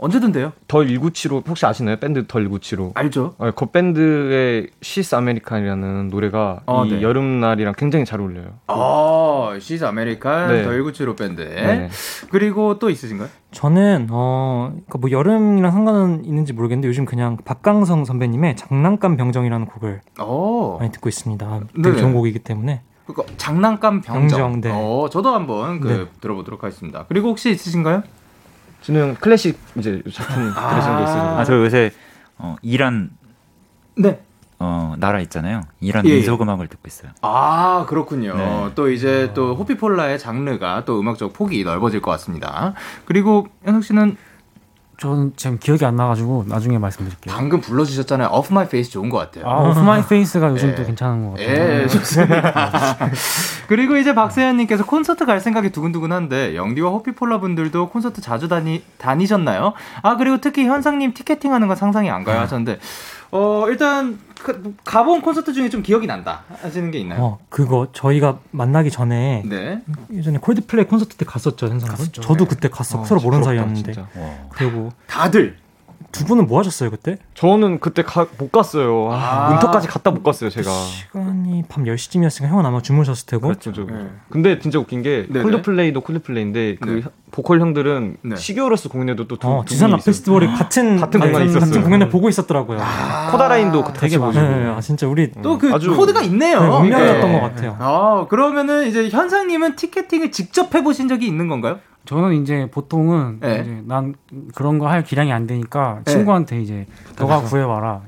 언제든 0.02 0.32
돼요. 0.32 0.52
The 0.66 0.84
1975 0.84 1.44
혹시 1.46 1.64
아시나요? 1.64 1.96
밴드 1.96 2.26
The 2.26 2.40
1975. 2.40 2.90
알죠? 2.96 3.36
아, 3.38 3.52
그 3.52 3.66
밴드의 3.66 4.66
She's 4.80 5.14
American이라는 5.14 6.08
노래가 6.08 6.62
아, 6.66 6.82
이 6.84 6.94
네. 6.94 7.02
여름날이랑 7.02 7.74
굉장히 7.78 8.04
잘 8.04 8.20
어울려요. 8.20 8.46
아, 8.66 9.56
She's 9.60 9.84
American, 9.84 10.48
네. 10.48 10.66
The 10.66 10.87
1975 10.87 11.16
밴드. 11.16 11.40
네. 11.42 11.88
그리고 12.30 12.80
또 12.80 12.90
있으신가요? 12.90 13.28
저는 13.52 14.08
어, 14.10 14.70
그러니까 14.72 14.98
뭐 14.98 15.10
여름이랑 15.12 15.70
상관은 15.70 16.24
있는지 16.24 16.52
모르겠는데 16.52 16.88
요즘 16.88 17.04
그냥 17.04 17.36
박강성 17.44 18.04
선배님의 18.04 18.56
장난감 18.56 19.16
병정이라는 19.16 19.66
곡을 19.66 20.00
어. 20.18 20.78
많이 20.80 20.90
듣고 20.90 21.08
있습니다. 21.10 21.60
되게 21.76 21.82
네네. 21.82 21.96
좋은 21.98 22.12
곡이기 22.12 22.40
때문에. 22.40 22.82
그러니까 23.06 23.32
장난감 23.36 24.00
병정. 24.00 24.38
병정, 24.38 24.60
네. 24.62 24.70
어, 24.72 25.08
저도 25.12 25.32
한번 25.32 25.78
그 25.78 25.88
네. 25.88 26.06
들어보도록 26.20 26.64
하겠습니다. 26.64 27.04
그리고 27.08 27.28
혹시 27.28 27.50
있으신가요? 27.50 28.02
진우 28.82 28.98
형 28.98 29.14
클래식 29.14 29.58
이제 29.76 30.02
작품 30.12 30.36
들으신 30.52 30.96
게 30.96 31.02
있어요. 31.04 31.22
아, 31.38 31.44
저 31.44 31.54
요새 31.54 31.90
어, 32.38 32.56
이란 32.62 33.10
네. 33.96 34.20
어, 34.58 34.94
나라 34.98 35.20
있잖아요. 35.20 35.62
이란 35.80 36.04
예, 36.06 36.10
예. 36.10 36.14
민속 36.16 36.42
음악을 36.42 36.68
듣고 36.68 36.82
있어요. 36.86 37.10
아, 37.22 37.84
그렇군요. 37.88 38.36
네. 38.36 38.70
또 38.74 38.90
이제 38.90 39.30
또 39.34 39.54
호피폴라의 39.56 40.18
장르가 40.18 40.84
또 40.84 41.00
음악적 41.00 41.32
폭이 41.32 41.64
넓어질 41.64 42.00
것 42.00 42.10
같습니다. 42.12 42.74
그리고 43.04 43.48
현석 43.64 43.84
씨는 43.84 44.16
저는 44.98 45.32
지금 45.36 45.58
기억이 45.58 45.84
안 45.84 45.96
나가지고 45.96 46.44
나중에 46.46 46.78
말씀드릴게요. 46.78 47.34
방금 47.34 47.60
불러주셨잖아요. 47.60 48.28
Off 48.28 48.52
My 48.52 48.66
Face 48.66 48.92
좋은 48.92 49.08
것 49.08 49.18
같아요. 49.18 49.48
아, 49.48 49.68
Off 49.68 49.80
My 49.80 50.02
Face가 50.06 50.50
요즘 50.50 50.70
예. 50.70 50.74
또 50.74 50.84
괜찮은 50.84 51.24
것 51.24 51.30
같아요. 51.32 51.82
예, 51.82 51.86
좋습니다. 51.88 52.96
그리고 53.66 53.96
이제 53.96 54.14
박세현님께서 54.14 54.84
콘서트 54.86 55.26
갈 55.26 55.40
생각이 55.40 55.70
두근두근한데 55.70 56.54
영디와 56.54 56.90
호피폴라 56.90 57.40
분들도 57.40 57.88
콘서트 57.88 58.20
자주 58.20 58.48
다니 58.48 58.84
다니셨나요? 58.98 59.72
아 60.02 60.16
그리고 60.16 60.40
특히 60.40 60.66
현상님 60.66 61.14
티켓팅하는 61.14 61.68
건 61.68 61.76
상상이 61.76 62.10
안 62.10 62.22
가요 62.22 62.40
하셨는데 62.40 62.78
어 63.34 63.66
일단 63.68 64.18
그, 64.42 64.74
가본 64.84 65.22
콘서트 65.22 65.54
중에 65.54 65.70
좀 65.70 65.82
기억이 65.82 66.06
난다 66.06 66.42
하시는 66.60 66.90
게 66.90 66.98
있나요? 66.98 67.22
어, 67.22 67.38
그거 67.48 67.88
저희가 67.92 68.40
만나기 68.50 68.90
전에 68.90 69.42
네. 69.46 69.80
예전에 70.12 70.36
콜드플레이 70.38 70.86
콘서트 70.86 71.16
때 71.16 71.24
갔었죠. 71.24 71.66
갔었죠. 71.78 72.20
저도 72.20 72.46
그때 72.46 72.68
갔어. 72.68 73.00
아, 73.00 73.04
서로 73.04 73.22
모르는 73.22 73.42
사이였는데. 73.42 73.92
진짜. 73.94 74.08
그리고 74.50 74.90
다들 75.06 75.56
두 76.12 76.24
분은 76.26 76.46
뭐 76.46 76.58
하셨어요 76.60 76.90
그때? 76.90 77.16
저는 77.34 77.80
그때 77.80 78.02
가, 78.02 78.26
못 78.38 78.52
갔어요. 78.52 79.10
아, 79.10 79.46
아. 79.46 79.50
문턱까지 79.50 79.88
갔다 79.88 80.10
못 80.10 80.22
갔어요, 80.22 80.50
제가. 80.50 80.70
시간이 80.70 81.64
밤 81.68 81.84
10시쯤이었으니까 81.84 82.48
형은 82.48 82.64
아마 82.66 82.80
주무셨을 82.82 83.26
테고. 83.26 83.48
그렇죠. 83.48 83.72
네. 83.72 84.10
근데 84.28 84.58
진짜 84.58 84.78
웃긴 84.78 85.02
게 85.02 85.26
네네. 85.28 85.42
콜드플레이도 85.42 86.02
콜드플레이인데 86.02 86.76
그 86.80 86.88
네. 86.88 87.02
보컬 87.30 87.60
형들은 87.60 88.18
네. 88.22 88.36
시규어 88.36 88.68
로스 88.68 88.90
공연에도 88.90 89.26
또 89.26 89.36
두, 89.38 89.48
어, 89.48 89.62
두 89.64 89.72
지산 89.72 89.88
분이 89.88 89.98
락 90.00 90.04
페스티벌이 90.04 90.46
같은 90.48 90.96
같은 91.00 91.18
공간에 91.20 91.46
같은 91.46 91.62
있었어요. 91.62 91.82
공연을 91.82 92.10
보고 92.10 92.28
있었더라고요. 92.28 92.76
있었어요. 92.76 93.30
코다라인도 93.32 93.84
그 93.84 93.92
되게 93.94 94.18
보시고. 94.18 94.44
네, 94.44 94.66
아, 94.66 94.80
진짜 94.82 95.08
우리 95.08 95.32
또그 95.32 95.72
아주- 95.72 95.96
코드가 95.96 96.20
있네요. 96.22 96.60
네, 96.60 96.68
운명이었던 96.68 97.32
네. 97.32 97.40
것 97.40 97.46
같아요. 97.46 97.76
아 97.80 98.26
그러면은 98.28 98.86
이제 98.86 99.08
현상님은 99.08 99.76
티켓팅을 99.76 100.30
직접 100.30 100.74
해보신 100.74 101.08
적이 101.08 101.26
있는 101.26 101.48
건가요? 101.48 101.78
저는 102.04 102.42
이제 102.42 102.68
보통은 102.70 103.38
네. 103.40 103.60
이제 103.62 103.82
난 103.86 104.14
그런 104.54 104.78
거 104.78 104.86
할 104.88 105.04
기량이 105.04 105.32
안 105.32 105.46
되니까 105.46 106.00
네. 106.04 106.12
친구한테 106.12 106.60
이제 106.60 106.86
너가 107.18 107.40
구해 107.42 107.62
와라. 107.62 108.00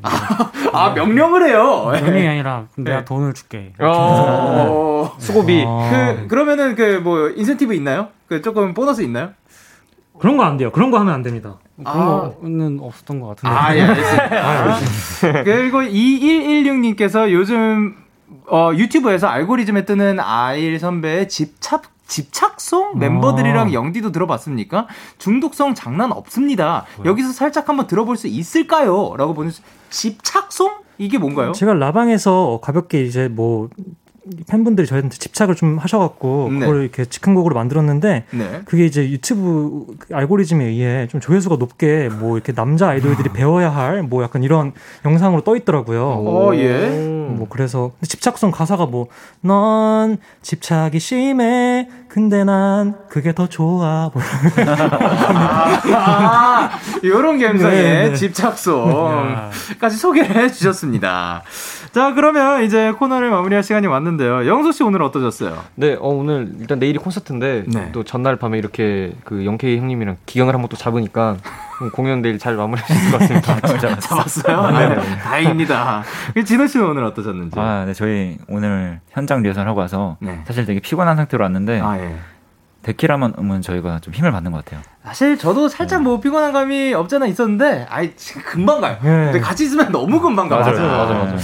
아 0.73 0.91
명령을 0.95 1.49
해요. 1.49 1.91
명령이 1.93 2.27
아니라 2.27 2.67
내가 2.77 2.99
네. 2.99 3.05
돈을 3.05 3.35
줄게. 3.35 3.73
어. 3.81 5.15
수고비. 5.19 5.65
아, 5.67 5.91
그 6.19 6.27
그러면은 6.29 6.75
그 6.75 7.01
뭐 7.05 7.29
인센티브 7.31 7.75
있나요? 7.75 8.09
그 8.27 8.41
조금 8.43 8.75
보너스 8.75 9.03
있나요? 9.03 9.31
그런 10.19 10.37
거 10.37 10.45
안 10.45 10.57
돼요. 10.57 10.71
그런 10.73 10.91
거 10.91 10.99
하면 10.99 11.13
안 11.15 11.23
됩니다. 11.23 11.57
그런 11.77 12.35
거는 12.41 12.79
없었던 12.81 13.21
것 13.21 13.29
같은데. 13.29 13.55
아, 13.55 13.77
예, 13.77 13.83
알겠습니다. 13.83 15.43
그리고 15.45 15.83
2116님께서 15.83 17.31
요즘 17.33 17.97
어, 18.49 18.71
유튜브에서 18.75 19.27
알고리즘에 19.29 19.85
뜨는 19.85 20.19
아일 20.21 20.79
선배의 20.79 21.29
집착 21.29 21.94
집착송 22.07 22.99
멤버들이랑 22.99 23.73
영디도 23.73 24.13
들어봤습니까? 24.13 24.87
중독성 25.19 25.75
장난 25.75 26.13
없습니다. 26.13 26.85
여기서 27.05 27.33
살짝 27.33 27.69
한번 27.69 27.87
들어볼 27.87 28.17
수 28.17 28.27
있을까요? 28.27 29.15
라고 29.17 29.35
보는 29.35 29.51
집착송? 29.91 30.85
이게 30.99 31.19
뭔가요? 31.19 31.53
제가 31.53 31.75
라방에서 31.75 32.61
가볍게 32.63 33.03
이제 33.05 33.29
뭐 33.29 33.69
팬분들이 34.49 34.87
저희한테 34.87 35.17
집착을 35.19 35.55
좀 35.55 35.79
하셔갖고 35.79 36.49
네. 36.53 36.61
그걸 36.61 36.83
이렇게 36.83 37.05
즉흥곡으로 37.05 37.55
만들었는데 37.55 38.25
네. 38.31 38.63
그게 38.65 38.87
이제 38.87 39.11
유튜브 39.11 39.87
알고리즘에 40.13 40.65
의해 40.65 41.07
좀 41.09 41.21
조회수가 41.21 41.57
높게 41.57 42.09
뭐 42.09 42.37
이렇게 42.37 42.53
남자 42.53 42.89
아이돌들이 42.91 43.31
배워야 43.33 43.71
할 43.71 44.03
뭐 44.05 44.23
약간 44.23 44.43
이런 44.43 44.73
영상으로 45.05 45.43
떠 45.45 45.57
있더라고요. 45.57 46.05
어, 46.05 46.55
예. 46.57 46.89
뭐 47.29 47.47
그래서 47.49 47.93
집착성 48.03 48.51
가사가 48.51 48.87
뭐 48.87 49.07
넌 49.41 50.19
집착이 50.43 50.99
심해 51.01 51.89
근데 52.09 52.45
난 52.45 52.95
그게 53.09 53.35
더 53.35 53.47
좋아 53.49 54.11
뭐 54.13 54.23
아, 55.95 56.71
요런 57.03 57.39
감성의 57.41 57.83
네, 57.83 58.09
네. 58.11 58.15
집착송까지 58.15 59.97
소개를 59.97 60.37
해주셨습니다. 60.45 61.43
자, 61.93 62.13
그러면 62.15 62.63
이제 62.65 62.93
코너를 62.93 63.31
마무리할 63.31 63.63
시간이 63.63 63.87
왔는데 63.87 64.14
요. 64.21 64.47
영수 64.47 64.73
씨 64.73 64.83
오늘 64.83 65.03
어떠셨어요? 65.03 65.59
네, 65.75 65.95
어, 65.95 66.09
오늘 66.09 66.55
일단 66.61 66.79
내일이 66.79 66.99
콘서트인데 66.99 67.65
네. 67.67 67.91
또 67.93 68.05
전날 68.05 68.37
밤에 68.37 68.59
이렇게 68.59 69.13
그 69.25 69.45
영케이 69.45 69.79
형님이랑 69.79 70.17
기강을 70.27 70.55
한번 70.55 70.69
또 70.69 70.77
잡으니까 70.77 71.37
공연 71.93 72.23
내일 72.23 72.39
잘 72.39 72.55
마무리할 72.57 72.87
수 72.89 72.95
있을 72.95 73.11
것 73.11 73.19
같습니다. 73.19 73.61
진짜 73.67 73.99
잡았어요? 73.99 74.71
네, 74.71 75.19
다행입니다. 75.19 76.05
진호 76.45 76.67
씨는 76.67 76.87
오늘 76.87 77.05
어떠셨는지? 77.05 77.59
아, 77.59 77.85
네, 77.87 77.95
저희 77.95 78.39
오늘 78.49 79.01
현장 79.11 79.43
리허설 79.43 79.67
하고 79.67 79.81
와서 79.81 80.17
네. 80.21 80.43
사실 80.47 80.67
되게 80.67 80.81
피곤한 80.81 81.17
상태로 81.17 81.43
왔는데 81.43 81.81
아, 81.81 81.99
예. 81.99 82.17
데키라만 82.85 83.35
오면 83.39 83.63
저희가 83.63 83.99
좀 84.01 84.15
힘을 84.15 84.31
받는 84.31 84.53
것 84.53 84.65
같아요. 84.65 84.83
사실 85.05 85.37
저도 85.37 85.69
살짝 85.69 86.03
뭐 86.03 86.21
피곤한 86.21 86.53
감이 86.53 86.95
없잖아 86.95 87.27
있었는데, 87.27 87.87
아이, 87.91 88.15
지금 88.17 88.43
금방 88.43 88.81
가요. 88.81 88.97
근데 89.03 89.41
같이 89.41 89.65
있으면 89.65 89.91
너무 89.91 90.21
금방 90.21 90.49
가요. 90.49 90.61
맞아요, 90.61 90.81
맞아요, 90.81 91.25
맞아요. 91.25 91.37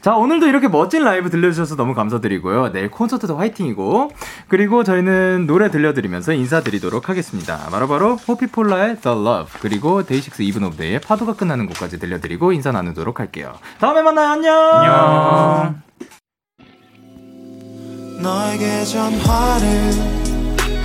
자, 0.00 0.14
오늘도 0.14 0.46
이렇게 0.46 0.68
멋진 0.68 1.02
라이브 1.02 1.28
들려주셔서 1.30 1.76
너무 1.76 1.94
감사드리고요. 1.94 2.72
내일 2.72 2.90
콘서트도 2.90 3.36
화이팅이고, 3.36 4.10
그리고 4.46 4.84
저희는 4.84 5.46
노래 5.46 5.70
들려드리면서 5.70 6.32
인사드리도록 6.32 7.08
하겠습니다. 7.08 7.58
바로바로 7.70 8.16
호피폴라의 8.16 9.00
The 9.00 9.18
Love, 9.18 9.60
그리고 9.60 10.04
데이식스 10.04 10.42
이븐 10.42 10.64
오브 10.64 10.76
데이의 10.76 11.00
파도가 11.00 11.34
끝나는 11.34 11.66
곡까지 11.66 11.98
들려드리고 11.98 12.52
인사 12.52 12.70
나누도록 12.70 13.18
할게요. 13.18 13.54
다음에 13.80 14.02
만나요. 14.02 14.28
안녕! 14.28 14.54
안녕. 14.54 15.82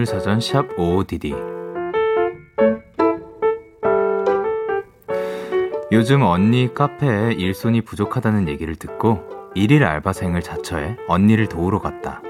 오늘 0.00 0.06
사전 0.06 0.40
샵 0.40 0.66
OODD 0.78 1.34
요즘 5.92 6.22
언니 6.22 6.72
카페에 6.72 7.34
일손이 7.34 7.82
부족하다는 7.82 8.48
얘기를 8.48 8.76
듣고 8.76 9.22
일일 9.54 9.84
알바생을 9.84 10.40
자처해 10.40 10.96
언니를 11.06 11.50
도우러 11.50 11.80
갔다. 11.80 12.22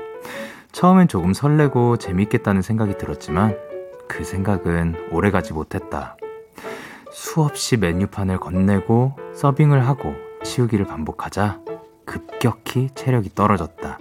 처음엔 0.72 1.06
조금 1.06 1.32
설레고 1.32 1.98
재밌겠다는 1.98 2.60
생각이 2.60 2.98
들었지만 2.98 3.56
그 4.08 4.24
생각은 4.24 5.10
오래가지 5.12 5.52
못했다. 5.52 6.16
수없이 7.12 7.76
메뉴판을 7.76 8.38
건네고 8.38 9.14
서빙을 9.32 9.86
하고 9.86 10.16
치우기를 10.42 10.86
반복하자 10.86 11.60
급격히 12.04 12.88
체력이 12.96 13.36
떨어졌다. 13.36 14.00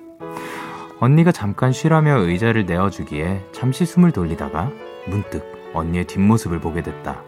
언니가 1.01 1.31
잠깐 1.31 1.71
쉬라며 1.71 2.17
의자를 2.17 2.65
내어주기에 2.65 3.45
잠시 3.53 3.85
숨을 3.85 4.11
돌리다가 4.11 4.69
문득 5.07 5.45
언니의 5.73 6.05
뒷모습을 6.05 6.59
보게 6.59 6.81
됐다. 6.81 7.23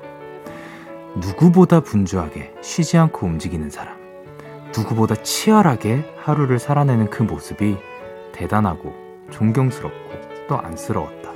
누구보다 1.16 1.80
분주하게 1.80 2.54
쉬지 2.62 2.98
않고 2.98 3.26
움직이는 3.26 3.70
사람. 3.70 3.96
누구보다 4.76 5.16
치열하게 5.16 6.04
하루를 6.18 6.60
살아내는 6.60 7.10
그 7.10 7.24
모습이 7.24 7.78
대단하고 8.34 8.94
존경스럽고 9.30 10.12
또 10.50 10.58
안쓰러웠다. 10.58 11.32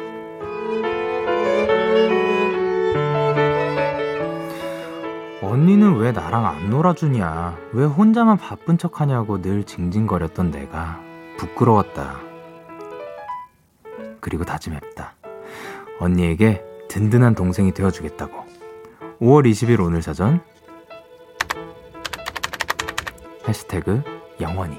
언니는 5.41 5.95
왜 5.97 6.11
나랑 6.11 6.45
안 6.45 6.69
놀아주냐? 6.69 7.57
왜 7.71 7.85
혼자만 7.85 8.37
바쁜 8.37 8.77
척 8.77 8.99
하냐고 8.99 9.41
늘 9.41 9.63
징징거렸던 9.63 10.51
내가 10.51 11.04
부끄러웠다. 11.37 12.19
그리고 14.19 14.43
다짐했다. 14.43 15.15
언니에게 15.99 16.63
든든한 16.89 17.35
동생이 17.35 17.73
되어주겠다고. 17.73 18.45
5월 19.21 19.49
20일 19.49 19.79
오늘 19.79 20.01
사전 20.01 20.41
해시태그 23.47 24.03
영원히 24.41 24.77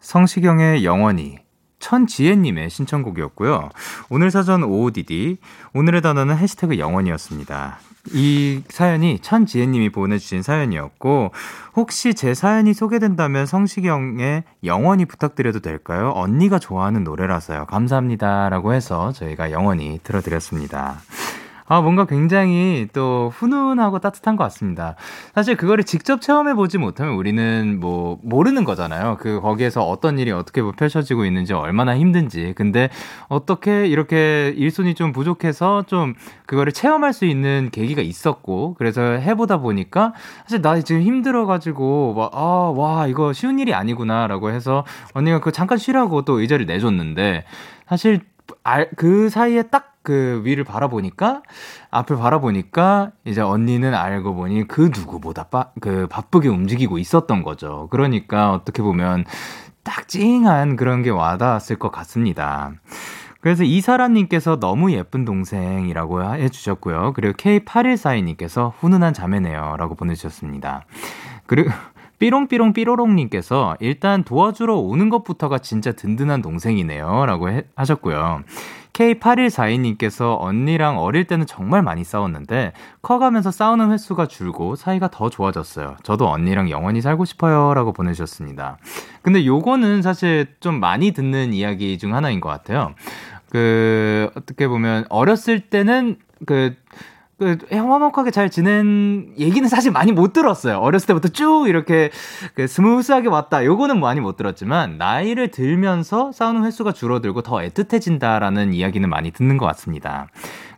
성시경의 0.00 0.84
영원히 0.84 1.38
천지혜님의 1.78 2.70
신청곡이었고요. 2.70 3.70
오늘 4.10 4.30
사전 4.30 4.62
OODD 4.62 5.38
오늘의 5.74 6.02
단어는 6.02 6.36
해시태그 6.36 6.78
영원이었습니다. 6.78 7.78
이 8.12 8.62
사연이 8.68 9.18
천지혜님이 9.20 9.90
보내주신 9.90 10.42
사연이었고 10.42 11.32
혹시 11.76 12.14
제 12.14 12.34
사연이 12.34 12.72
소개된다면 12.72 13.46
성시경의 13.46 14.44
영원히 14.64 15.04
부탁드려도 15.04 15.60
될까요? 15.60 16.12
언니가 16.14 16.58
좋아하는 16.58 17.04
노래라서요. 17.04 17.66
감사합니다라고 17.66 18.72
해서 18.72 19.12
저희가 19.12 19.50
영원히 19.50 20.00
들어드렸습니다. 20.02 21.00
아, 21.70 21.80
뭔가 21.80 22.04
굉장히 22.04 22.88
또 22.92 23.30
훈훈하고 23.32 24.00
따뜻한 24.00 24.34
것 24.34 24.42
같습니다. 24.42 24.96
사실 25.36 25.56
그거를 25.56 25.84
직접 25.84 26.20
체험해 26.20 26.54
보지 26.54 26.78
못하면 26.78 27.14
우리는 27.14 27.78
뭐, 27.78 28.18
모르는 28.24 28.64
거잖아요. 28.64 29.18
그, 29.20 29.40
거기에서 29.40 29.84
어떤 29.84 30.18
일이 30.18 30.32
어떻게 30.32 30.62
뭐 30.62 30.72
펼쳐지고 30.72 31.24
있는지 31.24 31.52
얼마나 31.52 31.96
힘든지. 31.96 32.54
근데 32.56 32.90
어떻게 33.28 33.86
이렇게 33.86 34.52
일손이 34.56 34.96
좀 34.96 35.12
부족해서 35.12 35.84
좀 35.86 36.14
그거를 36.46 36.72
체험할 36.72 37.12
수 37.12 37.24
있는 37.24 37.68
계기가 37.70 38.02
있었고, 38.02 38.74
그래서 38.76 39.02
해보다 39.02 39.58
보니까 39.58 40.12
사실 40.42 40.62
나 40.62 40.80
지금 40.80 41.02
힘들어 41.02 41.46
가지고, 41.46 42.14
막, 42.14 42.32
아, 42.34 42.72
와, 42.76 43.06
이거 43.06 43.32
쉬운 43.32 43.60
일이 43.60 43.74
아니구나라고 43.74 44.50
해서 44.50 44.84
언니가 45.14 45.38
그 45.38 45.52
잠깐 45.52 45.78
쉬라고 45.78 46.22
또 46.24 46.40
의자를 46.40 46.66
내줬는데, 46.66 47.44
사실 47.86 48.22
알, 48.64 48.90
그 48.96 49.28
사이에 49.28 49.62
딱 49.62 49.89
그 50.02 50.42
위를 50.44 50.64
바라보니까 50.64 51.42
앞을 51.90 52.16
바라보니까 52.16 53.12
이제 53.24 53.40
언니는 53.40 53.94
알고 53.94 54.34
보니 54.34 54.66
그 54.66 54.90
누구보다 54.94 55.44
빠, 55.44 55.70
그 55.80 56.06
바쁘게 56.08 56.48
움직이고 56.48 56.98
있었던 56.98 57.42
거죠. 57.42 57.88
그러니까 57.90 58.52
어떻게 58.52 58.82
보면 58.82 59.24
딱 59.82 60.08
찡한 60.08 60.76
그런 60.76 61.02
게 61.02 61.10
와닿았을 61.10 61.76
것 61.76 61.90
같습니다. 61.90 62.72
그래서 63.40 63.64
이사라님께서 63.64 64.60
너무 64.60 64.92
예쁜 64.92 65.24
동생이라고 65.24 66.34
해주셨고요. 66.34 67.14
그리고 67.14 67.34
K8142님께서 67.34 68.72
훈훈한 68.78 69.14
자매네요. 69.14 69.76
라고 69.78 69.94
보내주셨습니다. 69.94 70.84
그리고 71.46 71.70
삐롱삐롱 72.18 72.74
삐로롱님께서 72.74 73.76
일단 73.80 74.24
도와주러 74.24 74.76
오는 74.76 75.08
것부터가 75.08 75.58
진짜 75.58 75.92
든든한 75.92 76.42
동생이네요. 76.42 77.24
라고 77.24 77.48
해, 77.48 77.64
하셨고요. 77.74 78.42
K8142님께서 78.92 80.36
언니랑 80.40 80.98
어릴 80.98 81.26
때는 81.26 81.46
정말 81.46 81.82
많이 81.82 82.04
싸웠는데 82.04 82.72
커가면서 83.02 83.50
싸우는 83.50 83.92
횟수가 83.92 84.26
줄고 84.26 84.76
사이가 84.76 85.08
더 85.08 85.30
좋아졌어요. 85.30 85.96
저도 86.02 86.28
언니랑 86.28 86.70
영원히 86.70 87.00
살고 87.00 87.24
싶어요. 87.24 87.74
라고 87.74 87.92
보내주셨습니다. 87.92 88.78
근데 89.22 89.44
요거는 89.46 90.02
사실 90.02 90.46
좀 90.60 90.80
많이 90.80 91.12
듣는 91.12 91.52
이야기 91.52 91.98
중 91.98 92.14
하나인 92.14 92.40
것 92.40 92.48
같아요. 92.48 92.94
그, 93.50 94.30
어떻게 94.36 94.68
보면 94.68 95.04
어렸을 95.08 95.60
때는 95.60 96.16
그, 96.46 96.74
그 97.40 97.56
화목하게 97.70 98.30
잘 98.32 98.50
지낸 98.50 99.32
얘기는 99.38 99.66
사실 99.66 99.90
많이 99.90 100.12
못 100.12 100.34
들었어요. 100.34 100.76
어렸을 100.76 101.06
때부터 101.06 101.28
쭉 101.28 101.68
이렇게 101.68 102.10
그 102.54 102.66
스무스하게 102.66 103.28
왔다. 103.28 103.64
요거는 103.64 103.98
많이 103.98 104.20
못 104.20 104.36
들었지만 104.36 104.98
나이를 104.98 105.50
들면서 105.50 106.32
싸우는 106.32 106.64
횟수가 106.64 106.92
줄어들고 106.92 107.40
더 107.40 107.56
애틋해진다라는 107.56 108.74
이야기는 108.74 109.08
많이 109.08 109.30
듣는 109.30 109.56
것 109.56 109.64
같습니다. 109.64 110.28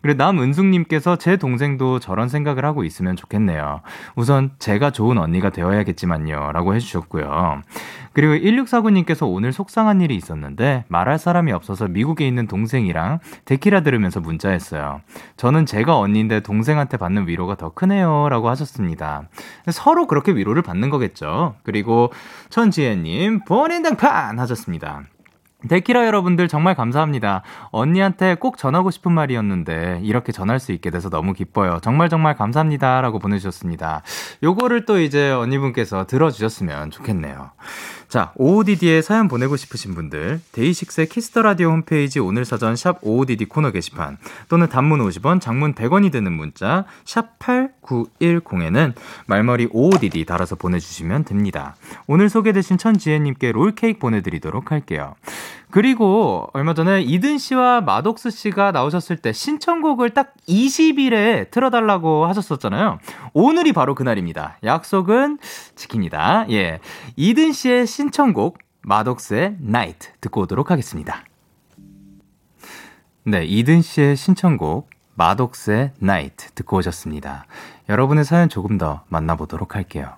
그리고 0.02 0.16
남은숙님께서 0.18 1.16
제 1.16 1.36
동생도 1.36 2.00
저런 2.00 2.28
생각을 2.28 2.64
하고 2.64 2.84
있으면 2.84 3.16
좋겠네요. 3.16 3.80
우선 4.16 4.50
제가 4.58 4.90
좋은 4.90 5.16
언니가 5.16 5.50
되어야겠지만요. 5.50 6.52
라고 6.52 6.74
해주셨고요. 6.74 7.62
그리고 8.12 8.34
1649님께서 8.34 9.26
오늘 9.26 9.52
속상한 9.52 10.00
일이 10.00 10.16
있었는데 10.16 10.84
말할 10.88 11.18
사람이 11.18 11.52
없어서 11.52 11.88
미국에 11.88 12.26
있는 12.26 12.46
동생이랑 12.46 13.20
데키라 13.44 13.80
들으면서 13.80 14.20
문자했어요. 14.20 15.00
저는 15.36 15.66
제가 15.66 15.96
언니인데 15.96 16.40
동생한테 16.40 16.96
받는 16.98 17.28
위로가 17.28 17.54
더 17.54 17.70
크네요. 17.70 18.28
라고 18.28 18.50
하셨습니다. 18.50 19.28
서로 19.70 20.06
그렇게 20.06 20.32
위로를 20.32 20.62
받는 20.62 20.90
거겠죠. 20.90 21.54
그리고 21.62 22.12
천지혜님, 22.50 23.44
본인 23.46 23.82
당판 23.82 24.38
하셨습니다. 24.38 25.04
데키라 25.68 26.06
여러분들 26.06 26.48
정말 26.48 26.74
감사합니다. 26.74 27.42
언니한테 27.70 28.34
꼭 28.34 28.58
전하고 28.58 28.90
싶은 28.90 29.12
말이었는데 29.12 30.00
이렇게 30.02 30.32
전할 30.32 30.60
수 30.60 30.72
있게 30.72 30.90
돼서 30.90 31.08
너무 31.08 31.32
기뻐요. 31.32 31.78
정말 31.82 32.08
정말 32.08 32.36
감사합니다. 32.36 33.00
라고 33.00 33.18
보내주셨습니다. 33.18 34.02
요거를 34.42 34.84
또 34.86 35.00
이제 35.00 35.30
언니분께서 35.30 36.06
들어주셨으면 36.06 36.90
좋겠네요. 36.90 37.50
자, 38.08 38.32
OODD에 38.36 39.00
사연 39.00 39.26
보내고 39.26 39.56
싶으신 39.56 39.94
분들, 39.94 40.42
데이식스의 40.52 41.06
키스터 41.08 41.40
라디오 41.40 41.70
홈페이지 41.70 42.20
오늘 42.20 42.44
사전 42.44 42.76
샵 42.76 42.98
OODD 43.00 43.46
코너 43.46 43.70
게시판 43.70 44.18
또는 44.50 44.68
단문 44.68 45.00
50원, 45.00 45.40
장문 45.40 45.74
100원이 45.74 46.12
드는 46.12 46.30
문자 46.30 46.84
샵 47.06 47.38
8910에는 47.82 48.94
말머리 49.26 49.68
OODD 49.72 50.24
달아서 50.24 50.56
보내주시면 50.56 51.24
됩니다. 51.24 51.76
오늘 52.06 52.28
소개되신 52.28 52.78
천지혜님께 52.78 53.52
롤케이크 53.52 53.98
보내드리도록 53.98 54.72
할게요. 54.72 55.14
그리고 55.70 56.48
얼마 56.52 56.74
전에 56.74 57.00
이든 57.00 57.38
씨와 57.38 57.80
마독스 57.80 58.30
씨가 58.30 58.72
나오셨을 58.72 59.16
때 59.16 59.32
신청곡을 59.32 60.10
딱 60.10 60.34
20일에 60.46 61.50
틀어달라고 61.50 62.26
하셨었잖아요. 62.26 62.98
오늘이 63.32 63.72
바로 63.72 63.94
그날입니다. 63.94 64.58
약속은 64.64 65.38
지킵니다. 65.74 66.50
예. 66.50 66.80
이든 67.16 67.52
씨의 67.52 67.86
신청곡 67.86 68.58
마독스의 68.82 69.56
나이트 69.60 70.10
듣고 70.20 70.42
오도록 70.42 70.70
하겠습니다. 70.70 71.24
네, 73.24 73.44
이든 73.44 73.82
씨의 73.82 74.16
신청곡 74.16 74.90
마독스의 75.14 75.92
나이트 75.98 76.50
듣고 76.52 76.78
오셨습니다. 76.78 77.46
여러분의 77.88 78.24
사연 78.24 78.48
조금 78.48 78.78
더 78.78 79.02
만나보도록 79.08 79.74
할게요. 79.74 80.14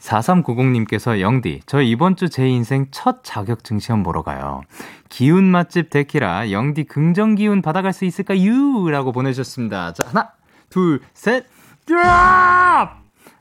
4390님께서 0.00 1.20
영디, 1.20 1.62
저 1.66 1.80
이번 1.80 2.16
주 2.16 2.28
제 2.28 2.46
인생 2.46 2.86
첫 2.90 3.24
자격증 3.24 3.78
시험 3.78 4.02
보러 4.02 4.22
가요. 4.22 4.62
기운 5.08 5.44
맛집 5.44 5.88
데키라, 5.88 6.50
영디 6.50 6.84
긍정 6.84 7.34
기운 7.36 7.62
받아갈 7.62 7.92
수 7.92 8.04
있을까요? 8.04 8.90
라고 8.90 9.12
보내주셨습니다. 9.12 9.92
자, 9.94 10.04
하나, 10.06 10.32
둘, 10.68 11.00
셋, 11.14 11.46
얍! 11.86 11.96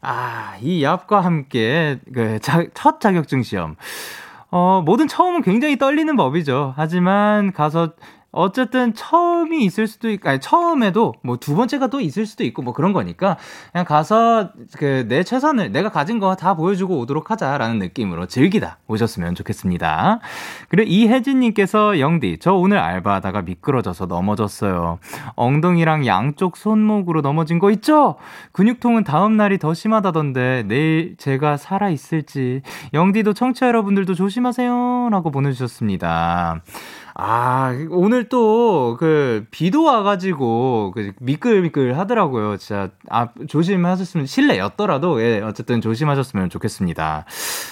아, 0.05 0.57
이 0.61 0.81
얍과 0.81 1.21
함께, 1.21 1.99
그, 2.13 2.39
자, 2.39 2.63
첫 2.73 3.01
자격증 3.01 3.43
시험. 3.43 3.75
어, 4.51 4.81
뭐든 4.85 5.07
처음은 5.07 5.41
굉장히 5.41 5.77
떨리는 5.77 6.15
법이죠. 6.15 6.73
하지만 6.77 7.51
가서 7.51 7.93
어쨌든 8.33 8.93
처음이 8.93 9.63
있을 9.63 9.87
수도 9.87 10.09
있고, 10.09 10.27
아니, 10.29 10.39
처음에도 10.39 11.13
뭐 11.23 11.37
두 11.37 11.55
번째가 11.55 11.87
또 11.87 12.01
있을 12.01 12.25
수도 12.25 12.43
있고 12.43 12.61
뭐 12.63 12.73
그런 12.73 12.91
거니까 12.93 13.37
그냥 13.71 13.85
가서 13.85 14.49
그 14.77 15.05
내 15.07 15.23
최선을 15.23 15.71
내가 15.71 15.89
가진 15.89 16.19
거 16.19 16.35
다 16.35 16.55
보여주고 16.55 16.97
오도록 16.99 17.29
하자라는 17.31 17.79
느낌으로 17.79 18.25
즐기다 18.25 18.79
오셨으면 18.87 19.35
좋겠습니다. 19.35 20.19
그리고 20.69 20.89
이혜진님께서 20.89 21.99
영디, 21.99 22.39
저 22.41 22.53
오늘 22.53 22.79
알바하다가 22.79 23.43
미끄러져서 23.43 24.07
넘어졌어요. 24.07 24.99
엉덩이랑 25.35 26.05
양쪽 26.07 26.57
손목으로 26.57 27.21
넘어진 27.21 27.59
거 27.59 27.69
있죠? 27.71 28.15
근육통은 28.53 29.03
다음 29.03 29.37
날이 29.37 29.59
더 29.59 29.73
심하다던데 29.73 30.63
내일 30.67 31.15
제가 31.17 31.57
살아 31.57 31.89
있을지. 31.89 32.61
영디도 32.93 33.33
청취자 33.33 33.67
여러분들도 33.67 34.15
조심하세요. 34.15 35.09
라고 35.11 35.29
보내주셨습니다. 35.31 36.61
아, 37.15 37.71
오늘 37.91 38.27
또, 38.27 38.97
그, 38.99 39.45
비도 39.51 39.83
와가지고, 39.83 40.93
그, 40.95 41.11
미끌미끌 41.19 41.95
하더라고요. 41.97 42.57
진짜, 42.57 42.89
아, 43.07 43.27
조심하셨으면, 43.47 44.25
실내였더라도, 44.25 45.21
예, 45.21 45.39
어쨌든 45.41 45.79
조심하셨으면 45.79 46.49
좋겠습니다. 46.49 47.25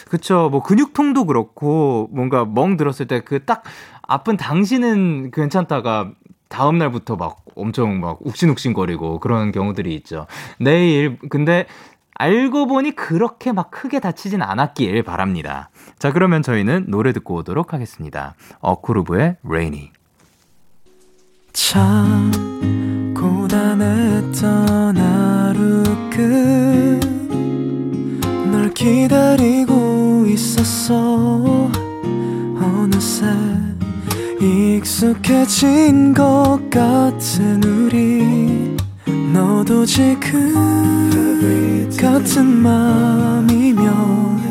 그쵸. 0.09 0.49
뭐, 0.51 0.61
근육통도 0.61 1.25
그렇고, 1.25 2.07
뭔가 2.11 2.45
멍 2.45 2.77
들었을 2.77 3.07
때 3.07 3.21
그 3.21 3.43
딱, 3.43 3.63
아픈 4.07 4.37
당신은 4.37 5.31
괜찮다가, 5.31 6.11
다음 6.47 6.77
날부터 6.77 7.15
막 7.15 7.37
엄청 7.55 7.99
막 8.01 8.19
욱신욱신거리고 8.21 9.19
그런 9.21 9.51
경우들이 9.51 9.95
있죠. 9.95 10.27
내일, 10.59 11.17
근데, 11.29 11.65
알고 12.15 12.67
보니 12.67 12.91
그렇게 12.95 13.51
막 13.51 13.71
크게 13.71 13.99
다치진 13.99 14.43
않았길 14.43 15.01
바랍니다. 15.03 15.70
자, 16.01 16.11
그러면 16.11 16.41
저희는 16.41 16.85
노래 16.87 17.13
듣고 17.13 17.35
오도록 17.35 17.73
하겠습니다. 17.73 18.33
어쿠르브의 18.59 19.35
Rainy. 19.45 19.91
참 21.53 23.13
고단했던 23.15 24.97
하루 24.97 25.83
끝널 28.49 28.73
기다리고 28.73 30.25
있었어 30.27 31.69
어느새 32.59 33.27
익숙해진 34.41 36.15
것 36.15 36.59
같은 36.71 37.63
우리 37.63 38.75
너도 39.31 39.85
지금 39.85 40.51
같은 41.95 42.43
맘이면 42.43 44.50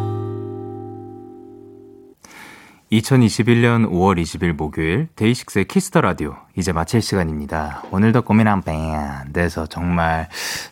2021년 2.91 3.89
5월 3.89 4.21
20일 4.21 4.51
목요일 4.51 5.07
데이식스의 5.15 5.65
키스터 5.65 6.01
라디오 6.01 6.35
이제 6.57 6.73
마칠 6.73 7.01
시간입니다. 7.01 7.83
오늘도 7.89 8.23
고민한 8.23 8.61
밴드에서 8.61 9.65
정말 9.65 10.27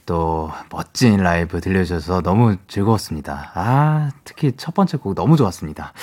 또 0.06 0.52
멋진 0.70 1.24
라이브 1.24 1.62
들려주셔서 1.62 2.22
너무 2.22 2.58
즐거웠습니다. 2.68 3.52
아 3.56 4.12
특히 4.26 4.52
첫 4.58 4.74
번째 4.74 4.98
곡 4.98 5.16
너무 5.16 5.38
좋았습니다. 5.38 5.94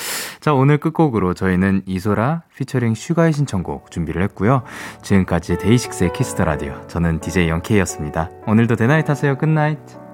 자 0.41 0.55
오늘 0.55 0.79
끝곡으로 0.79 1.35
저희는 1.35 1.83
이소라 1.85 2.45
피처링 2.57 2.95
슈가의 2.95 3.35
신청곡 3.35 3.91
준비를 3.91 4.23
했고요. 4.23 4.62
지금까지 5.03 5.59
데이식스의 5.59 6.14
키스터 6.14 6.47
라디오 6.47 6.87
저는 6.87 7.21
DJ 7.21 7.51
영케이였습니다. 7.51 8.31
오늘도 8.47 8.77
good 8.77 8.92
night 8.92 9.11
하세요. 9.11 9.37
Good 9.37 9.64
night. 9.64 10.06